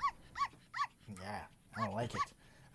Yeah, 1.21 1.39
I 1.77 1.85
don't 1.85 1.93
like 1.95 2.13
it. 2.13 2.21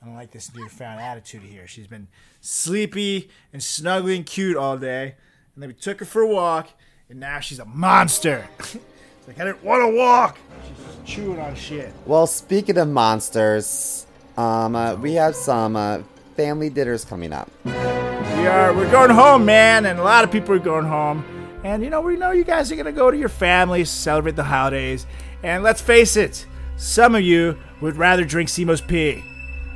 I 0.03 0.07
don't 0.07 0.15
like 0.15 0.31
this 0.31 0.55
newfound 0.55 1.01
attitude 1.01 1.43
here. 1.43 1.67
She's 1.67 1.87
been 1.87 2.09
sleepy 2.41 3.31
and 3.53 3.61
snuggly 3.63 4.15
and 4.17 4.27
cute 4.27 4.57
all 4.57 4.77
day, 4.77 5.15
and 5.55 5.63
then 5.63 5.69
we 5.69 5.75
took 5.75 6.01
her 6.01 6.05
for 6.07 6.23
a 6.23 6.27
walk, 6.27 6.69
and 7.09 7.19
now 7.19 7.41
she's 7.41 7.59
a 7.59 7.65
monster. 7.65 8.47
it's 8.59 8.77
like 9.27 9.41
I 9.41 9.45
didn't 9.45 9.65
want 9.65 9.83
to 9.83 9.97
walk. 9.97 10.39
She's 10.69 10.87
just 10.87 11.05
chewing 11.07 11.41
on 11.41 11.55
shit. 11.55 11.93
Well, 12.05 12.27
speaking 12.27 12.77
of 12.79 12.89
monsters, 12.89 14.07
um, 14.37 14.77
uh, 14.77 14.95
we 14.97 15.15
have 15.15 15.35
some 15.35 15.77
uh, 15.77 16.03
family 16.37 16.69
dinners 16.69 17.05
coming 17.05 17.33
up. 17.33 17.51
We 17.65 17.73
are 17.73 18.75
we're 18.75 18.91
going 18.91 19.11
home, 19.11 19.45
man, 19.45 19.87
and 19.87 19.99
a 19.99 20.05
lot 20.05 20.23
of 20.23 20.31
people 20.31 20.55
are 20.55 20.59
going 20.59 20.85
home. 20.85 21.25
And 21.65 21.83
you 21.83 21.91
know, 21.91 22.01
we 22.01 22.17
know 22.17 22.31
you 22.31 22.45
guys 22.45 22.71
are 22.71 22.77
gonna 22.77 22.93
go 22.93 23.11
to 23.11 23.17
your 23.17 23.29
families, 23.29 23.91
celebrate 23.91 24.37
the 24.37 24.45
holidays. 24.45 25.07
And 25.43 25.63
let's 25.63 25.81
face 25.81 26.17
it, 26.17 26.47
some 26.77 27.15
of 27.15 27.23
you 27.23 27.59
would 27.81 27.97
rather 27.97 28.25
drink 28.25 28.49
Simo's 28.49 28.81
pee. 28.81 29.25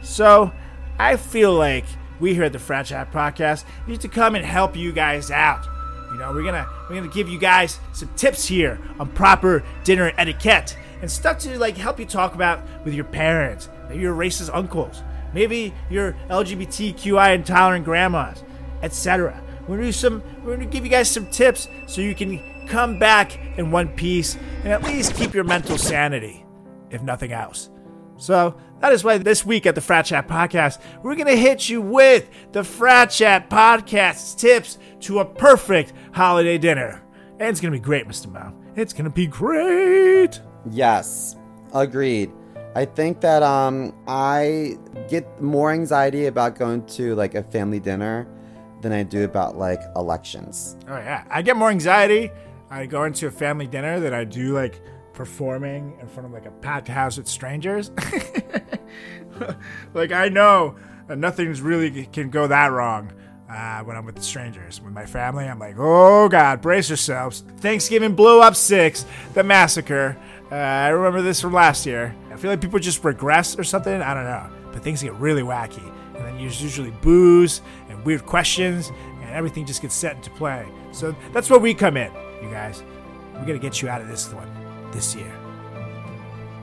So 0.03 0.53
I 0.99 1.17
feel 1.17 1.55
like 1.55 1.85
we 2.21 2.35
here 2.35 2.45
at 2.45 2.53
the 2.53 2.59
Frat 2.59 2.87
Chat 2.87 3.11
Podcast 3.11 3.65
need 3.87 4.01
to 4.03 4.09
come 4.09 4.35
and 4.35 4.45
help 4.45 4.77
you 4.77 4.93
guys 4.93 5.31
out. 5.31 5.67
You 6.13 6.19
know, 6.19 6.33
we're 6.33 6.45
gonna 6.45 6.69
we're 6.89 6.97
gonna 6.97 7.13
give 7.13 7.29
you 7.29 7.39
guys 7.39 7.81
some 7.93 8.11
tips 8.17 8.47
here 8.47 8.79
on 8.99 9.09
proper 9.13 9.65
dinner 9.85 10.13
etiquette 10.19 10.77
and 11.01 11.11
stuff 11.11 11.39
to 11.41 11.59
like 11.59 11.77
help 11.77 11.99
you 11.99 12.07
talk 12.07 12.35
about 12.35 12.61
with 12.85 12.93
your 12.93 13.05
parents, 13.05 13.69
maybe 13.89 14.03
your 14.03 14.15
racist 14.15 14.51
uncles, 14.53 15.03
maybe 15.33 15.75
your 15.89 16.13
LGBTQI 16.29 17.35
intolerant 17.35 17.85
grandmas, 17.85 18.45
etc. 18.83 19.43
We're 19.63 19.77
gonna 19.77 19.89
do 19.89 19.93
some. 19.93 20.23
We're 20.45 20.57
gonna 20.57 20.67
give 20.67 20.85
you 20.85 20.91
guys 20.91 21.11
some 21.11 21.27
tips 21.31 21.69
so 21.87 22.01
you 22.01 22.15
can 22.15 22.67
come 22.67 22.99
back 22.99 23.39
in 23.59 23.71
one 23.71 23.89
piece 23.89 24.37
and 24.65 24.69
at 24.69 24.83
least 24.83 25.15
keep 25.15 25.35
your 25.35 25.45
mental 25.45 25.77
sanity, 25.79 26.45
if 26.91 27.03
nothing 27.03 27.33
else. 27.33 27.71
So 28.17 28.57
that 28.81 28.93
is 28.93 29.03
why 29.03 29.19
this 29.19 29.47
week 29.47 29.67
at 29.67 29.75
the 29.75 29.81
Frat 29.81 30.07
Chat 30.07 30.29
Podcast, 30.29 30.81
we're 31.03 31.17
gonna 31.17 31.37
hit 31.37 31.69
you 31.69 31.81
with 31.81 32.29
the 32.53 32.63
Frat 32.65 33.11
Chat 33.11 33.49
Podcast's 33.49 34.35
tips 34.35 34.79
to 35.01 35.21
a 35.21 35.25
perfect 35.25 35.93
holiday 36.13 36.59
dinner. 36.59 37.03
And 37.39 37.49
it's 37.49 37.61
gonna 37.61 37.73
be 37.73 37.79
great, 37.79 38.07
Mr. 38.07 38.31
Mo. 38.31 38.53
It's 38.77 38.93
gonna 38.93 39.11
be 39.11 39.27
great. 39.27 40.41
Yes, 40.71 41.37
agreed. 41.73 42.31
I 42.75 42.85
think 42.85 43.21
that 43.21 43.43
um 43.43 43.95
I 44.07 44.79
get 45.09 45.43
more 45.43 45.73
anxiety 45.73 46.27
about 46.27 46.57
going 46.57 46.87
to 46.87 47.15
like 47.17 47.35
a 47.35 47.43
family 47.43 47.81
dinner 47.81 48.29
than 48.81 48.93
I 48.93 49.03
do 49.03 49.25
about 49.25 49.59
like 49.59 49.81
elections. 49.97 50.77
Oh 50.89 50.97
yeah, 50.97 51.25
I 51.31 51.43
get 51.43 51.57
more 51.57 51.71
anxiety. 51.71 52.31
I 52.71 52.87
go 52.87 53.05
into 53.05 53.27
a 53.27 53.31
family 53.31 53.67
dinner 53.67 53.99
than 53.99 54.15
I 54.15 54.25
do 54.25 54.55
like 54.55 54.81
performing 55.13 55.99
in 56.01 56.07
front 56.07 56.27
of 56.27 56.33
like 56.33 56.47
a 56.47 56.51
packed 56.51 56.89
house 56.89 57.17
with 57.17 57.27
strangers. 57.27 57.91
like 59.95 60.13
I 60.13 60.29
know 60.29 60.77
that 61.09 61.19
nothing's 61.19 61.61
really 61.61 62.07
can 62.07 62.31
go 62.31 62.47
that 62.47 62.69
wrong 62.69 63.13
uh, 63.51 63.81
when 63.81 63.97
I'm 63.97 64.07
with 64.07 64.15
the 64.15 64.23
strangers. 64.23 64.81
With 64.81 64.93
my 64.93 65.07
family, 65.07 65.45
I'm 65.45 65.59
like, 65.59 65.75
oh 65.77 66.29
god, 66.29 66.61
brace 66.61 66.89
yourselves. 66.89 67.43
Thanksgiving 67.59 68.15
blew 68.15 68.41
up 68.41 68.55
six, 68.55 69.05
the 69.35 69.43
massacre. 69.43 70.17
Uh, 70.53 70.55
I 70.55 70.89
remember 70.89 71.23
this 71.23 71.41
from 71.41 71.53
last 71.53 71.85
year. 71.85 72.15
I 72.31 72.37
feel 72.37 72.51
like 72.51 72.61
people 72.61 72.79
just 72.79 73.03
regress 73.05 73.59
or 73.59 73.65
something. 73.65 74.01
I 74.01 74.15
don't 74.15 74.25
know, 74.25 74.49
but 74.73 74.83
things 74.83 75.03
get 75.03 75.15
really 75.15 75.43
wacky, 75.43 75.87
and 76.15 76.25
then 76.25 76.39
there's 76.39 76.63
usually 76.63 76.93
booze 77.03 77.61
and 77.89 78.05
weird 78.05 78.25
questions, 78.25 78.91
and 79.21 79.31
everything 79.31 79.67
just 79.67 79.83
gets 79.83 79.95
set 79.95 80.17
into 80.17 80.31
play. 80.31 80.67
So 80.93 81.15
that's 81.33 81.51
where 81.51 81.59
we 81.59 81.75
come 81.75 81.97
in, 81.97 82.13
you 82.43 82.51
guys. 82.51 82.83
We're 83.35 83.47
gonna 83.47 83.59
get 83.59 83.83
you 83.83 83.89
out 83.89 84.01
of 84.01 84.09
this 84.09 84.33
one 84.33 84.51
this 84.93 85.15
year. 85.15 85.33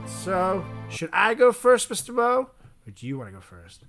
So, 0.06 0.64
should 0.88 1.10
I 1.12 1.34
go 1.34 1.52
first, 1.52 1.88
Mr. 1.88 2.14
Bo, 2.14 2.50
or 2.86 2.90
do 2.94 3.06
you 3.06 3.18
want 3.18 3.28
to 3.28 3.34
go 3.34 3.40
first? 3.40 3.84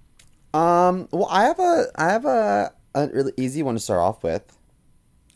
Um, 0.53 1.07
well, 1.11 1.27
I 1.29 1.43
have 1.43 1.59
a 1.59 1.85
I 1.95 2.11
have 2.11 2.25
a 2.25 2.73
a 2.95 3.07
really 3.07 3.33
easy 3.37 3.63
one 3.63 3.75
to 3.75 3.79
start 3.79 3.99
off 4.01 4.23
with. 4.23 4.57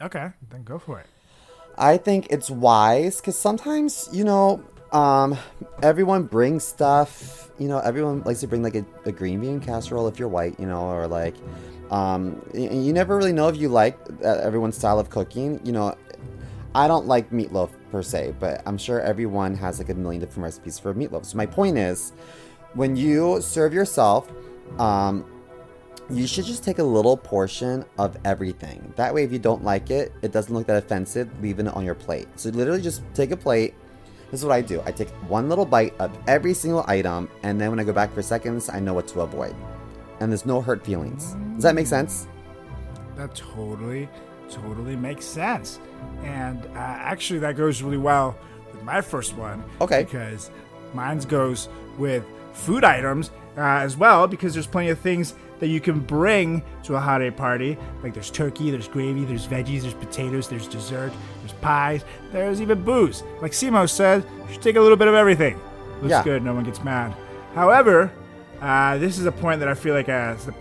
Okay, 0.02 0.32
then 0.50 0.64
go 0.64 0.78
for 0.80 1.00
it. 1.00 1.08
I 1.78 1.98
think 1.98 2.28
it's 2.30 2.50
wise 2.50 3.20
because 3.20 3.38
sometimes, 3.38 4.10
you 4.12 4.24
know, 4.24 4.64
um, 4.94 5.38
everyone 5.82 6.24
brings 6.24 6.64
stuff. 6.64 7.52
You 7.60 7.68
know, 7.68 7.80
everyone 7.80 8.24
likes 8.24 8.40
to 8.42 8.48
bring 8.48 8.64
like 8.64 8.76
a, 8.76 8.86
a 9.06 9.12
green 9.12 9.42
bean 9.42 9.60
casserole 9.60 10.08
if 10.08 10.18
you're 10.18 10.28
white, 10.28 10.60
you 10.60 10.66
know, 10.66 10.82
or 10.82 11.08
like, 11.08 11.36
um, 11.92 12.42
y- 12.54 12.70
you 12.72 12.94
never 12.94 13.18
really 13.18 13.34
know 13.34 13.48
if 13.48 13.58
you 13.58 13.70
like 13.70 13.98
uh, 14.24 14.28
everyone's 14.28 14.78
style 14.78 15.00
of 15.00 15.10
cooking. 15.10 15.60
You 15.64 15.72
know, 15.72 15.96
I 16.76 16.88
don't 16.88 17.06
like 17.06 17.30
meatloaf 17.32 17.70
per 17.92 18.02
se, 18.02 18.36
but 18.40 18.62
I'm 18.66 18.78
sure 18.78 19.02
everyone 19.02 19.56
has 19.56 19.80
like 19.80 19.90
a 19.90 19.94
million 19.94 20.20
different 20.20 20.44
recipes 20.44 20.80
for 20.80 20.94
meatloaf. 20.94 21.26
So 21.26 21.38
my 21.38 21.46
point 21.46 21.78
is, 21.78 22.14
when 22.74 22.96
you 22.96 23.42
serve 23.42 23.74
yourself, 23.74 24.32
um, 24.80 25.26
you 26.10 26.28
should 26.28 26.46
just 26.46 26.64
take 26.64 26.80
a 26.80 26.84
little 26.84 27.16
portion 27.16 27.86
of 27.98 28.18
everything. 28.26 28.94
That 28.96 29.14
way, 29.14 29.24
if 29.24 29.32
you 29.32 29.40
don't 29.40 29.64
like 29.64 29.90
it, 29.90 30.12
it 30.22 30.32
doesn't 30.32 30.54
look 30.54 30.68
that 30.68 30.84
offensive, 30.84 31.30
leaving 31.42 31.68
it 31.68 31.76
on 31.76 31.86
your 31.86 31.96
plate. 31.96 32.28
So 32.36 32.50
literally 32.50 32.82
just 32.82 33.04
take 33.14 33.32
a 33.32 33.38
plate. 33.38 33.74
This 34.34 34.40
is 34.40 34.48
what 34.48 34.56
I 34.56 34.62
do. 34.62 34.82
I 34.84 34.92
take 34.92 35.10
one 35.30 35.48
little 35.48 35.64
bite 35.64 35.94
of 36.00 36.12
every 36.26 36.56
single 36.56 36.84
item, 36.88 37.30
and 37.44 37.62
then 37.62 37.70
when 37.70 37.80
I 37.80 37.84
go 37.84 37.94
back 37.94 38.12
for 38.16 38.24
seconds, 38.24 38.68
I 38.68 38.80
know 38.80 38.96
what 38.96 39.08
to 39.10 39.22
avoid. 39.22 39.56
And 40.20 40.32
there's 40.32 40.44
no 40.44 40.60
hurt 40.60 40.84
feelings. 40.84 41.36
Does 41.54 41.62
that 41.62 41.76
make 41.76 41.86
sense? 41.86 42.28
That 43.16 43.36
totally, 43.36 44.10
totally 44.50 44.96
makes 44.96 45.24
sense. 45.24 45.80
And 46.24 46.66
uh, 46.66 46.80
actually, 46.80 47.38
that 47.42 47.56
goes 47.56 47.84
really 47.84 48.00
well 48.00 48.36
with 48.72 48.82
my 48.82 49.02
first 49.02 49.38
one. 49.38 49.64
Okay. 49.80 50.06
Because 50.06 50.50
mine 50.96 51.20
goes 51.20 51.70
with 52.00 52.26
food 52.54 52.84
items 52.84 53.30
uh, 53.56 53.62
as 53.62 53.98
well, 53.98 54.26
because 54.26 54.56
there's 54.56 54.66
plenty 54.66 54.90
of 54.90 54.98
things 54.98 55.36
that 55.60 55.68
you 55.68 55.80
can 55.80 56.00
bring 56.00 56.62
to 56.84 56.96
a 56.96 57.00
holiday 57.00 57.32
party. 57.32 57.78
Like 58.02 58.14
there's 58.14 58.30
turkey, 58.32 58.70
there's 58.72 58.88
gravy, 58.88 59.24
there's 59.26 59.48
veggies, 59.48 59.82
there's 59.82 59.94
potatoes, 59.94 60.48
there's 60.48 60.68
dessert, 60.68 61.14
there's 61.42 61.54
pies, 61.62 62.04
there's 62.32 62.62
even 62.62 62.84
booze. 62.84 63.24
Like 63.42 63.52
Simo 63.54 63.90
said, 63.90 64.26
you 64.48 64.54
should 64.54 64.62
take 64.62 64.76
a 64.76 64.82
little 64.82 64.98
bit 64.98 65.08
of 65.08 65.14
everything. 65.16 65.60
Looks 66.02 66.12
Yeah. 66.12 66.24
good, 66.24 66.44
no 66.44 66.54
one 66.54 66.64
gets 66.66 66.84
mad. 66.84 67.14
However, 67.56 68.12
uh, 68.62 68.98
this 68.98 69.18
is 69.20 69.26
a 69.26 69.32
point 69.32 69.60
that 69.60 69.70
I 69.70 69.74
feel 69.74 69.94
like 69.94 70.10
uh, 70.10 70.36
the, 70.36 70.52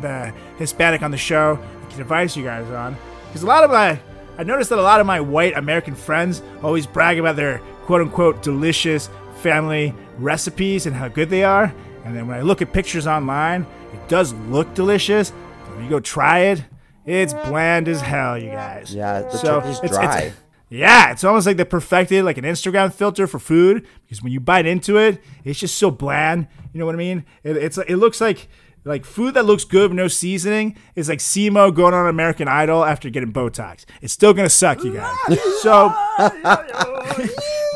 the 0.00 0.32
Hispanic 0.58 1.02
on 1.02 1.10
the 1.10 1.16
show 1.18 1.58
can 1.90 2.00
advise 2.00 2.36
you 2.36 2.44
guys 2.44 2.66
on. 2.70 2.96
Because 3.28 3.42
a 3.42 3.46
lot 3.46 3.64
of 3.64 3.70
my, 3.70 3.98
I 4.38 4.42
noticed 4.44 4.70
that 4.70 4.78
a 4.78 4.82
lot 4.82 5.00
of 5.00 5.06
my 5.06 5.20
white 5.20 5.56
American 5.56 5.94
friends 5.94 6.42
always 6.62 6.86
brag 6.86 7.18
about 7.18 7.36
their 7.36 7.58
quote 7.84 8.00
unquote 8.00 8.42
delicious 8.42 9.08
family 9.42 9.94
recipes 10.18 10.86
and 10.86 10.94
how 10.96 11.08
good 11.08 11.30
they 11.30 11.44
are. 11.44 11.72
And 12.04 12.16
then 12.16 12.26
when 12.28 12.36
I 12.38 12.42
look 12.42 12.62
at 12.62 12.72
pictures 12.72 13.06
online, 13.06 13.66
it 13.92 14.08
does 14.08 14.32
look 14.48 14.72
delicious. 14.74 15.30
But 15.64 15.74
when 15.76 15.84
you 15.84 15.90
go 15.90 16.00
try 16.00 16.40
it, 16.40 16.64
it's 17.04 17.32
bland 17.32 17.88
as 17.88 18.00
hell, 18.00 18.36
you 18.38 18.50
guys. 18.50 18.94
Yeah, 18.94 19.22
the 19.22 19.30
So, 19.38 19.60
turkey's 19.60 19.78
it's- 19.78 19.90
dry. 19.90 20.16
it's- 20.18 20.32
yeah, 20.68 21.12
it's 21.12 21.22
almost 21.22 21.46
like 21.46 21.56
they 21.56 21.64
perfected 21.64 22.24
like 22.24 22.38
an 22.38 22.44
Instagram 22.44 22.92
filter 22.92 23.28
for 23.28 23.38
food 23.38 23.86
because 24.04 24.20
when 24.20 24.32
you 24.32 24.40
bite 24.40 24.66
into 24.66 24.96
it, 24.98 25.22
it's 25.44 25.60
just 25.60 25.76
so 25.78 25.92
bland. 25.92 26.48
You 26.72 26.80
know 26.80 26.86
what 26.86 26.96
I 26.96 26.98
mean? 26.98 27.24
It, 27.44 27.56
it's 27.56 27.78
it 27.78 27.94
looks 27.96 28.20
like 28.20 28.48
like 28.84 29.04
food 29.04 29.34
that 29.34 29.44
looks 29.46 29.62
good 29.64 29.90
with 29.90 29.96
no 29.96 30.08
seasoning 30.08 30.76
is 30.96 31.08
like 31.08 31.20
Simo 31.20 31.72
going 31.72 31.94
on 31.94 32.08
American 32.08 32.48
Idol 32.48 32.84
after 32.84 33.08
getting 33.10 33.32
Botox. 33.32 33.84
It's 34.02 34.12
still 34.12 34.34
gonna 34.34 34.48
suck, 34.48 34.82
you 34.82 34.94
guys. 34.94 35.16
So 35.62 35.92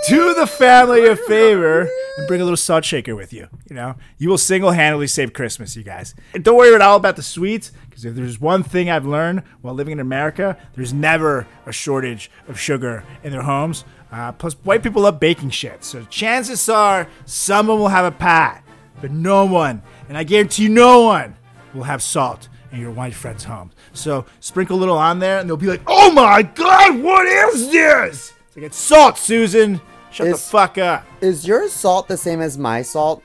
do 0.09 0.35
the 0.35 0.47
family 0.47 1.07
a 1.07 1.15
favor 1.15 1.89
and 2.21 2.29
bring 2.29 2.41
a 2.41 2.45
little 2.45 2.57
salt 2.57 2.85
shaker 2.85 3.17
with 3.17 3.33
you. 3.33 3.49
You 3.69 3.77
know, 3.77 3.97
you 4.19 4.29
will 4.29 4.39
single 4.39 4.71
handedly 4.73 5.07
save 5.07 5.33
Christmas, 5.33 5.75
you 5.77 5.83
guys. 5.83 6.15
And 6.35 6.45
don't 6.45 6.57
worry 6.57 6.75
at 6.75 6.81
all 6.81 6.97
about 6.97 7.17
the 7.17 7.23
sweets, 7.23 7.73
because 7.89 8.05
if 8.05 8.15
there's 8.15 8.41
one 8.41 8.63
thing 8.63 8.91
I've 8.91 9.07
learned 9.07 9.43
while 9.63 9.75
living 9.75 9.93
in 9.93 10.01
America, 10.01 10.57
there's 10.75 10.93
never 10.93 11.47
a 11.67 11.73
shortage 11.73 12.31
of 12.49 12.61
sugar 12.61 13.05
in 13.25 13.33
their 13.33 13.43
homes. 13.43 13.85
Uh, 14.13 14.33
plus, 14.33 14.55
white 14.65 14.83
people 14.83 15.03
love 15.03 15.21
baking 15.21 15.51
shit, 15.51 15.85
so 15.85 16.05
chances 16.05 16.69
are 16.69 17.09
someone 17.25 17.79
will 17.79 17.89
have 17.89 18.05
a 18.05 18.11
pie, 18.17 18.61
but 19.01 19.11
no 19.11 19.45
one, 19.45 19.83
and 20.09 20.19
I 20.19 20.25
guarantee 20.25 20.65
you, 20.65 20.69
no 20.69 21.03
one 21.03 21.37
will 21.73 21.85
have 21.85 22.03
salt 22.03 22.49
in 22.73 22.81
your 22.81 22.91
white 22.91 23.15
friend's 23.15 23.45
home. 23.45 23.71
So 23.93 24.27
sprinkle 24.41 24.77
a 24.77 24.81
little 24.81 24.99
on 24.99 25.21
there, 25.21 25.39
and 25.39 25.49
they'll 25.49 25.57
be 25.57 25.69
like, 25.69 25.83
"Oh 25.87 26.11
my 26.11 26.43
god, 26.43 27.01
what 27.01 27.27
is 27.27 27.71
this?" 27.71 28.33
It's 28.49 28.57
like 28.57 28.65
it's 28.67 28.77
salt, 28.77 29.17
Susan. 29.17 29.81
Shut 30.11 30.29
the 30.29 30.37
fuck 30.37 30.79
up. 30.79 31.07
Is 31.21 31.47
your 31.47 31.69
salt 31.69 32.09
the 32.09 32.17
same 32.17 32.41
as 32.41 32.59
my 32.59 32.83
salt? 32.83 33.23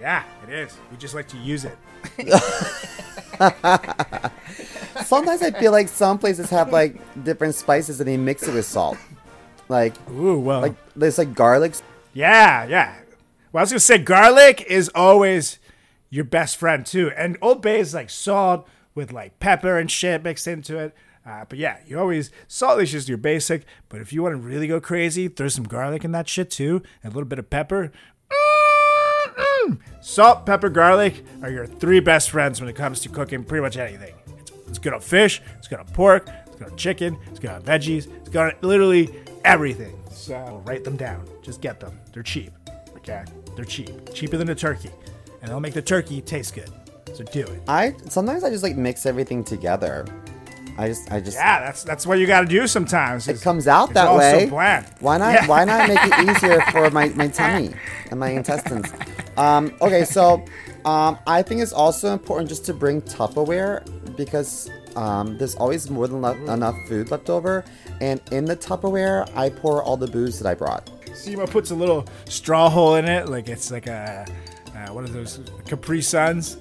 Yeah, 0.00 0.22
it 0.46 0.52
is. 0.52 0.76
We 0.90 0.96
just 0.96 1.14
like 1.14 1.28
to 1.28 1.36
use 1.38 1.64
it. 1.64 1.76
Sometimes 5.04 5.42
I 5.42 5.50
feel 5.52 5.72
like 5.72 5.88
some 5.88 6.18
places 6.18 6.50
have 6.50 6.72
like 6.72 6.96
different 7.24 7.54
spices 7.54 8.00
and 8.00 8.08
they 8.08 8.16
mix 8.16 8.46
it 8.46 8.54
with 8.54 8.66
salt. 8.66 8.98
Like, 9.68 9.94
Ooh, 10.10 10.38
well. 10.38 10.60
like 10.60 10.74
there's 10.96 11.18
like 11.18 11.34
garlic. 11.34 11.74
yeah, 12.14 12.64
yeah. 12.64 12.94
Well, 13.52 13.60
I 13.60 13.62
was 13.62 13.70
gonna 13.70 13.80
say 13.80 13.98
garlic 13.98 14.62
is 14.62 14.90
always 14.94 15.58
your 16.10 16.24
best 16.24 16.56
friend 16.56 16.84
too, 16.86 17.10
and 17.16 17.36
Old 17.42 17.62
Bay 17.62 17.80
is 17.80 17.94
like 17.94 18.10
salt 18.10 18.66
with 18.94 19.12
like 19.12 19.38
pepper 19.40 19.78
and 19.78 19.90
shit 19.90 20.22
mixed 20.22 20.46
into 20.46 20.78
it. 20.78 20.94
Uh, 21.28 21.44
but 21.46 21.58
yeah, 21.58 21.76
you 21.86 21.98
always 21.98 22.30
salt 22.46 22.80
is 22.80 23.08
your 23.08 23.18
basic. 23.18 23.64
But 23.90 24.00
if 24.00 24.12
you 24.12 24.22
want 24.22 24.32
to 24.32 24.38
really 24.38 24.66
go 24.66 24.80
crazy, 24.80 25.28
throw 25.28 25.48
some 25.48 25.64
garlic 25.64 26.04
in 26.04 26.12
that 26.12 26.26
shit 26.26 26.50
too, 26.50 26.82
and 27.02 27.12
a 27.12 27.14
little 27.14 27.28
bit 27.28 27.38
of 27.38 27.50
pepper. 27.50 27.92
Mm-mm. 28.32 29.78
Salt, 30.00 30.46
pepper, 30.46 30.70
garlic 30.70 31.22
are 31.42 31.50
your 31.50 31.66
three 31.66 32.00
best 32.00 32.30
friends 32.30 32.60
when 32.60 32.70
it 32.70 32.76
comes 32.76 33.00
to 33.00 33.10
cooking 33.10 33.44
pretty 33.44 33.60
much 33.60 33.76
anything. 33.76 34.14
It's, 34.38 34.52
it's 34.68 34.78
good 34.78 34.94
on 34.94 35.00
fish, 35.00 35.42
it's 35.58 35.68
good 35.68 35.78
on 35.78 35.86
pork, 35.86 36.30
it's 36.46 36.56
good 36.56 36.70
on 36.70 36.76
chicken, 36.78 37.18
it's 37.26 37.38
good 37.38 37.50
on 37.50 37.62
veggies, 37.62 38.10
it's 38.20 38.30
good 38.30 38.40
on 38.40 38.52
literally 38.62 39.14
everything. 39.44 40.00
So 40.10 40.62
write 40.64 40.84
them 40.84 40.96
down. 40.96 41.28
Just 41.42 41.60
get 41.60 41.78
them. 41.78 41.98
They're 42.12 42.22
cheap. 42.22 42.52
Okay? 42.96 43.24
They're 43.54 43.66
cheap. 43.66 44.14
Cheaper 44.14 44.38
than 44.38 44.48
a 44.48 44.54
turkey. 44.54 44.90
And 45.42 45.50
they'll 45.50 45.60
make 45.60 45.74
the 45.74 45.82
turkey 45.82 46.22
taste 46.22 46.54
good. 46.54 46.70
So 47.14 47.24
do 47.24 47.40
it. 47.40 47.62
I 47.68 47.94
sometimes 48.08 48.44
I 48.44 48.50
just 48.50 48.62
like 48.62 48.76
mix 48.76 49.04
everything 49.04 49.44
together. 49.44 50.06
I 50.78 50.86
just 50.88 51.10
I 51.10 51.20
just 51.20 51.36
Yeah, 51.36 51.60
that's 51.60 51.82
that's 51.82 52.06
what 52.06 52.18
you 52.20 52.26
got 52.26 52.42
to 52.42 52.46
do 52.46 52.66
sometimes. 52.68 53.26
it 53.26 53.42
comes 53.42 53.66
out 53.66 53.92
that 53.94 54.14
way. 54.14 54.46
bland. 54.46 54.86
Why 55.00 55.18
not? 55.18 55.34
Yeah. 55.34 55.46
Why 55.48 55.64
not 55.64 55.88
make 55.88 55.98
it 56.00 56.28
easier 56.36 56.60
for 56.70 56.88
my, 56.90 57.08
my 57.10 57.26
tummy 57.28 57.74
and 58.10 58.20
my 58.20 58.28
intestines? 58.30 58.86
Um, 59.36 59.74
okay, 59.80 60.04
so 60.04 60.44
um, 60.84 61.18
I 61.26 61.42
think 61.42 61.60
it's 61.62 61.72
also 61.72 62.12
important 62.12 62.48
just 62.48 62.64
to 62.66 62.74
bring 62.74 63.02
Tupperware 63.02 63.84
because 64.16 64.70
um, 64.94 65.36
there's 65.36 65.56
always 65.56 65.90
more 65.90 66.06
than 66.06 66.22
le- 66.22 66.52
enough 66.54 66.76
food 66.86 67.10
left 67.10 67.28
over, 67.28 67.64
and 68.00 68.20
in 68.30 68.44
the 68.44 68.56
Tupperware 68.56 69.28
I 69.36 69.50
pour 69.50 69.82
all 69.82 69.96
the 69.96 70.06
booze 70.08 70.38
that 70.38 70.48
I 70.48 70.54
brought. 70.54 70.86
Simo 71.06 71.50
puts 71.50 71.72
a 71.72 71.74
little 71.74 72.06
straw 72.26 72.68
hole 72.70 72.94
in 72.94 73.04
it, 73.04 73.28
like 73.28 73.48
it's 73.48 73.72
like 73.72 73.88
a 73.88 74.24
uh, 74.76 74.92
what 74.92 75.02
are 75.02 75.08
those 75.08 75.40
Capri 75.66 76.00
Suns? 76.00 76.58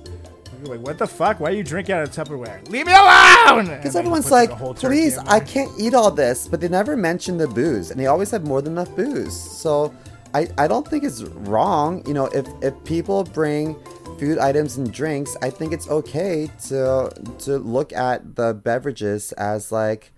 You're 0.60 0.76
like, 0.78 0.86
what 0.86 0.98
the 0.98 1.08
fuck? 1.08 1.40
Why 1.40 1.50
are 1.50 1.54
you 1.54 1.64
drinking 1.64 1.96
out 1.96 2.04
of 2.04 2.10
Tupperware? 2.12 2.68
Leave 2.70 2.86
me 2.88 2.94
alone! 2.94 3.68
Because 3.78 3.96
everyone's 3.96 4.32
like, 4.32 4.50
please, 4.90 5.18
I 5.20 5.40
can't 5.40 5.72
eat 5.80 5.94
all 5.94 6.10
this, 6.12 6.48
but 6.48 6.60
they 6.62 6.68
never 6.68 6.98
mention 6.98 7.38
the 7.38 7.48
booze, 7.48 7.92
and 7.92 8.00
they 8.00 8.08
always 8.08 8.32
have 8.32 8.44
more 8.46 8.62
than 8.62 8.74
enough 8.74 8.96
booze. 8.96 9.36
So 9.40 9.94
I, 10.34 10.48
I 10.58 10.68
don't 10.68 10.88
think 10.88 11.04
it's 11.04 11.22
wrong. 11.24 12.04
You 12.08 12.14
know, 12.14 12.26
if, 12.28 12.48
if 12.62 12.74
people 12.86 13.24
bring 13.24 13.76
food 14.20 14.40
items 14.40 14.78
and 14.78 14.92
drinks, 14.92 15.38
I 15.44 15.50
think 15.52 15.74
it's 15.74 15.88
okay 15.90 16.50
to 16.68 17.12
to 17.40 17.58
look 17.60 17.94
at 17.94 18.36
the 18.36 18.54
beverages 18.56 19.32
as 19.34 19.72
like, 19.72 20.12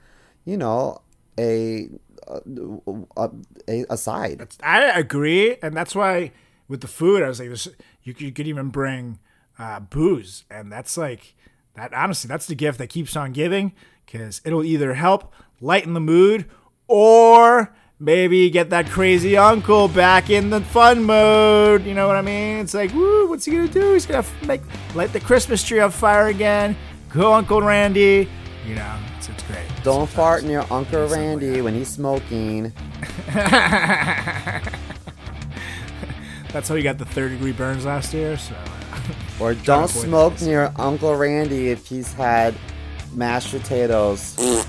you 0.46 0.56
know, 0.58 1.02
a 1.38 1.90
a, 3.18 3.30
a, 3.68 3.86
a 3.90 3.98
side. 3.98 4.48
I 4.64 4.84
agree, 5.00 5.58
and 5.62 5.76
that's 5.76 5.96
why 5.96 6.32
with 6.68 6.82
the 6.82 6.88
food, 6.88 7.24
I 7.24 7.28
was 7.28 7.40
like, 7.40 7.50
you, 8.04 8.14
could- 8.14 8.22
you 8.22 8.32
could 8.32 8.48
even 8.48 8.70
bring 8.70 9.20
uh, 9.60 9.80
booze, 9.82 10.46
and 10.50 10.72
that's 10.72 10.98
like 10.98 11.36
that. 11.76 11.94
Honestly, 11.94 12.28
that's 12.28 12.48
the 12.48 12.56
gift 12.56 12.78
that 12.80 12.88
keeps 12.88 13.16
on 13.16 13.34
giving 13.34 13.74
because 14.06 14.42
it'll 14.46 14.64
either 14.64 14.94
help 14.96 15.34
lighten 15.62 15.94
the 15.94 16.00
mood 16.00 16.46
or 16.88 17.76
maybe 18.00 18.50
get 18.50 18.70
that 18.70 18.90
crazy 18.90 19.36
uncle 19.36 19.90
back 19.90 20.30
in 20.30 20.50
the 20.50 20.62
fun 20.62 21.04
mode. 21.04 21.86
You 21.86 21.94
know 21.94 22.08
what 22.08 22.16
I 22.16 22.22
mean? 22.22 22.58
It's 22.58 22.74
like, 22.74 22.94
woo, 22.94 23.28
what's 23.30 23.46
he 23.46 23.52
gonna 23.52 23.68
do? 23.68 23.94
He's 23.94 24.06
gonna 24.06 24.26
make 24.46 24.62
light 24.96 25.12
the 25.14 25.20
Christmas 25.20 25.62
tree 25.62 25.80
on 25.82 25.92
fire 25.92 26.28
again. 26.28 26.76
Go, 27.10 27.34
Uncle 27.34 27.62
Randy. 27.62 28.30
You 28.66 28.76
know, 28.76 29.00
it's, 29.18 29.30
it's 29.30 29.44
great. 29.44 29.66
Don't 29.84 30.10
fart 30.10 30.44
near 30.44 30.64
Uncle 30.72 31.08
Randy 31.08 31.62
when 31.62 31.74
he's 31.74 31.90
smoking. 31.90 32.72
That's 36.52 36.68
how 36.68 36.76
you 36.76 36.84
got 36.84 36.98
the 36.98 37.06
third 37.06 37.30
degree 37.32 37.52
burns 37.52 37.86
last 37.86 38.14
year. 38.14 38.38
So. 38.38 38.56
Or 39.40 39.54
don't 39.54 39.88
smoke 39.88 40.34
this. 40.34 40.44
near 40.44 40.74
Uncle 40.76 41.16
Randy 41.16 41.70
if 41.70 41.88
he's 41.88 42.12
had 42.14 42.54
mashed 43.14 43.52
potatoes. 43.52 44.36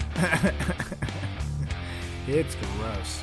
It's 2.26 2.54
gross. 2.54 3.22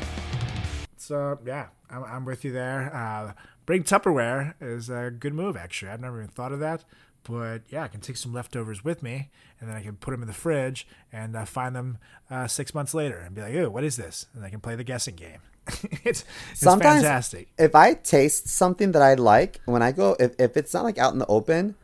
So 0.97 1.39
yeah, 1.45 1.67
I'm, 1.89 2.03
I'm 2.03 2.25
with 2.25 2.43
you 2.43 2.51
there. 2.51 2.93
Uh, 2.93 3.31
bring 3.65 3.83
Tupperware 3.83 4.55
is 4.59 4.89
a 4.89 5.11
good 5.17 5.33
move. 5.33 5.55
Actually, 5.55 5.91
I've 5.91 6.01
never 6.01 6.17
even 6.17 6.27
thought 6.29 6.51
of 6.51 6.59
that. 6.59 6.83
But 7.23 7.61
yeah, 7.69 7.83
I 7.83 7.87
can 7.87 8.01
take 8.01 8.17
some 8.17 8.33
leftovers 8.33 8.83
with 8.83 9.01
me, 9.03 9.29
and 9.59 9.69
then 9.69 9.77
I 9.77 9.81
can 9.81 9.95
put 9.95 10.11
them 10.11 10.21
in 10.21 10.27
the 10.27 10.33
fridge 10.33 10.87
and 11.11 11.35
uh, 11.35 11.45
find 11.45 11.75
them 11.75 11.97
uh, 12.29 12.47
six 12.47 12.73
months 12.73 12.93
later 12.93 13.17
and 13.17 13.33
be 13.35 13.41
like, 13.41 13.55
"Oh, 13.55 13.69
what 13.69 13.83
is 13.85 13.95
this?" 13.95 14.25
And 14.33 14.43
I 14.43 14.49
can 14.49 14.59
play 14.59 14.75
the 14.75 14.83
guessing 14.83 15.15
game. 15.15 15.39
it's 16.03 16.23
it's 16.51 16.59
Sometimes, 16.59 17.01
fantastic. 17.03 17.49
if 17.57 17.75
I 17.75 17.93
taste 17.93 18.47
something 18.49 18.91
that 18.93 19.01
I 19.01 19.15
like, 19.15 19.59
when 19.65 19.81
I 19.81 19.91
go, 19.91 20.15
if, 20.19 20.33
if 20.39 20.57
it's 20.57 20.73
not 20.73 20.83
like 20.83 20.97
out 20.97 21.13
in 21.13 21.19
the 21.19 21.27
open, 21.27 21.75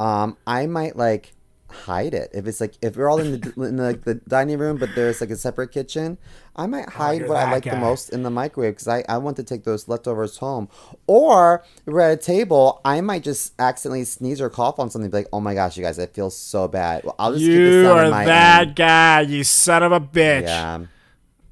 um, 0.00 0.36
I 0.46 0.66
might 0.66 0.96
like 0.96 1.32
hide 1.68 2.14
it. 2.14 2.30
If 2.32 2.46
it's 2.46 2.60
like 2.60 2.74
if 2.80 2.96
we're 2.96 3.08
all 3.08 3.18
in 3.18 3.40
the 3.40 3.52
in 3.68 3.76
the, 3.76 3.82
like, 3.82 4.02
the 4.04 4.14
dining 4.14 4.58
room, 4.58 4.76
but 4.78 4.94
there's 4.94 5.20
like 5.20 5.30
a 5.30 5.36
separate 5.36 5.72
kitchen, 5.72 6.16
I 6.54 6.66
might 6.66 6.88
hide 6.88 7.20
you're 7.20 7.28
what 7.28 7.38
I 7.38 7.50
like 7.50 7.64
the 7.64 7.76
most 7.76 8.10
in 8.10 8.22
the 8.22 8.30
microwave 8.30 8.74
because 8.74 8.88
I, 8.88 9.04
I 9.08 9.18
want 9.18 9.36
to 9.38 9.42
take 9.42 9.64
those 9.64 9.88
leftovers 9.88 10.38
home. 10.38 10.68
Or 11.06 11.64
we're 11.84 12.00
at 12.00 12.12
a 12.12 12.16
table, 12.16 12.80
I 12.84 13.00
might 13.00 13.22
just 13.24 13.52
accidentally 13.58 14.04
sneeze 14.04 14.40
or 14.40 14.48
cough 14.48 14.78
on 14.78 14.90
something. 14.90 15.06
and 15.06 15.12
Be 15.12 15.18
like, 15.18 15.28
oh 15.32 15.40
my 15.40 15.54
gosh, 15.54 15.76
you 15.76 15.82
guys, 15.82 15.98
I 15.98 16.06
feel 16.06 16.30
so 16.30 16.68
bad. 16.68 17.04
Well, 17.04 17.14
I'll 17.18 17.32
just 17.32 17.44
keep 17.44 17.50
this 17.52 17.74
You 17.84 17.90
are 17.90 18.10
that 18.10 18.66
end. 18.68 18.76
guy, 18.76 19.20
you 19.22 19.44
son 19.44 19.82
of 19.82 19.92
a 19.92 20.00
bitch. 20.00 20.42
Yeah. 20.42 20.86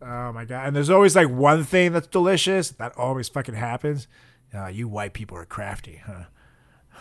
Oh 0.07 0.33
my 0.33 0.45
god! 0.45 0.67
And 0.67 0.77
there's 0.77 0.91
always 0.91 1.17
like 1.17 1.31
one 1.31 1.65
thing 1.65 1.93
that's 1.93 2.07
delicious. 2.07 2.71
That 2.71 2.97
always 2.99 3.29
fucking 3.29 3.55
happens. 3.55 4.07
Uh, 4.55 4.67
you 4.67 4.87
white 4.87 5.15
people 5.15 5.37
are 5.39 5.47
crafty, 5.47 6.03
huh? 6.05 6.25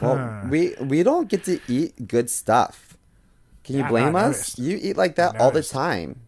Well, 0.01 0.47
we 0.49 0.73
we 0.79 1.03
don't 1.03 1.27
get 1.29 1.43
to 1.45 1.59
eat 1.67 2.07
good 2.07 2.29
stuff. 2.29 2.97
Can 3.63 3.75
you 3.75 3.81
Yeah, 3.81 3.89
blame 3.89 4.15
us? 4.15 4.23
noticed. 4.35 4.59
You 4.59 4.79
eat 4.81 4.97
like 4.97 5.15
that 5.15 5.39
all 5.39 5.51
the 5.51 5.61
time. 5.63 6.21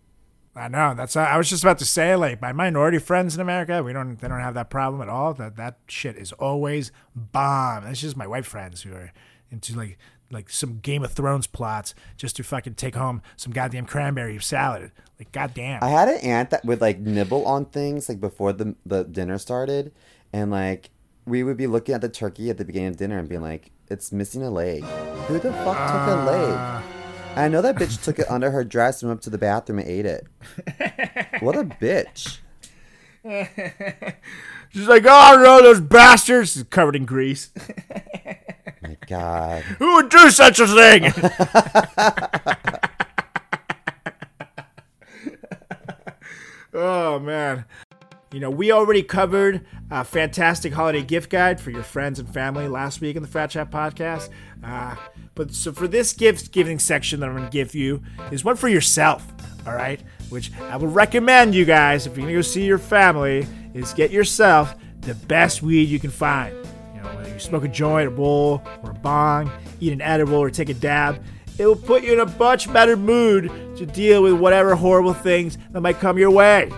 I 0.56 0.68
know. 0.68 0.94
That's. 0.96 1.16
I 1.16 1.36
was 1.38 1.50
just 1.50 1.64
about 1.64 1.80
to 1.80 1.86
say, 1.86 2.16
like 2.16 2.42
my 2.42 2.54
minority 2.54 2.98
friends 3.00 3.36
in 3.36 3.42
America, 3.42 3.82
we 3.84 3.92
don't. 3.94 4.18
They 4.20 4.28
don't 4.28 4.40
have 4.40 4.54
that 4.54 4.70
problem 4.70 5.02
at 5.02 5.10
all. 5.10 5.34
That 5.34 5.56
that 5.58 5.80
shit 5.88 6.16
is 6.18 6.32
always 6.34 6.92
bomb. 7.16 7.86
That's 7.86 8.02
just 8.02 8.16
my 8.18 8.28
white 8.28 8.46
friends 8.46 8.84
who 8.84 8.94
are 8.94 9.12
into 9.52 9.76
like 9.78 9.98
like 10.32 10.50
some 10.50 10.80
Game 10.80 11.04
of 11.04 11.12
Thrones 11.12 11.48
plots 11.48 11.94
just 12.18 12.36
to 12.38 12.44
fucking 12.44 12.76
take 12.76 12.96
home 12.96 13.22
some 13.36 13.54
goddamn 13.54 13.86
cranberry 13.86 14.40
salad. 14.40 14.92
Like 15.20 15.32
goddamn. 15.32 15.84
I 15.84 15.90
had 15.90 16.08
an 16.08 16.18
aunt 16.18 16.50
that 16.50 16.66
would 16.66 16.82
like 16.82 17.00
nibble 17.00 17.46
on 17.46 17.66
things 17.66 18.10
like 18.10 18.20
before 18.20 18.54
the 18.54 18.76
the 18.86 19.04
dinner 19.04 19.38
started, 19.38 19.94
and 20.34 20.52
like 20.52 20.90
we 21.26 21.44
would 21.44 21.58
be 21.58 21.68
looking 21.68 21.96
at 21.96 22.02
the 22.02 22.10
turkey 22.10 22.50
at 22.50 22.58
the 22.58 22.66
beginning 22.66 22.90
of 22.90 22.98
dinner 22.98 23.18
and 23.18 23.30
being 23.30 23.42
like, 23.42 23.72
"It's 23.90 24.12
missing 24.12 24.44
a 24.44 24.50
leg. 24.50 24.84
Who 24.84 25.40
the 25.40 25.54
fuck 25.54 25.78
took 25.78 26.08
a 26.08 26.18
ah. 26.18 26.84
leg?" 26.84 26.96
I 27.38 27.50
know 27.50 27.62
that 27.62 27.76
bitch 27.76 28.02
took 28.02 28.18
it 28.20 28.32
under 28.32 28.50
her 28.52 28.64
dress 28.64 29.02
and 29.02 29.10
went 29.10 29.20
up 29.20 29.24
to 29.24 29.30
the 29.30 29.38
bathroom 29.38 29.80
and 29.80 29.88
ate 29.90 30.06
it. 30.06 30.26
what 31.42 31.58
a 31.58 31.66
bitch! 31.66 32.40
She's 34.70 34.88
like, 34.88 35.04
oh 35.06 35.42
no, 35.44 35.62
those 35.62 35.82
bastards! 35.82 36.56
It's 36.56 36.70
covered 36.70 36.96
in 36.96 37.06
grease. 37.06 37.52
My 38.88 38.98
God. 39.08 39.64
Who 39.80 39.96
would 39.96 40.10
do 40.10 40.30
such 40.30 40.60
a 40.60 40.68
thing? 40.68 41.06
oh 46.74 47.18
man. 47.20 47.66
You 48.32 48.40
know, 48.42 48.52
we 48.52 48.72
already 48.72 49.02
covered 49.02 49.66
a 49.90 50.04
fantastic 50.04 50.74
holiday 50.74 51.02
gift 51.02 51.32
guide 51.32 51.60
for 51.60 51.72
your 51.72 51.82
friends 51.84 52.20
and 52.20 52.32
family 52.32 52.68
last 52.68 53.02
week 53.02 53.16
in 53.16 53.24
the 53.24 53.28
Frat 53.28 53.50
Chat 53.52 53.72
podcast. 53.72 54.30
Uh, 54.64 54.96
but 55.36 55.54
so 55.54 55.72
for 55.72 55.88
this 55.88 56.14
gift 56.14 56.52
giving 56.52 56.78
section 56.78 57.22
that 57.22 57.30
I'm 57.30 57.36
going 57.36 57.46
to 57.46 57.52
give 57.52 57.74
you 57.74 58.04
is 58.32 58.44
one 58.44 58.56
for 58.56 58.68
yourself, 58.68 59.26
all 59.66 59.74
right? 59.74 60.02
Which 60.30 60.52
I 60.60 60.78
would 60.78 60.94
recommend 60.94 61.56
you 61.56 61.66
guys 61.66 62.06
if 62.06 62.18
you're 62.18 62.26
going 62.26 62.34
to 62.34 62.40
go 62.40 62.42
see 62.42 62.66
your 62.66 62.78
family 62.78 63.48
is 63.74 63.94
get 63.94 64.12
yourself 64.12 64.76
the 65.02 65.16
best 65.16 65.64
weed 65.64 65.88
you 65.88 66.00
can 66.00 66.12
find. 66.12 66.56
Know, 67.06 67.18
whether 67.18 67.30
you 67.30 67.40
smoke 67.40 67.64
a 67.64 67.68
joint, 67.68 68.08
a 68.08 68.12
bowl, 68.12 68.62
or 68.84 68.92
a 68.92 68.94
bong, 68.94 69.52
eat 69.80 69.94
an 69.94 70.02
edible, 70.02 70.36
or 70.36 70.50
take 70.50 70.70
a 70.70 70.74
dab, 70.74 71.24
it 71.58 71.66
will 71.66 71.76
put 71.76 72.04
you 72.04 72.14
in 72.14 72.20
a 72.20 72.38
much 72.38 72.72
better 72.74 72.98
mood 72.98 73.50
to 73.78 73.86
deal 73.86 74.24
with 74.24 74.34
whatever 74.34 74.76
horrible 74.76 75.14
things 75.14 75.58
that 75.72 75.82
might 75.82 76.00
come 76.00 76.18
your 76.18 76.32
way. 76.32 76.70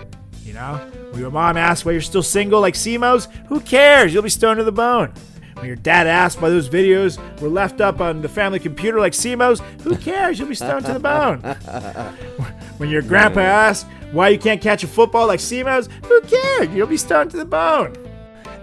You 0.44 0.54
know, 0.54 0.76
when 1.12 1.20
your 1.20 1.32
mom 1.32 1.58
asks 1.58 1.86
why 1.86 1.94
you're 1.94 2.02
still 2.02 2.24
single, 2.24 2.62
like 2.62 2.76
Simo's, 2.76 3.28
who 3.48 3.60
cares? 3.60 4.14
You'll 4.14 4.24
be 4.24 4.30
stoned 4.30 4.60
to 4.60 4.64
the 4.64 4.72
bone. 4.72 5.14
When 5.56 5.66
your 5.66 5.76
dad 5.76 6.06
asks 6.06 6.40
why 6.40 6.50
those 6.50 6.70
videos 6.70 7.18
were 7.42 7.50
left 7.50 7.82
up 7.82 8.00
on 8.00 8.22
the 8.22 8.30
family 8.30 8.60
computer, 8.60 9.00
like 9.00 9.14
Simo's, 9.14 9.60
who 9.82 9.98
cares? 9.98 10.38
You'll 10.38 10.50
be 10.50 10.56
stoned 10.56 10.86
to 10.86 10.94
the 10.94 11.00
bone. 11.00 11.40
when 12.78 12.90
your 12.90 13.02
grandpa 13.02 13.40
asks 13.40 13.90
why 14.12 14.30
you 14.30 14.38
can't 14.38 14.62
catch 14.62 14.84
a 14.84 14.88
football 14.88 15.26
like 15.26 15.40
Simo's, 15.40 15.90
who 16.08 16.22
cares? 16.22 16.70
You'll 16.70 16.88
be 16.88 16.98
stoned 16.98 17.32
to 17.32 17.38
the 17.38 17.46
bone. 17.46 17.96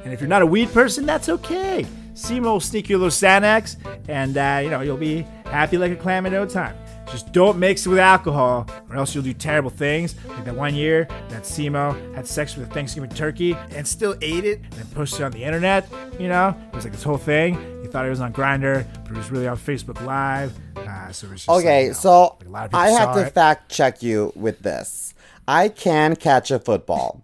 And 0.05 0.13
if 0.13 0.21
you're 0.21 0.29
not 0.29 0.43
a 0.43 0.47
weed 0.47 0.73
person, 0.73 1.07
that's 1.07 1.29
okay. 1.29 1.87
Simo 2.15 2.43
will 2.45 2.61
sneak 2.61 2.89
you 2.89 2.97
a 2.97 2.99
little 2.99 3.11
Xanax, 3.11 3.77
and 4.09 4.37
uh, 4.37 4.61
you 4.63 4.71
know 4.71 4.83
you'll 4.83 4.97
be 4.97 5.23
happy 5.47 5.79
like 5.79 5.91
a 5.93 5.97
clam 5.97 6.27
in 6.27 6.33
no 6.33 6.47
time. 6.47 6.77
Just 7.11 7.33
don't 7.33 7.59
mix 7.59 7.87
it 7.87 7.89
with 7.91 7.99
alcohol, 7.99 8.69
or 8.89 8.97
else 8.97 9.15
you'll 9.15 9.25
do 9.25 9.33
terrible 9.35 9.71
things. 9.71 10.15
Like 10.29 10.45
that 10.45 10.55
one 10.55 10.75
year 10.75 11.07
that 11.29 11.43
Simo 11.43 12.15
had 12.15 12.27
sex 12.27 12.57
with 12.57 12.71
a 12.71 12.73
Thanksgiving 12.75 13.11
turkey 13.11 13.55
and 13.71 13.87
still 13.87 14.15
ate 14.23 14.45
it 14.45 14.61
and 14.63 14.73
then 14.73 14.87
posted 14.95 15.21
it 15.21 15.25
on 15.25 15.33
the 15.33 15.43
internet. 15.45 15.89
You 16.19 16.29
know, 16.29 16.57
it 16.69 16.75
was 16.75 16.85
like 16.85 16.93
this 16.93 17.03
whole 17.03 17.19
thing. 17.19 17.55
He 17.83 17.89
thought 17.89 18.07
it 18.07 18.11
was 18.11 18.21
on 18.21 18.33
Grindr, 18.33 18.87
but 19.03 19.13
it 19.13 19.17
was 19.17 19.31
really 19.31 19.47
on 19.49 19.57
Facebook 19.57 20.05
Live. 20.05 20.53
Uh, 20.77 21.13
so 21.13 21.27
it 21.27 21.31
was 21.31 21.41
just 21.41 21.49
like, 21.49 21.59
Okay, 21.61 21.83
you 21.83 21.89
know, 21.89 21.93
so 21.95 22.37
like 22.41 22.47
a 22.47 22.51
lot 22.51 22.65
of 22.67 22.75
I 22.75 22.89
have 22.89 23.15
to 23.17 23.27
it. 23.27 23.33
fact 23.33 23.71
check 23.71 24.03
you 24.03 24.33
with 24.35 24.61
this. 24.61 25.15
I 25.47 25.69
can 25.69 26.17
catch 26.17 26.51
a 26.51 26.59
football. 26.59 27.23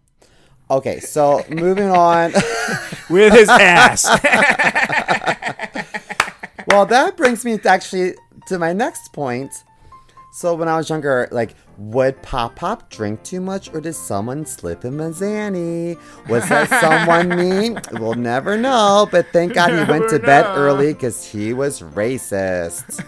Okay, 0.71 1.01
so 1.01 1.45
moving 1.49 1.91
on. 1.91 2.33
with 3.11 3.35
his 3.35 3.49
ass. 3.49 4.05
well, 6.69 6.87
that 6.87 7.17
brings 7.17 7.45
me 7.45 7.59
to 7.59 7.69
actually 7.69 8.15
to 8.47 8.59
my 8.59 8.73
next 8.73 9.13
point. 9.13 9.65
So 10.33 10.55
when 10.55 10.69
I 10.69 10.77
was 10.77 10.89
younger, 10.89 11.29
like, 11.33 11.57
would 11.77 12.23
Pop 12.23 12.55
Pop 12.55 12.89
drink 12.89 13.25
too 13.25 13.41
much, 13.41 13.75
or 13.75 13.81
did 13.81 13.95
someone 13.95 14.47
slip 14.47 14.85
him 14.85 15.01
a 15.01 15.11
Zanny? 15.11 15.99
Was 16.29 16.49
that 16.49 16.69
someone 16.81 17.37
me? 17.37 17.77
We'll 17.99 18.15
never 18.15 18.57
know. 18.57 19.09
But 19.11 19.27
thank 19.33 19.55
God 19.55 19.71
he 19.71 19.91
went 19.91 20.09
to 20.11 20.19
Never 20.19 20.27
bed 20.27 20.47
early 20.57 20.93
because 20.93 21.25
he 21.25 21.53
was 21.53 21.81
racist. 21.81 23.05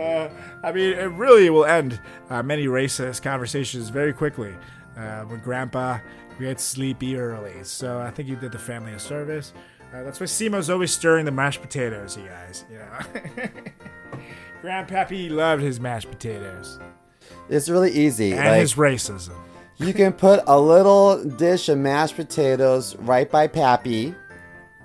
I 0.00 0.72
mean, 0.72 0.92
it 0.92 1.10
really 1.12 1.50
will 1.50 1.64
end 1.64 2.00
uh, 2.30 2.42
many 2.42 2.66
racist 2.66 3.22
conversations 3.22 3.88
very 3.88 4.12
quickly 4.12 4.54
uh, 4.96 5.22
when 5.22 5.40
Grandpa 5.40 5.98
gets 6.38 6.62
sleepy 6.62 7.16
early. 7.16 7.64
So 7.64 7.98
I 7.98 8.10
think 8.10 8.28
you 8.28 8.36
did 8.36 8.52
the 8.52 8.58
family 8.58 8.92
a 8.92 8.98
service. 8.98 9.52
Uh, 9.92 10.02
that's 10.02 10.20
why 10.20 10.26
Simo's 10.26 10.68
always 10.70 10.92
stirring 10.92 11.24
the 11.24 11.32
mashed 11.32 11.62
potatoes, 11.62 12.16
you 12.16 12.24
guys. 12.26 12.64
You 12.70 12.78
know, 12.78 13.48
Grandpappy 14.62 15.30
loved 15.30 15.62
his 15.62 15.78
mashed 15.80 16.10
potatoes 16.10 16.78
It's 17.48 17.68
really 17.68 17.92
easy. 17.92 18.32
and 18.32 18.46
like, 18.48 18.60
his 18.60 18.74
racism. 18.74 19.34
You 19.78 19.94
can 19.94 20.12
put 20.12 20.42
a 20.46 20.60
little 20.60 21.22
dish 21.24 21.68
of 21.68 21.78
mashed 21.78 22.16
potatoes 22.16 22.96
right 22.96 23.30
by 23.30 23.46
Pappy, 23.46 24.14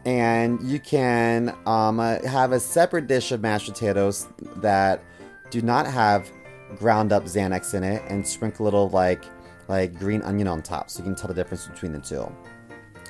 and 0.06 0.62
you 0.62 0.80
can 0.80 1.56
um, 1.66 2.00
uh, 2.00 2.22
have 2.28 2.52
a 2.52 2.60
separate 2.60 3.08
dish 3.08 3.32
of 3.32 3.42
mashed 3.42 3.68
potatoes 3.68 4.28
that 4.58 5.04
do 5.50 5.62
not 5.62 5.88
have 5.88 6.30
ground 6.78 7.12
up 7.12 7.26
Xanax 7.26 7.74
in 7.74 7.84
it, 7.84 8.02
and 8.10 8.28
sprinkle 8.28 8.64
a 8.64 8.68
little 8.68 8.90
like 8.90 9.24
like 9.68 9.98
green 9.98 10.22
onion 10.24 10.48
on 10.48 10.62
top, 10.62 10.90
so 10.90 11.00
you 11.00 11.06
can 11.06 11.16
tell 11.16 11.28
the 11.28 11.34
difference 11.34 11.68
between 11.68 11.94
the 11.94 12.00
two. 12.00 12.30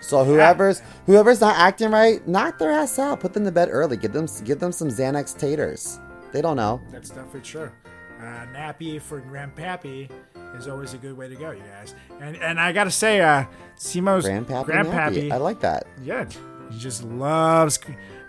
So 0.02 0.24
whoever's 0.24 0.82
whoever's 1.06 1.40
not 1.40 1.58
acting 1.58 1.92
right, 1.92 2.26
knock 2.28 2.60
their 2.60 2.72
ass 2.72 3.00
out. 3.00 3.20
Put 3.20 3.34
them 3.34 3.46
to 3.46 3.52
bed 3.52 3.70
early. 3.72 3.98
Give 3.98 4.12
them 4.12 4.28
give 4.44 4.60
them 4.60 4.72
some 4.72 4.90
Xanax 4.90 5.38
taters. 5.38 6.00
They 6.32 6.42
don't 6.42 6.58
know. 6.58 6.82
That's 6.92 7.10
definitely 7.10 7.42
true. 7.42 7.72
Uh, 8.20 8.46
nappy 8.54 9.02
for 9.02 9.22
Grandpappy 9.22 10.10
is 10.58 10.68
always 10.68 10.94
a 10.94 10.98
good 10.98 11.18
way 11.18 11.28
to 11.30 11.36
go, 11.36 11.52
you 11.52 11.64
guys. 11.64 11.96
And 12.20 12.36
and 12.38 12.60
I 12.60 12.72
gotta 12.72 12.92
say, 12.92 13.22
uh, 13.22 13.46
Simo's 13.78 14.26
Grandpappy, 14.26 14.66
Grandpappy. 14.66 15.32
I 15.32 15.38
like 15.38 15.60
that. 15.62 15.88
Yeah, 16.02 16.26
he 16.74 16.80
just 16.80 17.04
loves 17.04 17.80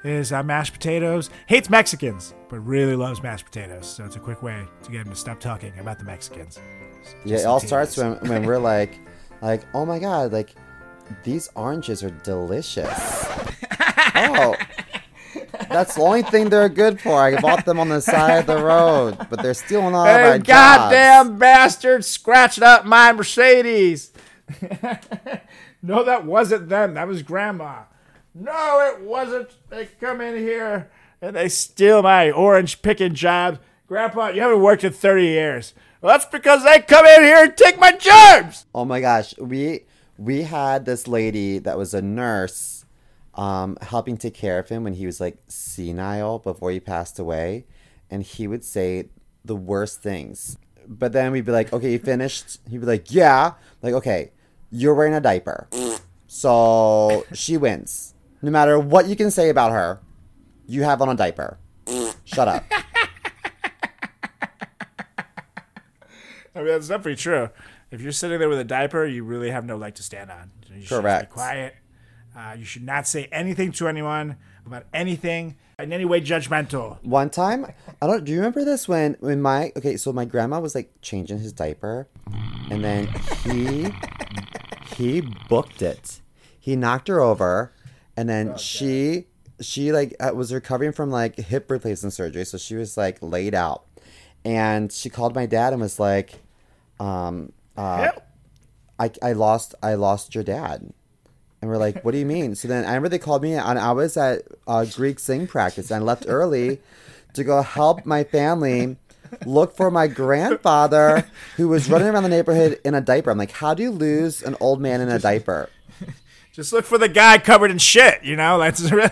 his 0.02 0.32
uh, 0.32 0.42
mashed 0.42 0.72
potatoes. 0.74 1.30
Hates 1.46 1.70
Mexicans, 1.70 2.34
but 2.48 2.60
really 2.60 2.94
loves 2.94 3.22
mashed 3.22 3.46
potatoes. 3.46 3.86
So 3.88 4.04
it's 4.04 4.16
a 4.16 4.20
quick 4.20 4.42
way 4.42 4.64
to 4.82 4.90
get 4.90 5.02
him 5.06 5.10
to 5.10 5.16
stop 5.16 5.40
talking 5.40 5.72
about 5.78 5.98
the 5.98 6.04
Mexicans. 6.04 6.58
Yeah, 7.24 7.38
it 7.38 7.44
all 7.46 7.60
starts 7.60 7.96
when, 7.96 8.14
when 8.28 8.44
we're 8.44 8.58
like, 8.74 8.98
like, 9.40 9.62
oh 9.74 9.84
my 9.86 9.98
god, 9.98 10.32
like 10.32 10.54
these 11.22 11.48
oranges 11.54 12.02
are 12.02 12.10
delicious. 12.10 12.88
oh, 14.14 14.54
that's 15.70 15.94
the 15.94 16.00
only 16.02 16.22
thing 16.22 16.48
they're 16.48 16.68
good 16.68 17.00
for. 17.00 17.20
I 17.20 17.40
bought 17.40 17.64
them 17.64 17.78
on 17.80 17.88
the 17.88 18.00
side 18.00 18.38
of 18.40 18.46
the 18.46 18.62
road, 18.62 19.16
but 19.30 19.42
they're 19.42 19.54
stealing 19.54 19.94
all 19.94 20.06
of 20.06 20.08
our 20.08 20.32
Hey, 20.32 20.38
jobs. 20.38 20.46
goddamn 20.48 21.38
bastard, 21.38 22.04
scratched 22.04 22.62
up 22.62 22.84
my 22.84 23.12
Mercedes. 23.12 24.12
no, 25.82 26.04
that 26.04 26.24
wasn't 26.24 26.68
them. 26.68 26.94
That 26.94 27.08
was 27.08 27.22
Grandma. 27.22 27.82
No, 28.34 28.80
it 28.80 29.02
wasn't. 29.02 29.50
They 29.70 29.86
come 30.00 30.20
in 30.20 30.36
here 30.36 30.90
and 31.22 31.36
they 31.36 31.48
steal 31.48 32.02
my 32.02 32.30
orange 32.30 32.82
picking 32.82 33.14
jobs. 33.14 33.58
Grandpa, 33.86 34.28
you 34.28 34.40
haven't 34.40 34.60
worked 34.60 34.84
in 34.84 34.92
30 34.92 35.22
years. 35.24 35.74
Well, 36.00 36.12
that's 36.12 36.26
because 36.26 36.64
they 36.64 36.80
come 36.80 37.06
in 37.06 37.22
here 37.22 37.44
and 37.44 37.56
take 37.56 37.78
my 37.78 37.92
jobs. 37.92 38.66
Oh 38.74 38.84
my 38.84 39.00
gosh, 39.00 39.36
we 39.38 39.84
we 40.18 40.42
had 40.42 40.84
this 40.84 41.08
lady 41.08 41.58
that 41.58 41.78
was 41.78 41.94
a 41.94 42.02
nurse, 42.02 42.84
um, 43.34 43.78
helping 43.80 44.16
take 44.16 44.34
care 44.34 44.58
of 44.58 44.68
him 44.68 44.84
when 44.84 44.94
he 44.94 45.06
was 45.06 45.20
like 45.20 45.38
senile 45.48 46.38
before 46.38 46.70
he 46.70 46.80
passed 46.80 47.18
away, 47.18 47.64
and 48.10 48.22
he 48.22 48.46
would 48.46 48.64
say 48.64 49.08
the 49.44 49.56
worst 49.56 50.02
things. 50.02 50.58
But 50.86 51.12
then 51.12 51.32
we'd 51.32 51.46
be 51.46 51.52
like, 51.52 51.72
"Okay, 51.72 51.92
you 51.92 51.98
finished?" 51.98 52.58
He'd 52.68 52.80
be 52.80 52.86
like, 52.86 53.10
"Yeah." 53.10 53.54
Like, 53.80 53.94
okay, 53.94 54.32
you're 54.70 54.94
wearing 54.94 55.14
a 55.14 55.20
diaper, 55.20 55.68
so 56.26 57.24
she 57.32 57.56
wins. 57.56 58.13
No 58.44 58.50
matter 58.50 58.78
what 58.78 59.06
you 59.06 59.16
can 59.16 59.30
say 59.30 59.48
about 59.48 59.72
her, 59.72 60.00
You 60.66 60.82
have 60.82 61.00
on 61.00 61.08
a 61.08 61.14
diaper. 61.14 61.58
Shut 62.24 62.46
up. 62.46 62.62
I 66.54 66.58
mean, 66.58 66.66
that's 66.66 66.88
definitely 66.88 67.16
true. 67.16 67.48
If 67.90 68.02
you're 68.02 68.12
sitting 68.12 68.38
there 68.38 68.50
with 68.50 68.58
a 68.58 68.64
diaper, 68.64 69.06
you 69.06 69.24
really 69.24 69.50
have 69.50 69.64
no 69.64 69.76
leg 69.76 69.94
to 69.94 70.02
stand 70.02 70.30
on. 70.30 70.50
You 70.68 70.74
should 70.74 70.80
just 70.80 71.00
Correct. 71.00 71.30
Be 71.30 71.34
quiet. 71.34 71.74
Uh, 72.36 72.54
you 72.58 72.64
should 72.66 72.82
not 72.82 73.06
say 73.06 73.28
anything 73.32 73.72
to 73.72 73.88
anyone 73.88 74.36
about 74.66 74.84
anything 74.92 75.56
in 75.78 75.92
any 75.92 76.04
way 76.04 76.20
judgmental. 76.20 77.02
One 77.02 77.30
time, 77.30 77.66
I 78.02 78.06
don't. 78.06 78.24
Do 78.24 78.32
you 78.32 78.38
remember 78.38 78.64
this 78.64 78.86
when 78.88 79.16
when 79.20 79.40
my 79.40 79.72
okay? 79.76 79.96
So 79.96 80.12
my 80.12 80.24
grandma 80.26 80.60
was 80.60 80.74
like 80.74 80.92
changing 81.00 81.38
his 81.38 81.52
diaper, 81.52 82.08
and 82.70 82.82
then 82.84 83.08
he 83.44 83.88
he 84.96 85.22
booked 85.48 85.80
it. 85.82 86.20
He 86.58 86.76
knocked 86.76 87.08
her 87.08 87.20
over, 87.20 87.73
and 88.16 88.28
then 88.28 88.56
she 88.56 89.26
she 89.60 89.92
like 89.92 90.14
uh, 90.20 90.32
was 90.34 90.52
recovering 90.52 90.92
from 90.92 91.10
like 91.10 91.36
hip 91.36 91.70
replacement 91.70 92.12
surgery, 92.12 92.44
so 92.44 92.58
she 92.58 92.74
was 92.74 92.96
like 92.96 93.18
laid 93.20 93.54
out, 93.54 93.84
and 94.44 94.92
she 94.92 95.08
called 95.10 95.34
my 95.34 95.46
dad 95.46 95.72
and 95.72 95.82
was 95.82 95.98
like, 95.98 96.34
um, 97.00 97.52
uh, 97.76 98.10
I 98.98 99.10
I 99.22 99.32
lost 99.32 99.74
I 99.82 99.94
lost 99.94 100.34
your 100.34 100.44
dad. 100.44 100.92
And 101.60 101.70
we're 101.70 101.78
like, 101.78 102.04
what 102.04 102.12
do 102.12 102.18
you 102.18 102.26
mean? 102.26 102.54
So 102.56 102.68
then 102.68 102.84
I 102.84 102.88
remember 102.88 103.08
they 103.08 103.18
called 103.18 103.42
me 103.42 103.54
and 103.54 103.78
I 103.78 103.92
was 103.92 104.18
at 104.18 104.42
uh, 104.66 104.84
Greek 104.84 105.18
sing 105.18 105.46
practice 105.46 105.90
and 105.90 106.02
I 106.02 106.04
left 106.04 106.26
early 106.28 106.78
to 107.32 107.42
go 107.42 107.62
help 107.62 108.04
my 108.04 108.22
family 108.22 108.98
look 109.46 109.74
for 109.74 109.90
my 109.90 110.06
grandfather 110.06 111.26
who 111.56 111.68
was 111.68 111.88
running 111.88 112.08
around 112.08 112.24
the 112.24 112.28
neighborhood 112.28 112.78
in 112.84 112.94
a 112.94 113.00
diaper. 113.00 113.30
I'm 113.30 113.38
like, 113.38 113.50
how 113.50 113.72
do 113.72 113.82
you 113.82 113.90
lose 113.90 114.42
an 114.42 114.56
old 114.60 114.80
man 114.80 115.00
in 115.00 115.08
a 115.08 115.18
diaper? 115.18 115.70
Just 116.54 116.72
look 116.72 116.84
for 116.84 116.98
the 116.98 117.08
guy 117.08 117.38
covered 117.38 117.72
in 117.72 117.78
shit. 117.78 118.22
You 118.22 118.36
know, 118.36 118.60
that's 118.60 118.80
really 118.92 119.10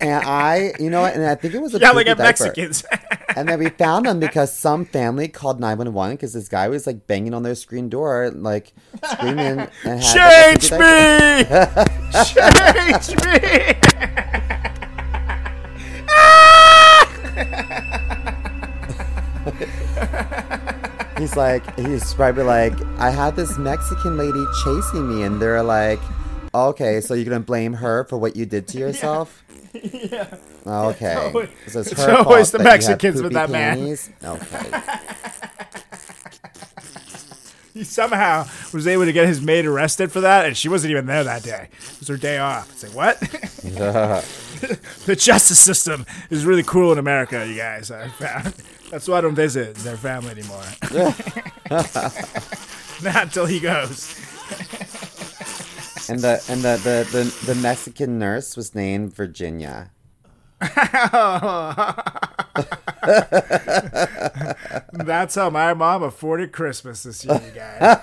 And 0.00 0.24
I, 0.24 0.72
you 0.78 0.88
know? 0.88 1.04
And 1.04 1.24
I 1.26 1.34
think 1.34 1.54
it 1.54 1.58
was 1.60 1.74
a 1.74 1.80
poopy 1.80 1.98
at 1.98 2.04
diaper. 2.04 2.22
Mexicans. 2.22 2.84
And 3.36 3.48
then 3.48 3.58
we 3.58 3.68
found 3.68 4.06
him 4.06 4.20
because 4.20 4.56
some 4.56 4.84
family 4.84 5.26
called 5.26 5.58
911 5.58 6.14
because 6.14 6.34
this 6.34 6.46
guy 6.46 6.68
was 6.68 6.86
like 6.86 7.08
banging 7.08 7.34
on 7.34 7.42
their 7.42 7.56
screen 7.56 7.88
door, 7.88 8.30
like 8.30 8.72
screaming 9.12 9.68
and 9.84 10.00
had 10.04 10.60
Change 10.60 10.70
me! 10.70 11.42
Change 12.22 13.24
me! 19.64 19.74
He's 21.18 21.36
like, 21.36 21.78
he's 21.78 22.12
probably 22.14 22.42
like, 22.44 22.72
I 22.98 23.10
had 23.10 23.36
this 23.36 23.56
Mexican 23.56 24.16
lady 24.16 24.44
chasing 24.64 25.08
me, 25.08 25.22
and 25.22 25.40
they're 25.40 25.62
like, 25.62 26.00
okay, 26.54 27.00
so 27.00 27.14
you're 27.14 27.24
gonna 27.24 27.40
blame 27.40 27.72
her 27.74 28.04
for 28.04 28.18
what 28.18 28.36
you 28.36 28.46
did 28.46 28.66
to 28.68 28.78
yourself? 28.78 29.40
Yeah. 29.74 30.36
Okay. 30.64 31.14
always- 31.14 31.48
so 31.66 31.80
it's 31.80 31.90
it's 31.90 32.00
always 32.06 32.52
the 32.52 32.58
that 32.58 32.64
you 32.64 32.70
had 32.70 32.80
Mexicans 32.80 33.20
with 33.22 33.32
that 33.32 33.50
man. 33.50 33.76
panties? 33.78 34.08
Okay. 34.22 34.70
He 37.74 37.82
somehow 37.82 38.46
was 38.72 38.86
able 38.86 39.04
to 39.04 39.12
get 39.12 39.26
his 39.26 39.40
maid 39.42 39.66
arrested 39.66 40.12
for 40.12 40.20
that, 40.20 40.46
and 40.46 40.56
she 40.56 40.68
wasn't 40.68 40.92
even 40.92 41.06
there 41.06 41.24
that 41.24 41.42
day. 41.42 41.66
It 41.72 41.98
was 41.98 42.06
her 42.06 42.16
day 42.16 42.38
off. 42.38 42.70
It's 42.70 42.84
like, 42.84 42.94
what? 42.94 43.18
the 45.06 45.16
justice 45.18 45.58
system 45.58 46.06
is 46.30 46.46
really 46.46 46.62
cruel 46.62 46.92
in 46.92 46.98
America, 46.98 47.44
you 47.44 47.56
guys. 47.56 47.90
I 47.90 48.06
found. 48.10 48.54
That's 48.94 49.08
why 49.08 49.18
I 49.18 49.22
don't 49.22 49.34
visit 49.34 49.74
their 49.78 49.96
family 49.96 50.30
anymore. 50.30 50.62
Not 53.02 53.24
until 53.24 53.44
he 53.44 53.58
goes. 53.58 54.16
And 56.08 56.20
the 56.20 56.40
and 56.48 56.62
the, 56.62 56.76
the, 56.76 57.04
the, 57.10 57.24
the 57.44 57.56
Mexican 57.56 58.20
nurse 58.20 58.56
was 58.56 58.72
named 58.72 59.12
Virginia. 59.12 59.90
That's 64.92 65.34
how 65.34 65.50
my 65.50 65.74
mom 65.74 66.04
afforded 66.04 66.52
Christmas 66.52 67.02
this 67.02 67.24
year, 67.24 67.42
you 67.44 67.50
guys. 67.50 67.80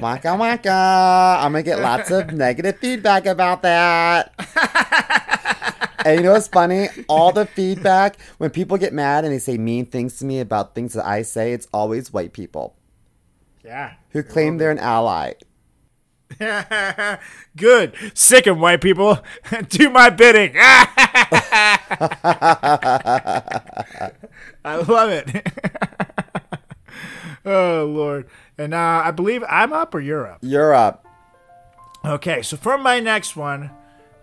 Waka 0.00 0.36
waka. 0.36 1.38
I'm 1.40 1.52
gonna 1.52 1.62
get 1.62 1.80
lots 1.80 2.10
of 2.10 2.30
negative 2.34 2.78
feedback 2.78 3.24
about 3.24 3.62
that. 3.62 4.34
And 6.04 6.18
you 6.18 6.22
know 6.24 6.32
what's 6.32 6.48
funny? 6.48 6.88
All 7.08 7.32
the 7.32 7.46
feedback 7.46 8.18
when 8.38 8.50
people 8.50 8.76
get 8.76 8.92
mad 8.92 9.24
and 9.24 9.32
they 9.32 9.38
say 9.38 9.56
mean 9.58 9.86
things 9.86 10.18
to 10.18 10.24
me 10.24 10.40
about 10.40 10.74
things 10.74 10.94
that 10.94 11.06
I 11.06 11.22
say, 11.22 11.52
it's 11.52 11.68
always 11.72 12.12
white 12.12 12.32
people 12.32 12.76
yeah. 13.64 13.94
who 14.10 14.22
claim 14.22 14.58
they're 14.58 14.70
an 14.70 14.78
ally. 14.78 15.32
Good. 17.56 17.94
Sick 18.14 18.46
'em, 18.46 18.60
white 18.60 18.80
people. 18.80 19.18
Do 19.68 19.90
my 19.90 20.10
bidding. 20.10 20.52
I 24.64 24.76
love 24.86 25.10
it. 25.10 25.46
oh, 27.44 27.84
Lord. 27.84 28.28
And 28.56 28.74
uh, 28.74 29.02
I 29.04 29.10
believe 29.10 29.44
I'm 29.48 29.72
up 29.72 29.94
or 29.94 30.00
you're 30.00 30.26
up. 30.26 30.38
You're 30.42 30.74
up. 30.74 31.06
Okay, 32.04 32.42
so 32.42 32.56
for 32.56 32.76
my 32.78 32.98
next 32.98 33.36
one, 33.36 33.70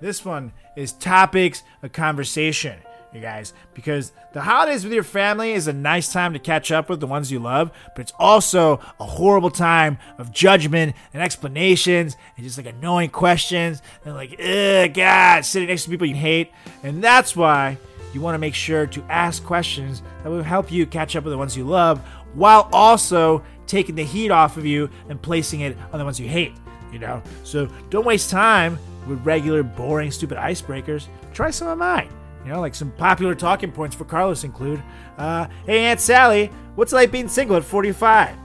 this 0.01 0.25
one 0.25 0.51
is 0.75 0.91
topics 0.93 1.63
of 1.83 1.91
conversation, 1.91 2.79
you 3.13 3.21
guys, 3.21 3.53
because 3.73 4.11
the 4.33 4.41
holidays 4.41 4.83
with 4.83 4.93
your 4.93 5.03
family 5.03 5.53
is 5.53 5.67
a 5.67 5.73
nice 5.73 6.11
time 6.11 6.33
to 6.33 6.39
catch 6.39 6.71
up 6.71 6.89
with 6.89 6.99
the 6.99 7.07
ones 7.07 7.31
you 7.31 7.39
love, 7.39 7.71
but 7.95 8.01
it's 8.01 8.13
also 8.19 8.79
a 8.99 9.05
horrible 9.05 9.49
time 9.49 9.97
of 10.17 10.31
judgment 10.31 10.95
and 11.13 11.21
explanations 11.21 12.15
and 12.37 12.45
just 12.45 12.57
like 12.57 12.67
annoying 12.67 13.09
questions 13.09 13.81
and 14.05 14.15
like, 14.15 14.39
ugh, 14.39 14.93
God, 14.93 15.45
sitting 15.45 15.69
next 15.69 15.83
to 15.85 15.89
people 15.89 16.07
you 16.07 16.15
hate. 16.15 16.51
And 16.83 17.03
that's 17.03 17.35
why 17.35 17.77
you 18.13 18.21
want 18.21 18.35
to 18.35 18.39
make 18.39 18.55
sure 18.55 18.87
to 18.87 19.03
ask 19.03 19.43
questions 19.43 20.01
that 20.23 20.29
will 20.29 20.43
help 20.43 20.71
you 20.71 20.85
catch 20.85 21.15
up 21.15 21.23
with 21.23 21.31
the 21.31 21.37
ones 21.37 21.55
you 21.57 21.63
love 21.63 21.99
while 22.33 22.69
also 22.71 23.43
taking 23.65 23.95
the 23.95 24.03
heat 24.03 24.31
off 24.31 24.57
of 24.57 24.65
you 24.65 24.89
and 25.09 25.21
placing 25.21 25.61
it 25.61 25.77
on 25.91 25.99
the 25.99 26.05
ones 26.05 26.19
you 26.19 26.27
hate 26.27 26.53
you 26.91 26.99
know? 26.99 27.21
So 27.43 27.67
don't 27.89 28.05
waste 28.05 28.29
time 28.29 28.77
with 29.09 29.25
regular, 29.25 29.63
boring, 29.63 30.11
stupid 30.11 30.37
icebreakers. 30.37 31.07
Try 31.33 31.49
some 31.49 31.67
of 31.67 31.77
mine. 31.77 32.09
You 32.45 32.51
know, 32.51 32.61
like 32.61 32.75
some 32.75 32.91
popular 32.91 33.35
talking 33.35 33.71
points 33.71 33.95
for 33.95 34.05
Carlos 34.05 34.43
include, 34.43 34.81
uh, 35.17 35.47
hey 35.65 35.85
Aunt 35.85 35.99
Sally, 35.99 36.51
what's 36.75 36.93
it 36.93 36.95
like 36.95 37.11
being 37.11 37.27
single 37.27 37.57
at 37.57 37.63
45? 37.63 38.35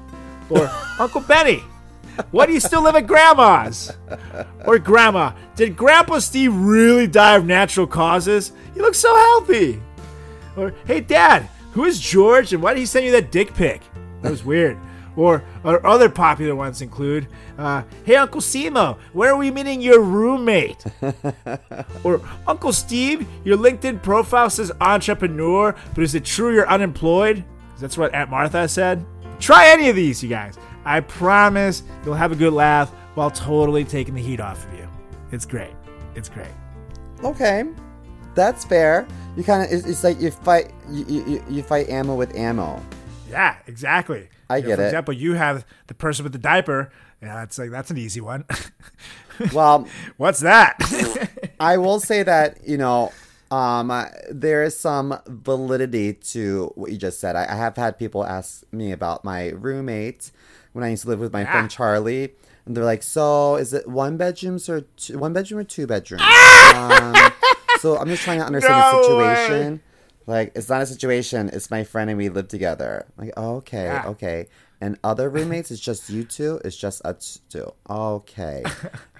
Or 0.50 0.68
Uncle 0.98 1.20
Benny, 1.20 1.62
why 2.30 2.46
do 2.46 2.52
you 2.52 2.60
still 2.60 2.82
live 2.82 2.96
at 2.96 3.06
Grandma's? 3.06 3.92
Or 4.66 4.78
Grandma, 4.78 5.32
did 5.54 5.76
Grandpa 5.76 6.18
Steve 6.18 6.54
really 6.54 7.06
die 7.06 7.36
of 7.36 7.44
natural 7.44 7.86
causes? 7.86 8.52
He 8.74 8.80
looks 8.80 8.98
so 8.98 9.14
healthy. 9.14 9.80
Or, 10.56 10.74
hey 10.86 11.00
Dad, 11.00 11.48
who 11.72 11.84
is 11.84 12.00
George 12.00 12.52
and 12.52 12.62
why 12.62 12.74
did 12.74 12.80
he 12.80 12.86
send 12.86 13.04
you 13.04 13.12
that 13.12 13.30
dick 13.30 13.54
pic? 13.54 13.82
That 14.22 14.30
was 14.30 14.44
weird. 14.44 14.78
Or, 15.16 15.44
or 15.62 15.86
other 15.86 16.08
popular 16.08 16.56
ones 16.56 16.82
include, 16.82 17.28
uh, 17.56 17.84
hey 18.04 18.16
Uncle 18.16 18.40
Simo, 18.40 18.98
where 19.12 19.32
are 19.32 19.36
we 19.36 19.50
meeting 19.50 19.80
your 19.80 20.00
roommate? 20.00 20.84
or 22.04 22.20
Uncle 22.46 22.72
Steve, 22.72 23.26
your 23.44 23.56
LinkedIn 23.56 24.02
profile 24.02 24.50
says 24.50 24.72
entrepreneur, 24.80 25.74
but 25.94 26.02
is 26.02 26.14
it 26.14 26.24
true 26.24 26.52
you're 26.52 26.68
unemployed? 26.68 27.44
That's 27.78 27.96
what 27.96 28.14
Aunt 28.14 28.30
Martha 28.30 28.66
said. 28.66 29.04
Try 29.38 29.68
any 29.68 29.88
of 29.88 29.96
these, 29.96 30.22
you 30.22 30.28
guys. 30.28 30.58
I 30.84 31.00
promise 31.00 31.82
you'll 32.04 32.14
have 32.14 32.32
a 32.32 32.36
good 32.36 32.52
laugh 32.52 32.90
while 33.14 33.30
totally 33.30 33.84
taking 33.84 34.14
the 34.14 34.22
heat 34.22 34.40
off 34.40 34.66
of 34.66 34.74
you. 34.74 34.88
It's 35.32 35.46
great. 35.46 35.74
It's 36.14 36.28
great. 36.28 36.52
Okay, 37.22 37.64
that's 38.34 38.64
fair. 38.64 39.06
You 39.36 39.44
kind 39.44 39.64
of 39.64 39.72
it's, 39.72 39.86
it's 39.86 40.04
like 40.04 40.20
you 40.20 40.30
fight 40.30 40.72
you, 40.90 41.04
you 41.04 41.44
you 41.48 41.62
fight 41.62 41.88
ammo 41.88 42.14
with 42.14 42.34
ammo. 42.36 42.80
Yeah, 43.30 43.56
exactly. 43.66 44.28
I 44.50 44.58
You 44.58 44.62
know, 44.62 44.68
get 44.68 44.76
for 44.76 44.82
it. 44.82 44.86
example, 44.86 45.14
you 45.14 45.34
have 45.34 45.64
the 45.86 45.94
person 45.94 46.22
with 46.24 46.32
the 46.32 46.38
diaper. 46.38 46.90
Yeah, 47.22 47.34
that's 47.36 47.58
like 47.58 47.70
that's 47.70 47.90
an 47.90 47.98
easy 47.98 48.20
one. 48.20 48.44
Well, 49.52 49.88
What's 50.16 50.40
that? 50.40 50.76
I 51.58 51.76
will 51.78 51.98
say 51.98 52.22
that 52.22 52.58
you 52.68 52.76
know 52.78 53.10
um, 53.50 53.90
uh, 53.90 54.06
there 54.30 54.62
is 54.62 54.78
some 54.78 55.18
validity 55.26 56.12
to 56.14 56.70
what 56.76 56.92
you 56.92 56.98
just 56.98 57.18
said. 57.18 57.34
I, 57.34 57.42
I 57.50 57.56
have 57.56 57.76
had 57.76 57.98
people 57.98 58.24
ask 58.24 58.62
me 58.72 58.92
about 58.92 59.24
my 59.24 59.48
roommate 59.50 60.30
when 60.72 60.84
I 60.84 60.90
used 60.90 61.02
to 61.02 61.08
live 61.08 61.18
with 61.18 61.32
my 61.32 61.44
friend 61.44 61.68
Charlie, 61.68 62.32
and 62.64 62.76
they're 62.76 62.84
like, 62.84 63.02
"So 63.02 63.56
is 63.56 63.72
it 63.74 63.88
one 63.88 64.16
bedrooms 64.16 64.68
or 64.68 64.82
two, 64.82 65.18
one 65.18 65.32
bedroom 65.32 65.58
or 65.60 65.64
two 65.64 65.88
bedrooms?" 65.88 66.22
um, 66.74 67.14
so 67.80 67.96
I'm 67.98 68.08
just 68.08 68.22
trying 68.22 68.38
to 68.38 68.44
understand 68.50 68.78
No 68.78 69.08
the 69.08 69.16
way. 69.16 69.80
Like, 70.26 70.52
it's 70.54 70.68
not 70.68 70.80
a 70.82 70.86
situation. 70.86 71.50
It's 71.52 71.70
my 71.70 71.84
friend 71.84 72.08
and 72.10 72.18
we 72.18 72.28
live 72.28 72.48
together. 72.48 73.06
Like, 73.16 73.32
oh, 73.36 73.56
okay, 73.56 74.00
okay. 74.06 74.46
And 74.80 74.98
other 75.04 75.28
roommates, 75.30 75.70
it's 75.70 75.80
just 75.80 76.10
you 76.10 76.24
two. 76.24 76.60
It's 76.64 76.76
just 76.76 77.04
us 77.04 77.40
two. 77.48 77.72
Okay. 77.88 78.64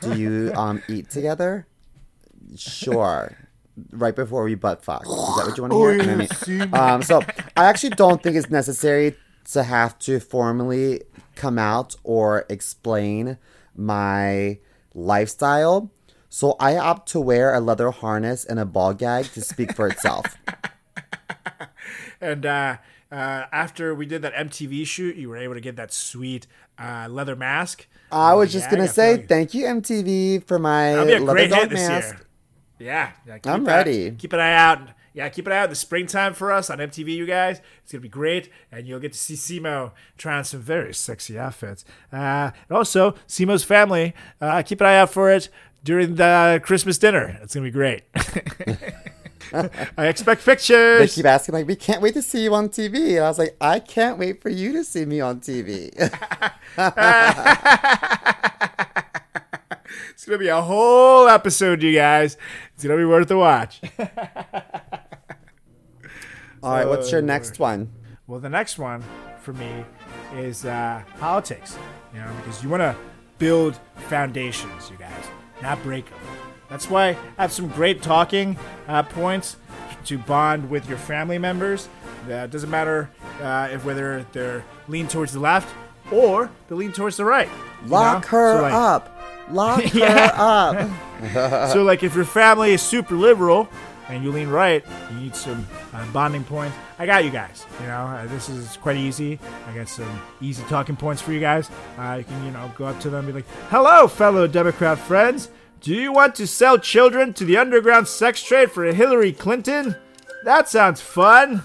Do 0.01 0.19
you 0.19 0.53
um 0.57 0.83
eat 0.89 1.11
together? 1.11 1.67
Sure. 2.57 3.33
Right 3.91 4.15
before 4.15 4.45
we 4.45 4.55
butt 4.55 4.85
fuck. 4.85 5.03
Is 5.03 5.09
that 5.09 5.47
what 5.47 5.57
you 5.57 5.63
want 5.63 5.73
to 5.73 5.79
hear? 5.79 6.01
And 6.01 6.23
I 6.23 6.65
mean- 6.65 6.75
um, 6.75 7.03
so 7.03 7.21
I 7.57 7.65
actually 7.65 7.91
don't 7.91 8.23
think 8.23 8.37
it's 8.37 8.51
necessary 8.51 9.17
to 9.53 9.63
have 9.63 9.99
to 10.01 10.21
formally 10.21 11.03
come 11.35 11.59
out 11.59 11.97
or 12.05 12.45
explain 12.49 13.37
my 13.77 14.59
lifestyle. 14.95 15.91
So 16.29 16.57
I 16.59 16.77
opt 16.77 17.09
to 17.11 17.21
wear 17.21 17.55
a 17.55 17.61
leather 17.61 17.91
harness 17.91 18.45
and 18.45 18.59
a 18.59 18.65
ball 18.65 18.93
gag 18.95 19.27
to 19.33 19.41
speak 19.41 19.75
for 19.75 19.87
itself. 19.87 20.37
And 22.21 22.47
uh, 22.47 22.77
uh, 23.13 23.45
after 23.53 23.95
we 23.95 24.07
did 24.07 24.23
that 24.23 24.33
MTV 24.35 24.87
shoot, 24.87 25.17
you 25.17 25.29
were 25.29 25.37
able 25.37 25.55
to 25.55 25.61
get 25.61 25.77
that 25.77 25.93
sweet 25.93 26.47
uh, 26.79 27.07
leather 27.11 27.37
mask. 27.37 27.87
I 28.11 28.33
was 28.35 28.53
just 28.53 28.67
Yeah, 28.71 28.77
gonna 28.79 28.89
say 28.89 29.13
like- 29.17 29.29
thank 29.29 29.53
you 29.55 29.67
MTV 29.67 30.45
for 30.47 30.59
my 30.59 30.93
That'll 30.93 31.07
be 31.07 31.13
a 31.15 31.21
leather 31.21 31.49
dog 31.49 31.73
mask. 31.73 32.15
year. 32.17 32.21
Yeah, 32.79 33.11
yeah 33.27 33.39
I'm 33.45 33.65
ready. 33.65 34.13
Keep 34.13 34.33
an 34.33 34.41
eye 34.41 34.55
out. 34.55 34.89
Yeah, 35.13 35.29
keep 35.29 35.47
an 35.47 35.53
eye 35.53 35.59
out 35.59 35.65
in 35.65 35.71
the 35.71 35.77
springtime 35.77 36.35
for 36.35 36.51
us 36.51 36.71
on 36.71 36.79
MTV, 36.79 37.15
you 37.15 37.27
guys. 37.27 37.61
It's 37.83 37.93
gonna 37.93 38.01
be 38.03 38.09
great, 38.09 38.51
and 38.73 38.87
you'll 38.87 38.99
get 39.01 39.13
to 39.13 39.19
see 39.19 39.35
Simo 39.35 39.93
try 40.17 40.39
on 40.39 40.45
some 40.45 40.61
very 40.61 40.93
sexy 40.95 41.39
outfits. 41.39 41.85
Uh, 42.13 42.51
and 42.69 42.77
also, 42.77 43.13
Simo's 43.29 43.63
family. 43.65 44.15
Uh, 44.41 44.63
keep 44.63 44.81
an 44.81 44.87
eye 44.89 44.97
out 44.99 45.11
for 45.11 45.31
it 45.31 45.51
during 45.85 46.15
the 46.17 46.61
Christmas 46.65 46.99
dinner. 46.99 47.39
It's 47.43 47.55
gonna 47.55 47.65
be 47.67 47.71
great. 47.71 48.03
I 49.99 50.07
expect 50.07 50.45
pictures. 50.45 51.01
They 51.01 51.09
keep 51.09 51.27
asking 51.27 51.55
like, 51.55 51.67
"We 51.67 51.77
can't 51.77 52.01
wait 52.03 52.15
to 52.15 52.23
see 52.23 52.45
you 52.45 52.55
on 52.55 52.69
TV," 52.69 53.17
and 53.17 53.25
I 53.25 53.29
was 53.29 53.39
like, 53.39 53.57
"I 53.61 53.81
can't 53.81 54.19
wait 54.19 54.41
for 54.43 54.49
you 54.49 54.73
to 54.73 54.85
see 54.85 55.05
me 55.05 55.21
on 55.21 55.41
TV." 55.41 55.91
It's 60.13 60.25
gonna 60.27 60.39
be 60.39 60.49
a 60.49 60.61
whole 60.63 61.29
episode, 61.29 61.83
you 61.83 61.93
guys. 61.93 62.37
It's 62.75 62.83
gonna 62.85 62.97
be 62.97 63.05
worth 63.05 63.29
the 63.29 63.37
watch. 63.37 63.81
All 66.63 66.73
right, 66.73 66.89
what's 66.89 67.11
your 67.13 67.21
Oh, 67.21 67.25
next 67.25 67.59
one? 67.59 67.93
Well, 68.27 68.41
the 68.41 68.49
next 68.49 68.79
one 68.79 69.05
for 69.41 69.53
me 69.53 69.85
is 70.35 70.65
uh, 70.65 71.03
politics. 71.19 71.77
You 72.15 72.21
know, 72.21 72.33
because 72.39 72.63
you 72.63 72.71
want 72.71 72.81
to 72.81 72.97
build 73.39 73.79
foundations, 74.09 74.91
you 74.91 74.97
guys, 74.97 75.25
not 75.61 75.83
break 75.83 76.07
them. 76.09 76.19
That's 76.69 76.89
why 76.91 77.11
I 77.39 77.43
have 77.43 77.53
some 77.53 77.69
great 77.69 78.03
talking 78.03 78.57
uh, 78.89 79.03
points 79.03 79.57
to 80.07 80.19
bond 80.19 80.71
with 80.71 80.89
your 80.89 80.99
family 80.99 81.39
members. 81.39 81.89
That 82.29 82.51
doesn't 82.51 82.71
matter 82.71 83.11
uh, 83.43 83.69
if 83.73 83.85
whether 83.85 84.27
they're 84.33 84.65
lean 84.89 85.09
towards 85.09 85.33
the 85.33 85.41
left 85.41 85.73
or 86.11 86.51
they 86.69 86.75
lean 86.75 86.93
towards 86.93 87.17
the 87.17 87.25
right. 87.25 87.49
Lock 87.87 88.23
know? 88.25 88.29
her 88.29 88.57
So, 88.59 88.63
like- 88.63 88.73
up. 88.73 89.11
Lock 89.51 89.95
Yeah. 89.95 90.29
her 90.29 90.35
up. 90.83 91.71
so 91.73 91.83
like 91.85 92.03
if 92.03 92.15
your 92.15 92.25
family 92.25 92.73
is 92.73 92.83
super 92.83 93.15
liberal 93.15 93.69
and 94.09 94.23
you 94.25 94.33
lean 94.33 94.49
right 94.49 94.85
you 95.13 95.17
need 95.21 95.35
some 95.37 95.67
uh, 95.95 96.05
bonding 96.13 96.45
points 96.45 96.77
i 96.99 97.07
got 97.07 97.25
you 97.25 97.31
guys 97.31 97.65
you 97.81 97.87
know 97.87 98.03
uh, 98.07 98.27
this 98.27 98.49
is 98.51 98.77
quite 98.79 98.97
easy 98.97 99.39
i 99.69 99.75
got 99.75 99.89
some 99.89 100.21
easy 100.43 100.63
talking 100.65 100.97
points 100.97 101.23
for 101.23 101.33
you 101.33 101.41
guys 101.41 101.71
uh, 101.99 102.17
you 102.19 102.25
can 102.25 102.45
you 102.45 102.51
know 102.51 102.71
go 102.77 102.85
up 102.85 102.99
to 103.01 103.09
them 103.09 103.25
and 103.25 103.29
be 103.29 103.33
like 103.33 103.47
hello 103.71 104.07
fellow 104.09 104.47
democrat 104.47 104.99
friends 104.99 105.49
do 105.85 105.95
you 105.95 106.13
want 106.13 106.35
to 106.35 106.47
sell 106.47 106.79
children 106.79 107.33
to 107.33 107.45
the 107.45 107.57
underground 107.57 108.09
sex 108.09 108.43
trade 108.43 108.71
for 108.71 108.85
hillary 108.87 109.33
clinton 109.33 109.95
that 110.45 110.69
sounds 110.69 111.01
fun 111.01 111.63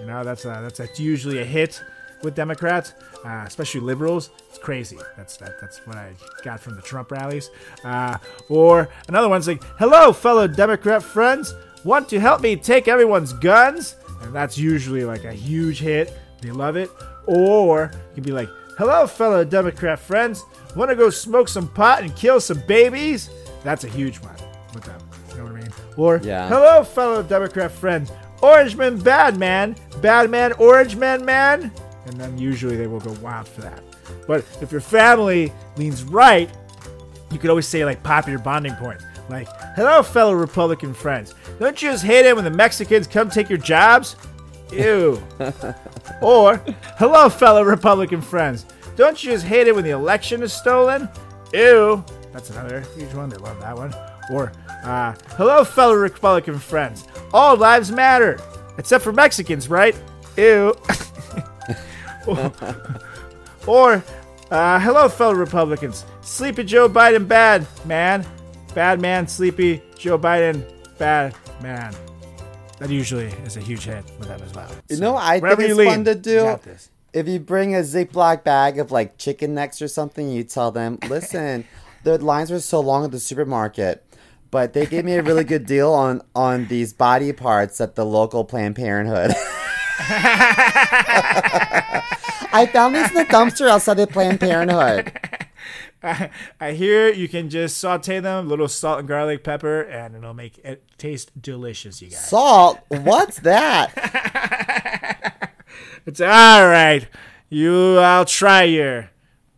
you 0.00 0.06
know 0.06 0.24
that's 0.24 0.44
uh, 0.44 0.60
that's 0.60 0.78
that's 0.78 0.98
usually 0.98 1.38
a 1.38 1.44
hit 1.44 1.82
with 2.22 2.34
Democrats, 2.34 2.94
uh, 3.24 3.44
especially 3.46 3.80
liberals. 3.80 4.30
It's 4.48 4.58
crazy. 4.58 4.98
That's 5.16 5.36
that, 5.38 5.60
that's 5.60 5.86
what 5.86 5.96
I 5.96 6.14
got 6.42 6.60
from 6.60 6.76
the 6.76 6.82
Trump 6.82 7.10
rallies. 7.10 7.50
Uh, 7.84 8.18
or 8.48 8.88
another 9.08 9.28
one's 9.28 9.46
like, 9.46 9.62
"Hello, 9.78 10.12
fellow 10.12 10.46
Democrat 10.46 11.02
friends. 11.02 11.54
Want 11.84 12.08
to 12.10 12.20
help 12.20 12.40
me 12.40 12.56
take 12.56 12.88
everyone's 12.88 13.32
guns?" 13.32 13.96
And 14.22 14.34
that's 14.34 14.56
usually 14.56 15.04
like 15.04 15.24
a 15.24 15.32
huge 15.32 15.80
hit. 15.80 16.16
They 16.40 16.50
love 16.50 16.76
it. 16.76 16.90
Or 17.26 17.90
you 17.92 18.14
can 18.14 18.22
be 18.24 18.32
like, 18.32 18.48
"Hello, 18.78 19.06
fellow 19.06 19.44
Democrat 19.44 19.98
friends. 19.98 20.44
Want 20.74 20.90
to 20.90 20.96
go 20.96 21.10
smoke 21.10 21.48
some 21.48 21.68
pot 21.68 22.02
and 22.02 22.14
kill 22.16 22.40
some 22.40 22.62
babies?" 22.66 23.28
That's 23.64 23.84
a 23.84 23.88
huge 23.88 24.18
one 24.18 24.34
with 24.74 24.84
them. 24.84 25.00
You 25.30 25.36
know 25.38 25.44
what 25.44 25.52
I 25.52 25.60
mean? 25.60 25.72
Or 25.96 26.20
Yeah. 26.22 26.48
Hello, 26.48 26.84
fellow 26.84 27.22
Democrat 27.22 27.70
friends. 27.70 28.10
Orange 28.42 28.76
man, 28.76 28.98
bad 28.98 29.38
man, 29.38 29.76
bad 30.00 30.30
man, 30.30 30.52
orange 30.54 30.96
man, 30.96 31.24
man. 31.24 31.72
And 32.06 32.20
then 32.20 32.36
usually 32.36 32.76
they 32.76 32.88
will 32.88 33.00
go 33.00 33.12
wild 33.22 33.46
for 33.46 33.60
that. 33.60 33.82
But 34.26 34.44
if 34.60 34.72
your 34.72 34.80
family 34.80 35.52
leans 35.76 36.02
right, 36.04 36.50
you 37.30 37.38
could 37.38 37.50
always 37.50 37.68
say 37.68 37.84
like 37.84 38.02
popular 38.02 38.38
bonding 38.38 38.74
points. 38.74 39.04
Like, 39.30 39.48
hello, 39.76 40.02
fellow 40.02 40.34
Republican 40.34 40.92
friends. 40.92 41.34
Don't 41.58 41.80
you 41.80 41.90
just 41.92 42.04
hate 42.04 42.26
it 42.26 42.34
when 42.34 42.44
the 42.44 42.50
Mexicans 42.50 43.06
come 43.06 43.30
take 43.30 43.48
your 43.48 43.58
jobs? 43.58 44.16
Ew. 44.72 45.22
or, 46.22 46.56
hello, 46.98 47.28
fellow 47.28 47.62
Republican 47.62 48.20
friends. 48.20 48.66
Don't 48.96 49.22
you 49.22 49.30
just 49.32 49.46
hate 49.46 49.68
it 49.68 49.74
when 49.74 49.84
the 49.84 49.90
election 49.90 50.42
is 50.42 50.52
stolen? 50.52 51.08
Ew. 51.54 52.04
That's 52.32 52.50
another 52.50 52.80
huge 52.96 53.12
one. 53.14 53.28
They 53.28 53.36
love 53.36 53.60
that 53.60 53.76
one. 53.76 53.94
Or, 54.30 54.52
uh, 54.84 55.14
hello, 55.36 55.64
fellow 55.64 55.94
Republican 55.94 56.58
friends. 56.58 57.06
All 57.32 57.56
lives 57.56 57.90
matter. 57.90 58.38
Except 58.78 59.04
for 59.04 59.12
Mexicans, 59.12 59.68
right? 59.68 59.94
Ew. 60.36 60.74
or, 63.66 64.02
uh, 64.50 64.80
hello, 64.80 65.08
fellow 65.08 65.34
Republicans. 65.34 66.06
Sleepy 66.22 66.64
Joe 66.64 66.88
Biden, 66.88 67.28
bad 67.28 67.66
man. 67.84 68.26
Bad 68.74 69.00
man, 69.00 69.28
sleepy 69.28 69.82
Joe 69.98 70.18
Biden, 70.18 70.64
bad 70.98 71.34
man. 71.62 71.94
That 72.78 72.90
usually 72.90 73.26
is 73.44 73.56
a 73.56 73.60
huge 73.60 73.84
hit 73.84 74.04
with 74.18 74.28
them 74.28 74.40
as 74.42 74.54
well. 74.54 74.70
You 74.88 74.96
know, 74.96 75.16
I 75.16 75.38
think 75.40 75.60
it's 75.60 75.74
lean, 75.74 75.88
fun 75.88 76.04
to 76.06 76.14
do. 76.14 76.58
If 77.12 77.28
you 77.28 77.38
bring 77.38 77.74
a 77.74 77.80
Ziploc 77.80 78.42
bag 78.42 78.78
of 78.78 78.90
like 78.90 79.18
chicken 79.18 79.54
necks 79.54 79.82
or 79.82 79.88
something, 79.88 80.30
you 80.30 80.44
tell 80.44 80.70
them, 80.70 80.98
listen, 81.08 81.66
the 82.04 82.18
lines 82.18 82.50
were 82.50 82.60
so 82.60 82.80
long 82.80 83.04
at 83.04 83.10
the 83.10 83.20
supermarket, 83.20 84.04
but 84.50 84.72
they 84.72 84.86
gave 84.86 85.04
me 85.04 85.14
a 85.14 85.22
really 85.22 85.44
good 85.44 85.66
deal 85.66 85.92
on 85.92 86.22
on 86.34 86.66
these 86.66 86.92
body 86.92 87.32
parts 87.32 87.80
at 87.80 87.94
the 87.94 88.04
local 88.04 88.44
Planned 88.44 88.76
Parenthood. 88.76 89.32
I 92.54 92.66
found 92.72 92.94
these 92.94 93.08
in 93.08 93.14
the 93.14 93.24
dumpster 93.24 93.68
outside 93.68 93.98
of 94.00 94.10
Planned 94.10 94.40
Parenthood. 94.40 95.12
I 96.60 96.72
hear 96.72 97.12
you 97.12 97.28
can 97.28 97.48
just 97.48 97.78
saute 97.78 98.18
them, 98.18 98.46
a 98.46 98.48
little 98.48 98.66
salt 98.68 98.98
and 98.98 99.08
garlic 99.08 99.44
pepper, 99.44 99.82
and 99.82 100.16
it'll 100.16 100.34
make 100.34 100.58
it 100.58 100.82
taste 100.98 101.40
delicious, 101.40 102.02
you 102.02 102.10
guys. 102.10 102.28
Salt? 102.28 102.80
What's 102.88 103.38
that? 103.40 105.38
It's 106.04 106.20
all 106.20 106.66
right. 106.66 107.06
You, 107.48 107.98
I'll 107.98 108.24
try 108.24 108.64
your 108.64 109.10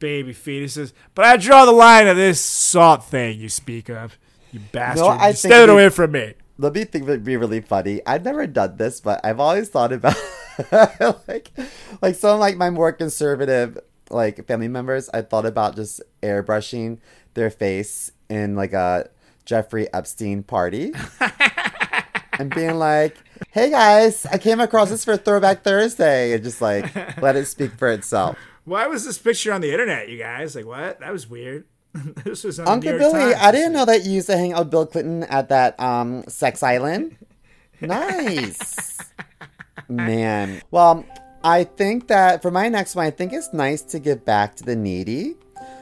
baby 0.05 0.35
fetuses, 0.35 0.93
but 1.15 1.25
I 1.25 1.39
draw 1.39 1.65
the 1.65 1.73
line 1.73 2.07
at 2.07 2.13
this 2.13 2.39
salt 2.39 3.05
thing 3.05 3.41
you 3.41 3.49
speak 3.49 3.89
of. 3.89 4.19
You 4.53 4.61
bastard! 4.71 5.07
I 5.07 5.29
You 5.29 5.35
Stay 5.35 5.63
it 5.63 5.71
away 5.71 5.89
from 5.89 6.13
me. 6.13 6.35
Let 6.59 6.75
me 6.75 6.85
think 6.85 7.07
would 7.07 7.25
be 7.25 7.39
really 7.39 7.63
funny. 7.63 8.03
I've 8.07 8.23
never 8.23 8.47
done 8.47 8.77
this, 8.77 9.01
but 9.01 9.19
I've 9.25 9.41
always 9.41 9.71
thought 9.71 9.93
about 9.95 10.15
like 11.27 11.53
like 12.03 12.17
some 12.17 12.39
like 12.39 12.59
my 12.59 12.69
more 12.69 12.93
conservative 12.93 13.79
like 14.11 14.47
family 14.47 14.69
members. 14.69 15.09
I 15.15 15.23
thought 15.23 15.47
about 15.47 15.75
just 15.75 16.03
airbrushing 16.23 16.99
their 17.33 17.49
face 17.49 18.13
in 18.29 18.57
like 18.57 18.75
a 18.75 19.09
Jeffrey 19.47 19.91
Epstein 19.95 20.43
party. 20.43 20.93
and 22.39 22.55
being 22.55 22.75
like, 22.75 23.17
"Hey 23.53 23.71
guys, 23.71 24.27
I 24.27 24.37
came 24.37 24.61
across 24.61 24.91
this 24.91 25.03
for 25.03 25.17
Throwback 25.17 25.65
Thursday," 25.65 26.35
and 26.35 26.45
just 26.45 26.61
like 26.61 26.95
let 27.23 27.37
it 27.37 27.47
speak 27.47 27.73
for 27.79 27.91
itself. 27.91 28.37
Why 28.65 28.87
was 28.87 29.05
this 29.05 29.19
picture 29.19 29.53
on 29.53 29.61
the 29.61 29.73
internet, 29.73 30.09
you 30.09 30.19
guys? 30.19 30.57
Like, 30.57 30.67
what? 30.67 31.01
That 31.01 31.13
was 31.13 31.29
weird. 31.29 31.67
this 32.25 32.45
was 32.45 32.59
Uncle 32.59 32.99
Billy, 32.99 33.13
Times 33.13 33.37
I 33.39 33.53
didn't 33.53 33.73
know 33.73 33.85
that 33.85 34.05
you 34.05 34.13
used 34.13 34.27
to 34.27 34.37
hang 34.37 34.53
out 34.53 34.61
with 34.61 34.71
Bill 34.71 34.87
Clinton 34.87 35.23
at 35.25 35.49
that 35.51 35.79
um 35.81 36.25
sex 36.29 36.63
island. 36.63 37.17
Nice. 37.81 38.99
Man. 39.89 40.63
Well, 40.71 41.05
I 41.43 41.65
think 41.65 42.09
that 42.09 42.41
for 42.41 42.51
my 42.51 42.69
next 42.69 42.95
one, 42.95 43.05
I 43.05 43.11
think 43.11 43.35
it's 43.35 43.53
nice 43.53 43.83
to 43.83 43.99
give 43.99 44.25
back 44.25 44.55
to 44.57 44.65
the 44.65 44.75
needy. 44.77 45.35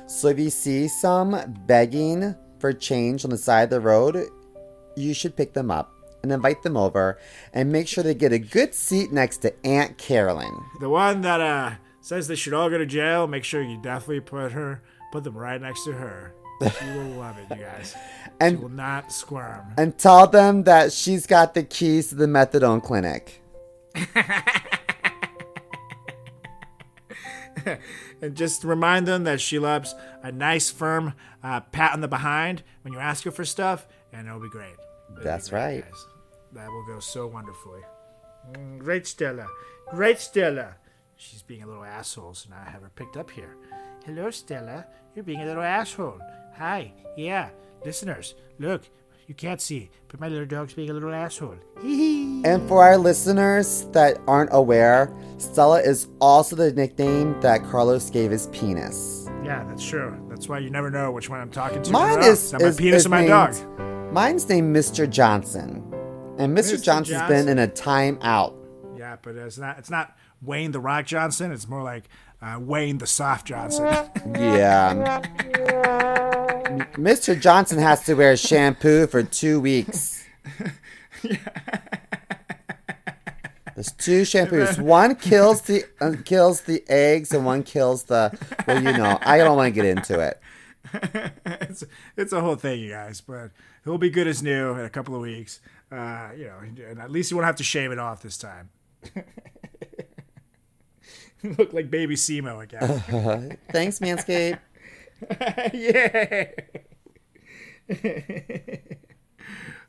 So 0.08 0.28
if 0.28 0.38
you 0.38 0.50
see 0.50 0.88
some 0.88 1.36
begging 1.66 2.34
for 2.58 2.72
change 2.72 3.24
on 3.24 3.30
the 3.30 3.38
side 3.38 3.64
of 3.64 3.70
the 3.70 3.80
road, 3.80 4.26
you 4.96 5.14
should 5.14 5.36
pick 5.36 5.52
them 5.52 5.70
up 5.70 5.92
and 6.22 6.32
invite 6.32 6.62
them 6.62 6.76
over 6.76 7.18
and 7.52 7.70
make 7.70 7.86
sure 7.86 8.02
they 8.02 8.14
get 8.14 8.32
a 8.32 8.38
good 8.38 8.74
seat 8.74 9.12
next 9.12 9.38
to 9.38 9.54
Aunt 9.64 9.98
Carolyn. 9.98 10.58
The 10.80 10.88
one 10.88 11.20
that 11.20 11.40
uh 11.40 11.72
says 12.03 12.28
they 12.28 12.34
should 12.34 12.53
all 12.53 12.68
go 12.68 12.76
to 12.78 12.86
jail. 12.86 13.26
Make 13.26 13.44
sure 13.44 13.62
you 13.62 13.80
definitely 13.80 14.20
put 14.20 14.53
her, 14.53 14.82
put 15.12 15.24
them 15.24 15.36
right 15.36 15.61
next 15.61 15.84
to 15.84 15.92
her. 15.92 16.34
She 16.61 16.84
will 16.86 17.05
love 17.18 17.36
it, 17.38 17.46
you 17.57 17.62
guys. 17.64 17.96
And 18.40 18.59
She 18.59 18.62
will 18.62 18.68
not 18.68 19.12
squirm. 19.12 19.72
and 19.78 19.96
tell 19.98 20.26
them 20.26 20.64
that 20.64 20.92
she's 20.92 21.26
got 21.26 21.55
the 21.55 21.62
keys 21.62 22.09
to 22.09 22.14
the 22.14 22.26
methadone 22.26 22.82
clinic. 22.82 23.42
And 28.20 28.36
just 28.36 28.62
remind 28.64 29.07
them 29.07 29.24
that 29.24 29.40
she 29.40 29.59
loves 29.59 29.94
a 30.22 30.30
nice, 30.30 30.70
firm 30.70 31.14
uh, 31.42 31.61
pat 31.61 31.92
on 31.92 32.00
the 32.00 32.09
behind 32.09 32.62
when 32.82 32.92
you 32.92 33.00
ask 33.00 33.24
her 33.24 33.30
for 33.32 33.44
stuff, 33.44 33.86
and 34.12 34.26
it'll 34.28 34.40
be 34.40 34.48
great. 34.48 34.74
It'll 35.11 35.16
be 35.18 35.24
That's 35.24 35.50
great, 35.50 35.61
right. 35.61 35.84
guys. 35.84 36.07
That 36.53 36.70
will 36.70 36.86
go 36.86 37.00
so 37.00 37.26
wonderfully. 37.26 37.80
Mm, 38.53 38.78
great, 38.78 39.07
Stella. 39.09 39.46
Great, 39.90 40.20
Stella. 40.20 40.76
She's 41.22 41.40
being 41.42 41.62
a 41.62 41.66
little 41.68 41.84
asshole, 41.84 42.34
so 42.34 42.50
now 42.50 42.60
I 42.66 42.68
have 42.68 42.82
her 42.82 42.90
picked 42.96 43.16
up 43.16 43.30
here. 43.30 43.56
Hello, 44.04 44.28
Stella. 44.32 44.84
You're 45.14 45.22
being 45.22 45.40
a 45.40 45.46
little 45.46 45.62
asshole. 45.62 46.18
Hi. 46.56 46.92
Yeah. 47.16 47.50
listeners, 47.84 48.34
look, 48.58 48.82
you 49.28 49.34
can't 49.36 49.60
see, 49.60 49.88
but 50.08 50.18
my 50.18 50.26
little 50.26 50.46
dog's 50.46 50.74
being 50.74 50.90
a 50.90 50.92
little 50.92 51.14
asshole. 51.14 51.54
And 51.80 52.68
for 52.68 52.82
our 52.82 52.98
listeners 52.98 53.86
that 53.92 54.18
aren't 54.26 54.50
aware, 54.52 55.14
Stella 55.38 55.80
is 55.80 56.08
also 56.20 56.56
the 56.56 56.72
nickname 56.72 57.40
that 57.40 57.62
Carlos 57.62 58.10
gave 58.10 58.32
his 58.32 58.48
penis. 58.48 59.28
Yeah, 59.44 59.62
that's 59.68 59.88
true. 59.88 60.26
That's 60.28 60.48
why 60.48 60.58
you 60.58 60.70
never 60.70 60.90
know 60.90 61.12
which 61.12 61.30
one 61.30 61.38
I'm 61.38 61.52
talking 61.52 61.84
to. 61.84 61.90
Mine 61.92 62.18
know. 62.18 62.26
is, 62.26 62.52
my 62.52 62.58
is, 62.58 62.76
penis 62.76 63.00
is 63.02 63.06
or 63.06 63.10
my 63.10 63.20
named, 63.20 63.30
dog. 63.30 64.12
Mine's 64.12 64.48
named 64.48 64.74
Mr. 64.74 65.08
Johnson. 65.08 65.88
And 66.38 66.58
Mr. 66.58 66.74
Mr. 66.74 66.82
Johnson's 66.82 67.20
Johnson. 67.20 67.46
been 67.46 67.48
in 67.48 67.58
a 67.60 67.68
timeout. 67.68 68.56
Yeah, 68.98 69.16
but 69.22 69.36
it's 69.36 69.58
not. 69.58 69.78
It's 69.78 69.90
not 69.90 70.16
Wayne 70.43 70.72
the 70.72 70.80
Rock 70.80 71.07
Johnson. 71.07 71.53
It's 71.53 71.68
more 71.68 71.82
like 71.82 72.09
uh, 72.40 72.59
Wayne 72.61 72.99
the 72.99 73.07
Soft 73.07 73.47
Johnson. 73.47 73.86
Yeah. 74.34 75.20
Mr. 76.97 77.38
Johnson 77.38 77.78
has 77.78 78.05
to 78.05 78.14
wear 78.14 78.36
shampoo 78.36 79.07
for 79.07 79.22
two 79.22 79.61
weeks. 79.61 80.24
There's 83.74 83.93
two 83.93 84.22
shampoos. 84.22 84.80
One 84.80 85.14
kills 85.14 85.62
the 85.62 85.84
uh, 86.01 86.14
kills 86.24 86.62
the 86.62 86.82
eggs, 86.88 87.32
and 87.32 87.45
one 87.45 87.62
kills 87.62 88.05
the. 88.05 88.36
Well, 88.66 88.82
you 88.82 88.93
know, 88.93 89.18
I 89.22 89.38
don't 89.38 89.57
want 89.57 89.66
to 89.66 89.70
get 89.70 89.84
into 89.84 90.20
it. 90.20 90.40
it's 91.45 91.84
it's 92.16 92.32
a 92.32 92.40
whole 92.40 92.57
thing, 92.57 92.80
you 92.80 92.90
guys. 92.90 93.20
But 93.20 93.51
he'll 93.84 93.99
be 93.99 94.11
good 94.11 94.26
as 94.26 94.43
new 94.43 94.72
in 94.72 94.84
a 94.84 94.90
couple 94.90 95.14
of 95.14 95.20
weeks. 95.22 95.61
Uh, 95.90 96.30
you 96.36 96.47
know, 96.47 96.59
and 96.88 96.99
at 97.01 97.11
least 97.11 97.30
you 97.30 97.36
won't 97.36 97.47
have 97.47 97.57
to 97.57 97.64
shave 97.64 97.93
it 97.93 97.99
off 97.99 98.22
this 98.22 98.36
time. 98.38 98.70
Look 101.42 101.72
like 101.72 101.90
baby 101.90 102.14
Simo 102.14 102.62
again. 102.62 103.58
Thanks, 103.72 103.98
Manscaped. 103.98 104.58
yeah. 105.72 106.50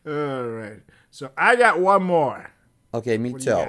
All 0.06 0.48
right. 0.50 0.82
So 1.12 1.32
I 1.38 1.56
got 1.56 1.80
one 1.80 2.04
more. 2.04 2.52
Okay, 2.94 3.18
me 3.18 3.34
too. 3.34 3.66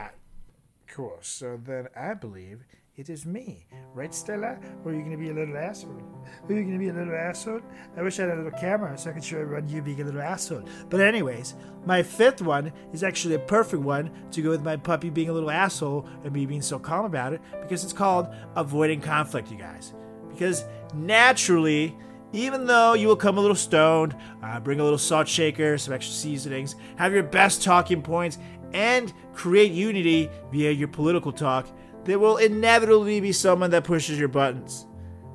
Cool. 0.89 1.19
So 1.21 1.61
then 1.63 1.89
I 1.97 2.15
believe 2.15 2.65
it 2.97 3.11
is 3.11 3.27
me, 3.27 3.67
right, 3.93 4.15
Stella? 4.15 4.57
Or 4.85 4.93
are 4.93 4.95
you 4.95 5.03
gonna 5.03 5.17
be 5.17 5.31
a 5.31 5.35
little 5.35 5.57
asshole? 5.57 6.01
Are 6.49 6.53
you 6.53 6.63
gonna 6.63 6.79
be 6.79 6.89
a 6.89 6.93
little 6.93 7.15
asshole? 7.15 7.61
I 7.97 8.03
wish 8.03 8.21
I 8.21 8.23
had 8.23 8.33
a 8.33 8.37
little 8.37 8.59
camera 8.59 8.97
so 8.97 9.11
I 9.11 9.15
could 9.15 9.25
show 9.25 9.41
everyone 9.41 9.69
you 9.69 9.83
being 9.83 10.01
a 10.01 10.05
little 10.05 10.21
asshole. 10.21 10.63
But 10.91 11.01
anyways, 11.01 11.55
my 11.85 12.05
fifth 12.05 12.41
one 12.41 12.73
is 12.93 13.03
actually 13.03 13.35
a 13.35 13.41
perfect 13.41 13.83
one 13.83 14.11
to 14.31 14.43
go 14.43 14.51
with 14.51 14.63
my 14.63 14.77
puppy 14.77 15.11
being 15.11 15.29
a 15.29 15.33
little 15.33 15.51
asshole 15.51 16.07
and 16.23 16.33
me 16.33 16.47
being 16.47 16.63
so 16.63 16.79
calm 16.79 17.05
about 17.05 17.33
it 17.33 17.41
because 17.63 17.83
it's 17.83 17.93
called 17.93 18.29
avoiding 18.55 19.01
conflict, 19.01 19.51
you 19.51 19.59
guys. 19.59 19.93
Because 20.31 20.65
naturally. 20.95 21.97
Even 22.33 22.67
though 22.67 22.95
you 22.95 23.07
will 23.07 23.15
come 23.15 23.39
a 23.39 23.41
little 23.41 23.55
stoned, 23.55 24.17
uh, 24.43 24.59
bring 24.59 24.81
a 24.81 24.83
little 24.83 24.99
salt 24.99 25.29
shaker, 25.29 25.79
some 25.79 25.95
extra 25.95 26.13
seasonings, 26.13 26.75
have 26.97 27.13
your 27.13 27.23
best 27.23 27.63
talking 27.63 28.03
points, 28.03 28.39
and 28.73 29.13
create 29.33 29.71
unity 29.71 30.29
via 30.51 30.73
your 30.73 30.89
political 30.89 31.31
talk, 31.31 31.69
there 32.05 32.19
will 32.19 32.37
inevitably 32.37 33.21
be 33.21 33.33
someone 33.33 33.71
that 33.71 33.85
pushes 33.85 34.19
your 34.19 34.29
buttons. 34.29 34.87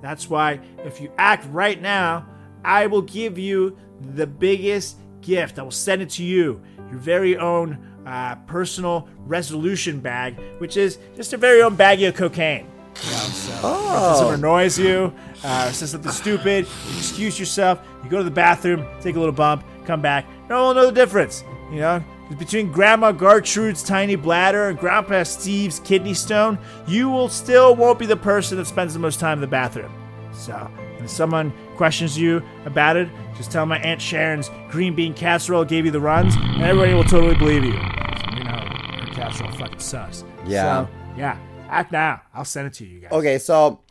That's 0.02 0.30
why, 0.30 0.62
if 0.86 1.02
you 1.02 1.12
act 1.18 1.46
right 1.50 1.82
now, 1.82 2.28
I 2.64 2.88
will 2.88 3.02
give 3.02 3.38
you 3.38 3.78
the 4.14 4.28
biggest 4.28 4.98
gift. 5.22 5.60
I 5.60 5.64
will 5.64 5.72
send 5.72 6.02
it 6.02 6.10
to 6.12 6.24
you, 6.24 6.62
your 6.90 7.00
very 7.00 7.38
own 7.38 7.86
uh, 8.06 8.36
personal 8.48 9.08
resolution 9.26 10.00
bag, 10.00 10.40
which 10.60 10.78
is 10.78 10.98
just 11.16 11.34
a 11.34 11.38
very 11.38 11.62
own 11.62 11.76
baggie 11.76 12.08
of 12.08 12.16
cocaine. 12.16 12.66
You 13.04 13.12
know, 13.12 13.18
so 13.18 14.12
if 14.12 14.18
someone 14.18 14.36
annoys 14.36 14.80
you, 14.80 15.14
uh, 15.44 15.72
says 15.72 15.92
something 15.92 16.12
stupid, 16.12 16.66
you 16.66 16.98
excuse 16.98 17.40
yourself, 17.40 17.82
you 18.04 18.10
go 18.10 18.18
to 18.18 18.24
the 18.24 18.32
bathroom, 18.32 18.86
take 19.02 19.16
a 19.16 19.20
little 19.20 19.34
bump, 19.34 19.64
come 19.86 20.02
back, 20.02 20.26
no 20.50 20.66
one 20.66 20.76
will 20.76 20.84
know 20.84 20.90
the 20.90 20.96
difference. 20.96 21.44
You 21.72 21.80
know, 21.80 22.04
between 22.38 22.72
Grandma 22.72 23.12
Gertrude's 23.12 23.84
tiny 23.84 24.16
bladder 24.16 24.70
and 24.70 24.78
Grandpa 24.78 25.24
Steve's 25.24 25.80
kidney 25.80 26.14
stone, 26.14 26.60
you 26.88 27.10
will 27.10 27.30
still 27.30 27.76
won't 27.76 27.98
be 27.98 28.06
the 28.06 28.18
person 28.18 28.58
that 28.58 28.66
spends 28.66 28.94
the 28.94 29.00
most 29.00 29.20
time 29.20 29.38
in 29.38 29.42
the 29.42 29.48
bathroom. 29.48 29.92
So, 30.32 30.70
if 31.00 31.10
someone 31.10 31.52
questions 31.76 32.18
you 32.18 32.44
about 32.66 32.98
it, 32.98 33.10
just 33.36 33.52
tell 33.52 33.66
my 33.66 33.80
Aunt 33.80 34.02
Sharon's 34.02 34.50
green 34.70 34.96
bean 34.96 35.14
casserole 35.14 35.66
gave 35.66 35.86
you 35.86 35.92
the 35.92 36.00
runs, 36.00 36.36
and 36.36 36.62
everybody 36.62 36.94
will 36.94 37.04
totally 37.04 37.36
believe 37.36 37.64
you. 37.64 37.72
So, 37.72 38.38
you 38.38 38.44
know, 38.44 38.52
her 38.52 39.14
casserole 39.14 39.52
fucking 39.54 39.80
sucks. 39.80 40.24
Yeah. 40.46 40.86
So, 40.86 40.92
yeah. 41.18 41.38
Act 41.68 41.92
now. 41.92 42.22
I'll 42.34 42.46
send 42.46 42.68
it 42.68 42.74
to 42.76 42.86
you 42.86 43.00
guys. 43.02 43.12
Okay, 43.12 43.38
so 43.38 43.82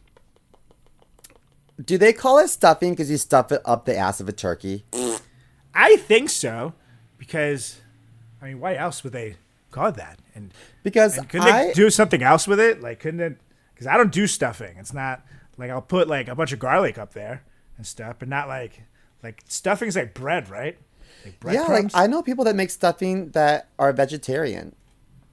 do 1.84 1.98
they 1.98 2.12
call 2.12 2.38
it 2.38 2.48
stuffing 2.48 2.92
because 2.92 3.10
you 3.10 3.16
stuff 3.16 3.52
it 3.52 3.62
up 3.64 3.84
the 3.84 3.96
ass 3.96 4.20
of 4.20 4.28
a 4.28 4.32
turkey? 4.32 4.84
I 5.74 5.96
think 5.96 6.28
so, 6.30 6.74
because 7.18 7.80
I 8.40 8.46
mean, 8.46 8.60
why 8.60 8.76
else 8.76 9.02
would 9.04 9.12
they 9.12 9.36
call 9.70 9.86
it 9.86 9.96
that? 9.96 10.18
And, 10.34 10.52
Because 10.82 11.18
and 11.18 11.28
couldn't 11.28 11.48
I 11.48 11.66
they 11.66 11.72
do 11.72 11.90
something 11.90 12.22
else 12.22 12.46
with 12.46 12.60
it? 12.60 12.80
Like, 12.80 13.00
couldn't 13.00 13.20
it? 13.20 13.36
Because 13.74 13.86
I 13.86 13.96
don't 13.96 14.12
do 14.12 14.26
stuffing. 14.26 14.76
It's 14.78 14.94
not 14.94 15.22
like 15.56 15.70
I'll 15.70 15.82
put 15.82 16.08
like 16.08 16.28
a 16.28 16.34
bunch 16.34 16.52
of 16.52 16.58
garlic 16.58 16.98
up 16.98 17.12
there 17.12 17.42
and 17.76 17.86
stuff, 17.86 18.16
but 18.18 18.28
not 18.28 18.48
like 18.48 18.82
like 19.22 19.42
stuffing's 19.48 19.96
like 19.96 20.14
bread, 20.14 20.48
right? 20.50 20.78
Like 21.24 21.40
bread 21.40 21.54
yeah, 21.54 21.66
like. 21.66 21.90
I 21.94 22.06
know 22.06 22.22
people 22.22 22.44
that 22.44 22.56
make 22.56 22.70
stuffing 22.70 23.30
that 23.30 23.68
are 23.78 23.92
vegetarian, 23.92 24.74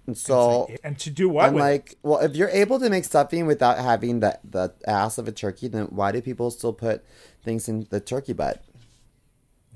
and 0.07 0.17
so 0.17 0.69
and 0.83 0.97
to 0.99 1.09
do 1.09 1.29
what? 1.29 1.45
I'm 1.45 1.55
it? 1.55 1.59
like, 1.59 1.95
well, 2.03 2.19
if 2.19 2.35
you're 2.35 2.49
able 2.49 2.79
to 2.79 2.89
make 2.89 3.03
stuffing 3.03 3.45
without 3.45 3.77
having 3.77 4.19
the 4.19 4.39
the 4.43 4.73
ass 4.87 5.17
of 5.17 5.27
a 5.27 5.31
turkey, 5.31 5.67
then 5.67 5.85
why 5.85 6.11
do 6.11 6.21
people 6.21 6.51
still 6.51 6.73
put 6.73 7.03
things 7.43 7.69
in 7.69 7.87
the 7.89 7.99
turkey 7.99 8.33
butt? 8.33 8.63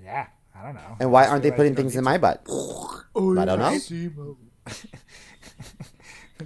yeah, 0.04 0.28
I 0.60 0.64
don't 0.66 0.76
know. 0.76 0.98
And 1.00 1.12
why 1.12 1.26
aren't 1.28 1.44
they 1.44 1.52
putting 1.52 1.76
things 1.76 1.96
in 1.96 2.04
my 2.04 2.18
butt? 2.18 2.42
I 2.50 3.46
don't 3.46 3.60
know. 3.60 4.38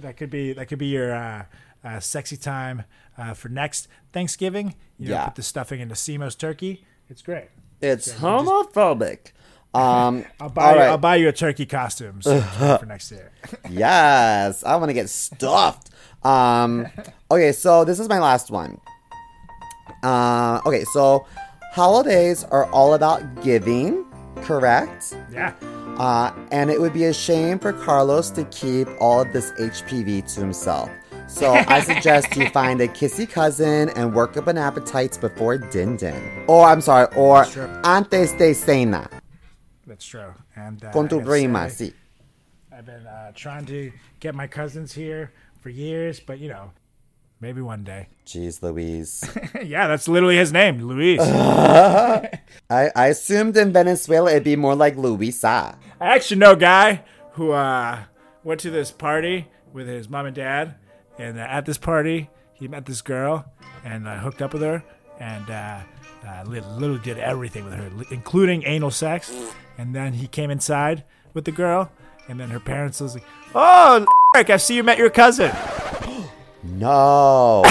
That 0.00 0.16
could 0.16 0.30
be 0.30 0.52
that 0.54 0.66
could 0.66 0.78
be 0.80 0.86
your 0.88 1.14
uh, 1.14 1.44
uh, 1.84 2.00
sexy 2.00 2.36
time 2.36 2.82
uh, 3.16 3.32
for 3.34 3.48
next 3.48 3.86
Thanksgiving. 4.12 4.74
You 4.98 5.08
know, 5.10 5.14
Yeah. 5.14 5.24
put 5.26 5.36
the 5.36 5.42
stuffing 5.42 5.78
into 5.80 5.94
Simo's 5.94 6.34
turkey. 6.34 6.84
It's 7.08 7.22
great. 7.22 7.48
It's 7.80 8.12
homophobic. 8.14 9.32
Um, 9.72 10.24
I'll 10.40 10.48
buy 10.48 10.64
all 10.64 10.72
you, 10.74 10.78
right. 10.80 10.88
I'll 10.88 10.98
buy 10.98 11.16
you 11.16 11.28
a 11.28 11.32
turkey 11.32 11.66
costume 11.66 12.22
so 12.22 12.40
for 12.40 12.86
next 12.86 13.12
year. 13.12 13.30
yes, 13.70 14.64
I 14.64 14.74
want 14.76 14.88
to 14.88 14.94
get 14.94 15.08
stuffed. 15.10 15.90
Um, 16.24 16.88
okay, 17.30 17.52
so 17.52 17.84
this 17.84 18.00
is 18.00 18.08
my 18.08 18.18
last 18.18 18.50
one. 18.50 18.80
Uh, 20.02 20.60
okay, 20.66 20.84
so 20.92 21.26
holidays 21.74 22.44
are 22.44 22.66
all 22.70 22.94
about 22.94 23.20
giving, 23.42 24.06
correct? 24.42 25.16
Yeah. 25.32 25.52
Uh, 25.98 26.32
and 26.52 26.70
it 26.70 26.80
would 26.80 26.92
be 26.92 27.06
a 27.06 27.12
shame 27.12 27.58
for 27.58 27.72
Carlos 27.72 28.30
to 28.30 28.44
keep 28.44 28.86
all 29.00 29.22
of 29.22 29.32
this 29.32 29.50
HPV 29.58 30.32
to 30.34 30.40
himself. 30.40 30.88
So 31.26 31.52
I 31.52 31.80
suggest 31.80 32.36
you 32.36 32.48
find 32.60 32.80
a 32.80 32.86
kissy 32.86 33.28
cousin 33.28 33.88
and 33.96 34.14
work 34.14 34.36
up 34.36 34.46
an 34.46 34.56
appetite 34.56 35.18
before 35.20 35.58
din 35.58 35.96
din. 35.96 36.44
Or 36.46 36.64
I'm 36.64 36.80
sorry, 36.80 37.08
or 37.16 37.44
antes 37.82 38.32
de 38.34 38.54
cena. 38.54 39.10
That's 39.84 40.06
true. 40.06 40.32
And 40.54 40.82
uh, 40.84 40.92
Con 40.92 41.08
tu 41.08 41.20
prima, 41.20 41.66
sí. 41.66 41.92
I've 42.72 42.86
been 42.86 43.04
uh, 43.04 43.32
trying 43.34 43.66
to 43.66 43.90
get 44.20 44.36
my 44.36 44.46
cousins 44.46 44.92
here 44.92 45.32
for 45.60 45.70
years, 45.70 46.20
but 46.20 46.38
you 46.38 46.50
know, 46.50 46.70
maybe 47.44 47.60
one 47.60 47.84
day. 47.84 48.08
Jeez 48.24 48.62
Louise. 48.62 49.22
yeah, 49.62 49.86
that's 49.86 50.08
literally 50.08 50.38
his 50.38 50.50
name, 50.50 50.80
Luis. 50.80 51.20
I, 51.20 52.30
I 52.70 53.08
assumed 53.08 53.54
in 53.58 53.70
Venezuela 53.70 54.30
it'd 54.30 54.44
be 54.44 54.56
more 54.56 54.74
like 54.74 54.96
Luisa. 54.96 55.78
I 56.00 56.14
actually 56.14 56.38
know 56.38 56.52
a 56.52 56.56
guy 56.56 57.04
who 57.32 57.52
uh, 57.52 58.04
went 58.44 58.60
to 58.60 58.70
this 58.70 58.90
party 58.90 59.46
with 59.74 59.86
his 59.86 60.08
mom 60.08 60.24
and 60.24 60.34
dad, 60.34 60.76
and 61.18 61.38
uh, 61.38 61.42
at 61.42 61.66
this 61.66 61.76
party 61.76 62.30
he 62.54 62.66
met 62.66 62.86
this 62.86 63.02
girl 63.02 63.44
and 63.84 64.08
uh, 64.08 64.18
hooked 64.20 64.40
up 64.40 64.54
with 64.54 64.62
her, 64.62 64.82
and 65.20 65.50
uh, 65.50 65.80
uh, 66.26 66.44
literally 66.46 66.98
did 67.00 67.18
everything 67.18 67.64
with 67.66 67.74
her, 67.74 67.90
including 68.10 68.64
anal 68.64 68.90
sex. 68.90 69.30
And 69.76 69.94
then 69.94 70.14
he 70.14 70.28
came 70.28 70.50
inside 70.50 71.04
with 71.34 71.44
the 71.44 71.52
girl, 71.52 71.92
and 72.26 72.40
then 72.40 72.48
her 72.48 72.60
parents 72.60 73.02
was 73.02 73.14
like, 73.14 73.24
"Oh, 73.54 74.06
Eric, 74.34 74.48
I 74.48 74.56
see 74.56 74.76
you 74.76 74.82
met 74.82 74.96
your 74.96 75.10
cousin." 75.10 75.50
No. 76.64 77.64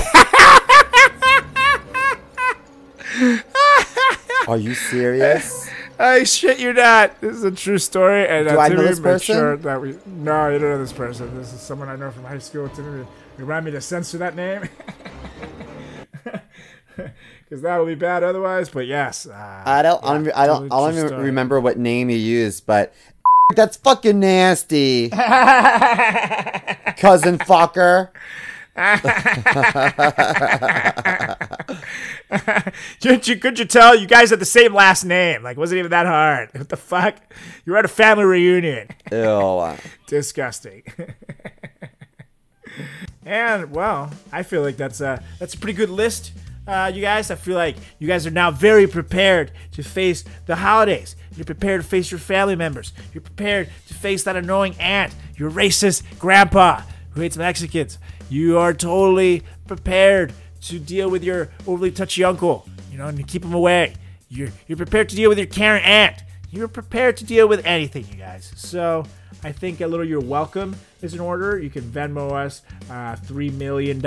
Are 4.47 4.57
you 4.57 4.73
serious? 4.75 5.69
I 5.99 6.23
shit 6.23 6.59
you 6.59 6.73
not. 6.73 7.21
This 7.21 7.37
is 7.37 7.43
a 7.43 7.51
true 7.51 7.77
story, 7.77 8.27
and 8.27 8.47
Do 8.47 8.57
uh, 8.57 8.61
I 8.61 8.69
know 8.69 8.83
this 8.83 8.99
person? 8.99 9.35
Sure 9.35 9.57
that 9.57 9.81
we, 9.81 9.95
no, 10.05 10.49
you 10.49 10.59
don't 10.59 10.69
know 10.71 10.79
this 10.79 10.93
person. 10.93 11.35
This 11.37 11.53
is 11.53 11.61
someone 11.61 11.87
I 11.87 11.95
know 11.95 12.11
from 12.11 12.23
high 12.23 12.39
school. 12.39 12.67
Timmy, 12.69 13.05
remind 13.37 13.65
me 13.65 13.71
to 13.71 13.81
censor 13.81 14.17
that 14.17 14.35
name 14.35 14.67
because 16.95 17.61
that 17.61 17.77
will 17.77 17.85
be 17.85 17.95
bad 17.95 18.23
otherwise. 18.23 18.69
But 18.69 18.87
yes, 18.87 19.27
uh, 19.27 19.63
I 19.65 19.81
don't. 19.81 20.03
I 20.03 20.13
don't. 20.13 20.31
I 20.35 20.47
don't, 20.47 20.73
I 20.73 20.91
don't 20.91 21.05
even 21.05 21.19
remember 21.19 21.59
what 21.61 21.77
name 21.77 22.09
you 22.09 22.17
used, 22.17 22.65
but 22.65 22.93
that's 23.55 23.77
fucking 23.77 24.19
nasty, 24.19 25.09
cousin 25.09 25.17
fucker. 27.37 28.09
Couldn't 33.01 33.27
you, 33.27 33.37
could 33.37 33.59
you 33.59 33.65
tell 33.65 33.95
you 33.95 34.07
guys 34.07 34.31
had 34.31 34.39
the 34.39 34.45
same 34.45 34.73
last 34.73 35.05
name? 35.05 35.43
Like, 35.43 35.57
wasn't 35.57 35.77
even 35.79 35.91
that 35.91 36.07
hard. 36.07 36.49
What 36.53 36.69
the 36.69 36.77
fuck? 36.77 37.15
You 37.65 37.73
were 37.73 37.77
at 37.77 37.85
a 37.85 37.89
family 37.89 38.25
reunion. 38.25 38.87
Ew. 39.11 39.73
Disgusting. 40.07 40.83
and 43.23 43.71
well, 43.71 44.09
I 44.31 44.41
feel 44.41 44.63
like 44.63 44.77
that's 44.77 45.01
a 45.01 45.21
that's 45.39 45.53
a 45.53 45.57
pretty 45.57 45.77
good 45.77 45.91
list, 45.91 46.31
uh, 46.67 46.91
you 46.93 47.01
guys. 47.01 47.29
I 47.29 47.35
feel 47.35 47.55
like 47.55 47.75
you 47.99 48.07
guys 48.07 48.25
are 48.25 48.31
now 48.31 48.49
very 48.49 48.87
prepared 48.87 49.51
to 49.73 49.83
face 49.83 50.23
the 50.47 50.55
holidays. 50.55 51.15
You're 51.35 51.45
prepared 51.45 51.81
to 51.81 51.87
face 51.87 52.09
your 52.09 52.19
family 52.19 52.55
members. 52.55 52.91
You're 53.13 53.21
prepared 53.21 53.69
to 53.87 53.93
face 53.93 54.23
that 54.23 54.35
annoying 54.35 54.75
aunt, 54.79 55.13
your 55.35 55.51
racist 55.51 56.01
grandpa 56.17 56.81
who 57.13 57.21
hates 57.21 57.37
Mexicans. 57.37 57.99
You 58.33 58.57
are 58.57 58.73
totally 58.73 59.43
prepared 59.67 60.33
to 60.61 60.79
deal 60.79 61.07
with 61.07 61.23
your 61.23 61.51
overly 61.67 61.91
touchy 61.91 62.23
uncle, 62.23 62.67
you 62.91 62.97
know, 62.97 63.05
and 63.05 63.15
to 63.19 63.23
keep 63.23 63.45
him 63.45 63.53
away. 63.53 63.93
You're 64.27 64.49
you're 64.67 64.75
prepared 64.75 65.09
to 65.09 65.15
deal 65.15 65.29
with 65.29 65.37
your 65.37 65.45
Karen 65.45 65.83
aunt. 65.83 66.23
You're 66.49 66.67
prepared 66.67 67.15
to 67.17 67.25
deal 67.25 67.47
with 67.47 67.63
anything, 67.63 68.07
you 68.11 68.15
guys. 68.15 68.51
So 68.55 69.05
I 69.43 69.51
think 69.51 69.81
a 69.81 69.87
little 69.87 70.03
you're 70.03 70.19
welcome 70.19 70.75
is 71.03 71.13
in 71.13 71.19
order. 71.19 71.59
You 71.59 71.69
can 71.69 71.83
Venmo 71.83 72.31
us 72.31 72.63
uh, 72.89 73.17
$3 73.17 73.53
million 73.53 74.01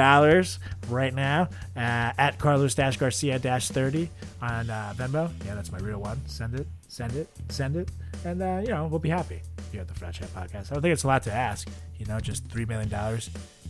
right 0.88 1.14
now 1.14 1.42
uh, 1.76 2.12
at 2.18 2.40
Carlos 2.40 2.74
Garcia 2.74 3.38
30 3.38 4.10
on 4.42 4.70
uh, 4.70 4.92
Venmo. 4.96 5.30
Yeah, 5.44 5.54
that's 5.54 5.70
my 5.70 5.78
real 5.78 6.00
one. 6.00 6.20
Send 6.26 6.58
it, 6.58 6.66
send 6.88 7.14
it, 7.14 7.28
send 7.48 7.76
it. 7.76 7.92
And, 8.24 8.42
uh, 8.42 8.60
you 8.60 8.70
know, 8.70 8.88
we'll 8.88 8.98
be 8.98 9.08
happy 9.08 9.42
here 9.70 9.82
at 9.82 9.88
the 9.88 9.94
Frat 9.94 10.14
Chat 10.14 10.34
Podcast. 10.34 10.72
I 10.72 10.74
don't 10.74 10.82
think 10.82 10.94
it's 10.94 11.04
a 11.04 11.08
lot 11.08 11.22
to 11.24 11.32
ask, 11.32 11.68
you 11.98 12.06
know, 12.06 12.18
just 12.18 12.48
$3 12.48 12.66
million 12.66 12.88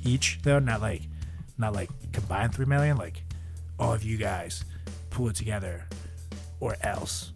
each, 0.07 0.39
though. 0.43 0.59
Not 0.59 0.81
like, 0.81 1.03
not 1.59 1.75
like 1.75 1.91
combined 2.13 2.55
3 2.55 2.67
million, 2.67 2.97
like 2.97 3.23
all 3.79 3.93
of 3.93 4.03
you 4.03 4.17
guys 4.17 4.65
pull 5.11 5.29
it 5.29 5.37
together 5.37 5.85
or 6.61 6.77
else. 6.83 7.33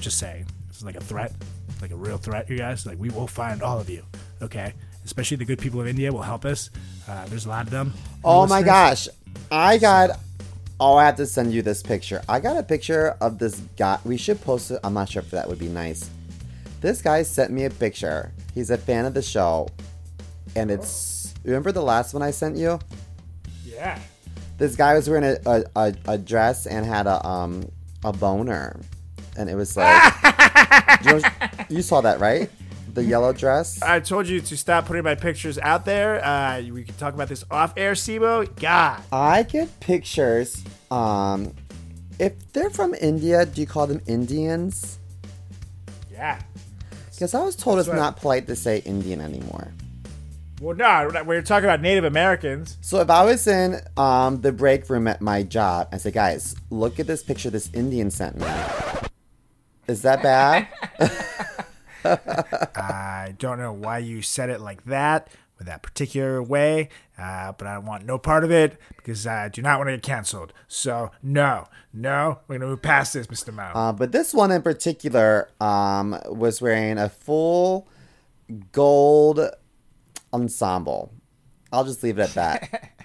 Just 0.00 0.18
saying. 0.18 0.46
This 0.68 0.78
is 0.78 0.84
like 0.84 0.96
a 0.96 1.00
threat, 1.00 1.32
like 1.80 1.90
a 1.90 1.96
real 1.96 2.18
threat, 2.18 2.48
you 2.48 2.58
guys. 2.58 2.86
Like, 2.86 2.98
we 2.98 3.10
will 3.10 3.26
find 3.26 3.62
all 3.62 3.80
of 3.80 3.90
you, 3.90 4.02
okay? 4.42 4.74
Especially 5.04 5.36
the 5.36 5.44
good 5.44 5.58
people 5.58 5.80
of 5.80 5.86
India 5.86 6.12
will 6.12 6.22
help 6.22 6.44
us. 6.44 6.70
Uh, 7.08 7.26
there's 7.26 7.46
a 7.46 7.48
lot 7.48 7.64
of 7.64 7.70
them. 7.70 7.92
Oh 8.22 8.46
my 8.46 8.62
gosh. 8.62 9.08
I 9.50 9.78
got. 9.78 10.20
Oh, 10.80 10.96
I 10.96 11.06
have 11.06 11.16
to 11.16 11.26
send 11.26 11.52
you 11.52 11.62
this 11.62 11.82
picture. 11.82 12.22
I 12.28 12.38
got 12.38 12.56
a 12.56 12.62
picture 12.62 13.16
of 13.20 13.38
this 13.38 13.60
guy. 13.76 13.98
We 14.04 14.16
should 14.16 14.40
post 14.42 14.70
it. 14.70 14.78
I'm 14.84 14.94
not 14.94 15.08
sure 15.08 15.22
if 15.22 15.30
that 15.32 15.48
would 15.48 15.58
be 15.58 15.68
nice. 15.68 16.08
This 16.80 17.02
guy 17.02 17.22
sent 17.22 17.50
me 17.50 17.64
a 17.64 17.70
picture. 17.70 18.32
He's 18.54 18.70
a 18.70 18.78
fan 18.78 19.04
of 19.04 19.14
the 19.14 19.22
show. 19.22 19.68
And 20.56 20.70
it's. 20.70 21.34
Remember 21.44 21.72
the 21.72 21.82
last 21.82 22.14
one 22.14 22.22
I 22.22 22.30
sent 22.30 22.56
you? 22.56 22.78
Yeah. 23.64 23.98
This 24.58 24.74
guy 24.76 24.94
was 24.94 25.08
wearing 25.08 25.24
a, 25.24 25.36
a, 25.46 25.64
a, 25.76 25.94
a 26.08 26.18
dress 26.18 26.66
and 26.66 26.84
had 26.84 27.06
a 27.06 27.24
um 27.26 27.70
a 28.04 28.12
boner. 28.12 28.80
And 29.36 29.48
it 29.48 29.54
was 29.54 29.76
like. 29.76 30.12
you, 31.04 31.12
know- 31.20 31.28
you 31.68 31.82
saw 31.82 32.00
that, 32.00 32.18
right? 32.20 32.50
The 32.94 33.04
yellow 33.04 33.32
dress? 33.32 33.80
I 33.82 34.00
told 34.00 34.26
you 34.26 34.40
to 34.40 34.56
stop 34.56 34.86
putting 34.86 35.04
my 35.04 35.14
pictures 35.14 35.58
out 35.58 35.84
there. 35.84 36.24
Uh, 36.24 36.62
we 36.72 36.82
can 36.82 36.94
talk 36.96 37.14
about 37.14 37.28
this 37.28 37.44
off 37.50 37.72
air, 37.76 37.92
Sibo. 37.92 38.48
God. 38.60 39.00
I 39.12 39.44
get 39.44 39.78
pictures. 39.78 40.64
Um, 40.90 41.54
if 42.18 42.52
they're 42.52 42.70
from 42.70 42.94
India, 42.94 43.46
do 43.46 43.60
you 43.60 43.66
call 43.68 43.86
them 43.86 44.00
Indians? 44.08 44.98
Yeah. 46.10 46.40
Because 47.12 47.34
I 47.34 47.42
was 47.44 47.54
told 47.54 47.78
it's 47.78 47.86
That's 47.86 47.96
right. 47.96 48.02
not 48.04 48.16
polite 48.16 48.46
to 48.48 48.56
say 48.56 48.78
Indian 48.78 49.20
anymore. 49.20 49.68
Well, 50.60 50.74
no, 50.74 51.08
we're 51.12 51.22
we're 51.24 51.42
talking 51.42 51.66
about 51.66 51.80
Native 51.80 52.02
Americans. 52.02 52.78
So 52.80 52.98
if 53.00 53.08
I 53.10 53.24
was 53.24 53.46
in 53.46 53.80
um, 53.96 54.40
the 54.40 54.50
break 54.50 54.90
room 54.90 55.06
at 55.06 55.20
my 55.20 55.44
job, 55.44 55.88
I 55.92 55.98
say, 55.98 56.10
guys, 56.10 56.56
look 56.70 56.98
at 56.98 57.06
this 57.06 57.22
picture 57.22 57.48
this 57.48 57.70
Indian 57.72 58.10
sent 58.10 58.38
me. 58.38 58.46
Is 59.86 60.02
that 60.02 60.20
bad? 60.20 60.66
I 62.74 63.34
don't 63.38 63.58
know 63.58 63.72
why 63.72 63.98
you 63.98 64.20
said 64.20 64.50
it 64.50 64.60
like 64.60 64.84
that, 64.86 65.28
with 65.58 65.68
that 65.68 65.82
particular 65.82 66.42
way, 66.42 66.88
uh, 67.16 67.52
but 67.52 67.68
I 67.68 67.78
want 67.78 68.04
no 68.04 68.18
part 68.18 68.42
of 68.42 68.50
it 68.50 68.78
because 68.96 69.28
I 69.28 69.48
do 69.48 69.62
not 69.62 69.78
want 69.78 69.88
to 69.88 69.92
get 69.92 70.02
canceled. 70.02 70.52
So, 70.66 71.12
no, 71.22 71.68
no, 71.92 72.40
we're 72.48 72.58
going 72.58 72.62
to 72.62 72.66
move 72.68 72.82
past 72.82 73.14
this, 73.14 73.28
Mr. 73.28 73.54
Mao. 73.54 73.72
uh, 73.74 73.92
but 73.92 74.10
this 74.10 74.34
one 74.34 74.50
in 74.50 74.62
particular 74.62 75.50
um, 75.60 76.18
was 76.26 76.60
wearing 76.60 76.98
a 76.98 77.08
full 77.08 77.86
gold 78.72 79.40
ensemble. 80.32 81.12
I'll 81.72 81.84
just 81.84 82.02
leave 82.02 82.18
it 82.18 82.22
at 82.22 82.34
that. 82.34 82.90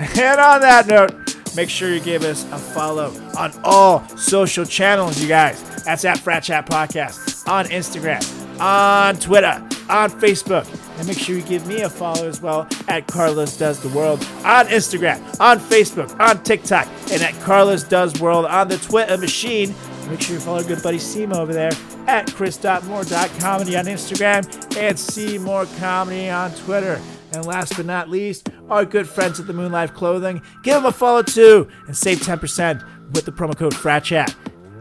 And 0.00 0.40
on 0.40 0.62
that 0.62 0.86
note, 0.86 1.54
make 1.54 1.68
sure 1.68 1.92
you 1.92 2.00
give 2.00 2.22
us 2.22 2.44
a 2.52 2.56
follow 2.56 3.12
on 3.36 3.52
all 3.64 4.00
social 4.16 4.64
channels, 4.64 5.20
you 5.20 5.28
guys. 5.28 5.62
That's 5.84 6.06
at 6.06 6.16
Frat 6.18 6.42
Chat 6.42 6.64
Podcast 6.64 7.46
on 7.46 7.66
Instagram, 7.66 8.22
on 8.58 9.16
Twitter, 9.16 9.62
on 9.90 10.10
Facebook. 10.10 10.66
And 10.98 11.06
make 11.06 11.18
sure 11.18 11.36
you 11.36 11.42
give 11.42 11.66
me 11.66 11.82
a 11.82 11.90
follow 11.90 12.26
as 12.26 12.40
well 12.40 12.66
at 12.88 13.08
Carlos 13.08 13.58
Does 13.58 13.80
the 13.80 13.88
World 13.90 14.20
on 14.44 14.66
Instagram, 14.68 15.18
on 15.38 15.58
Facebook, 15.58 16.18
on 16.18 16.42
TikTok, 16.44 16.86
and 17.12 17.20
at 17.22 17.34
Carlos 17.42 17.82
Does 17.84 18.18
World 18.20 18.46
on 18.46 18.68
the 18.68 18.78
Twitter 18.78 19.18
machine. 19.18 19.74
Make 20.10 20.20
sure 20.20 20.34
you 20.34 20.40
follow 20.40 20.58
our 20.58 20.64
good 20.64 20.82
buddy 20.82 20.98
Seymour 20.98 21.38
over 21.38 21.52
there 21.52 21.70
at 22.08 22.32
chris.moore.comedy 22.34 23.76
on 23.76 23.84
Instagram 23.84 24.76
and 24.76 24.98
Seymour 24.98 25.66
Comedy 25.78 26.28
on 26.28 26.52
Twitter. 26.56 27.00
And 27.32 27.46
last 27.46 27.76
but 27.76 27.86
not 27.86 28.10
least, 28.10 28.48
our 28.68 28.84
good 28.84 29.08
friends 29.08 29.38
at 29.38 29.46
the 29.46 29.52
Moonlife 29.52 29.94
Clothing. 29.94 30.42
Give 30.64 30.74
them 30.74 30.86
a 30.86 30.92
follow 30.92 31.22
too 31.22 31.68
and 31.86 31.96
save 31.96 32.18
10% 32.18 32.84
with 33.12 33.24
the 33.24 33.30
promo 33.30 33.56
code 33.56 33.72
FRATCHAT. 33.72 34.34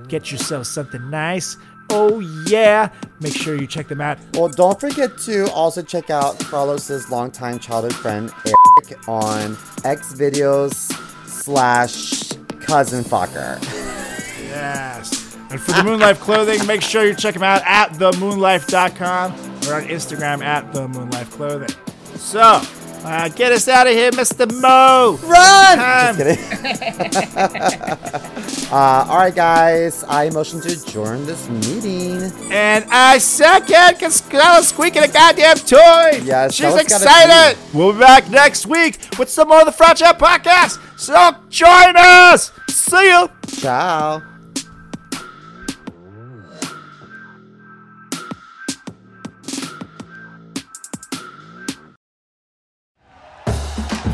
Get 0.07 0.31
yourself 0.31 0.65
something 0.65 1.11
nice. 1.11 1.57
Oh, 1.91 2.19
yeah. 2.47 2.89
Make 3.19 3.35
sure 3.35 3.55
you 3.55 3.67
check 3.67 3.87
them 3.87 4.01
out. 4.01 4.17
Well, 4.33 4.49
don't 4.49 4.79
forget 4.79 5.17
to 5.19 5.51
also 5.51 5.83
check 5.83 6.09
out 6.09 6.39
Carlos's 6.39 7.11
longtime 7.11 7.59
childhood 7.59 7.93
friend 7.93 8.31
Eric 8.45 9.07
on 9.07 9.57
X 9.83 10.11
videos 10.13 10.73
slash 11.27 12.33
cousin 12.61 13.03
fucker. 13.03 13.59
Yes. 14.49 15.18
And 15.51 15.59
for 15.59 15.71
the 15.71 15.81
Moonlife 15.81 16.19
Clothing, 16.19 16.65
make 16.67 16.81
sure 16.81 17.05
you 17.05 17.15
check 17.15 17.33
them 17.33 17.43
out 17.43 17.63
at 17.65 17.91
themoonlife.com 17.93 19.31
or 19.67 19.73
on 19.75 19.87
Instagram 19.87 20.43
at 20.43 20.71
themoonlifeclothing. 20.71 21.75
So, 22.17 22.61
uh, 23.03 23.29
get 23.29 23.51
us 23.51 23.67
out 23.67 23.87
of 23.87 23.93
here, 23.93 24.11
Mr. 24.11 24.45
Mo. 24.61 25.17
Run! 25.25 26.17
Just 26.17 26.49
kidding. 28.59 28.71
uh, 28.71 29.05
all 29.09 29.17
right, 29.17 29.33
guys. 29.33 30.03
I 30.07 30.29
motion 30.29 30.59
to 30.61 30.71
adjourn 30.71 31.25
this 31.25 31.49
meeting. 31.49 32.31
And 32.51 32.85
I 32.91 33.17
second 33.17 33.97
because 33.97 34.21
I 34.31 34.61
squeaking 34.61 35.03
a 35.03 35.07
goddamn 35.07 35.57
toy. 35.57 36.21
Yes, 36.23 36.53
She's 36.53 36.67
Stella's 36.67 36.81
excited. 36.81 37.57
We'll 37.73 37.93
be 37.93 37.99
back 37.99 38.29
next 38.29 38.67
week 38.67 38.99
with 39.17 39.29
some 39.29 39.47
more 39.47 39.61
of 39.61 39.65
the 39.65 39.71
Frat 39.71 39.97
Chat 39.97 40.19
podcast. 40.19 40.77
So 40.99 41.35
join 41.49 41.95
us. 41.95 42.51
See 42.67 43.09
you. 43.09 43.29
Ciao. 43.47 44.28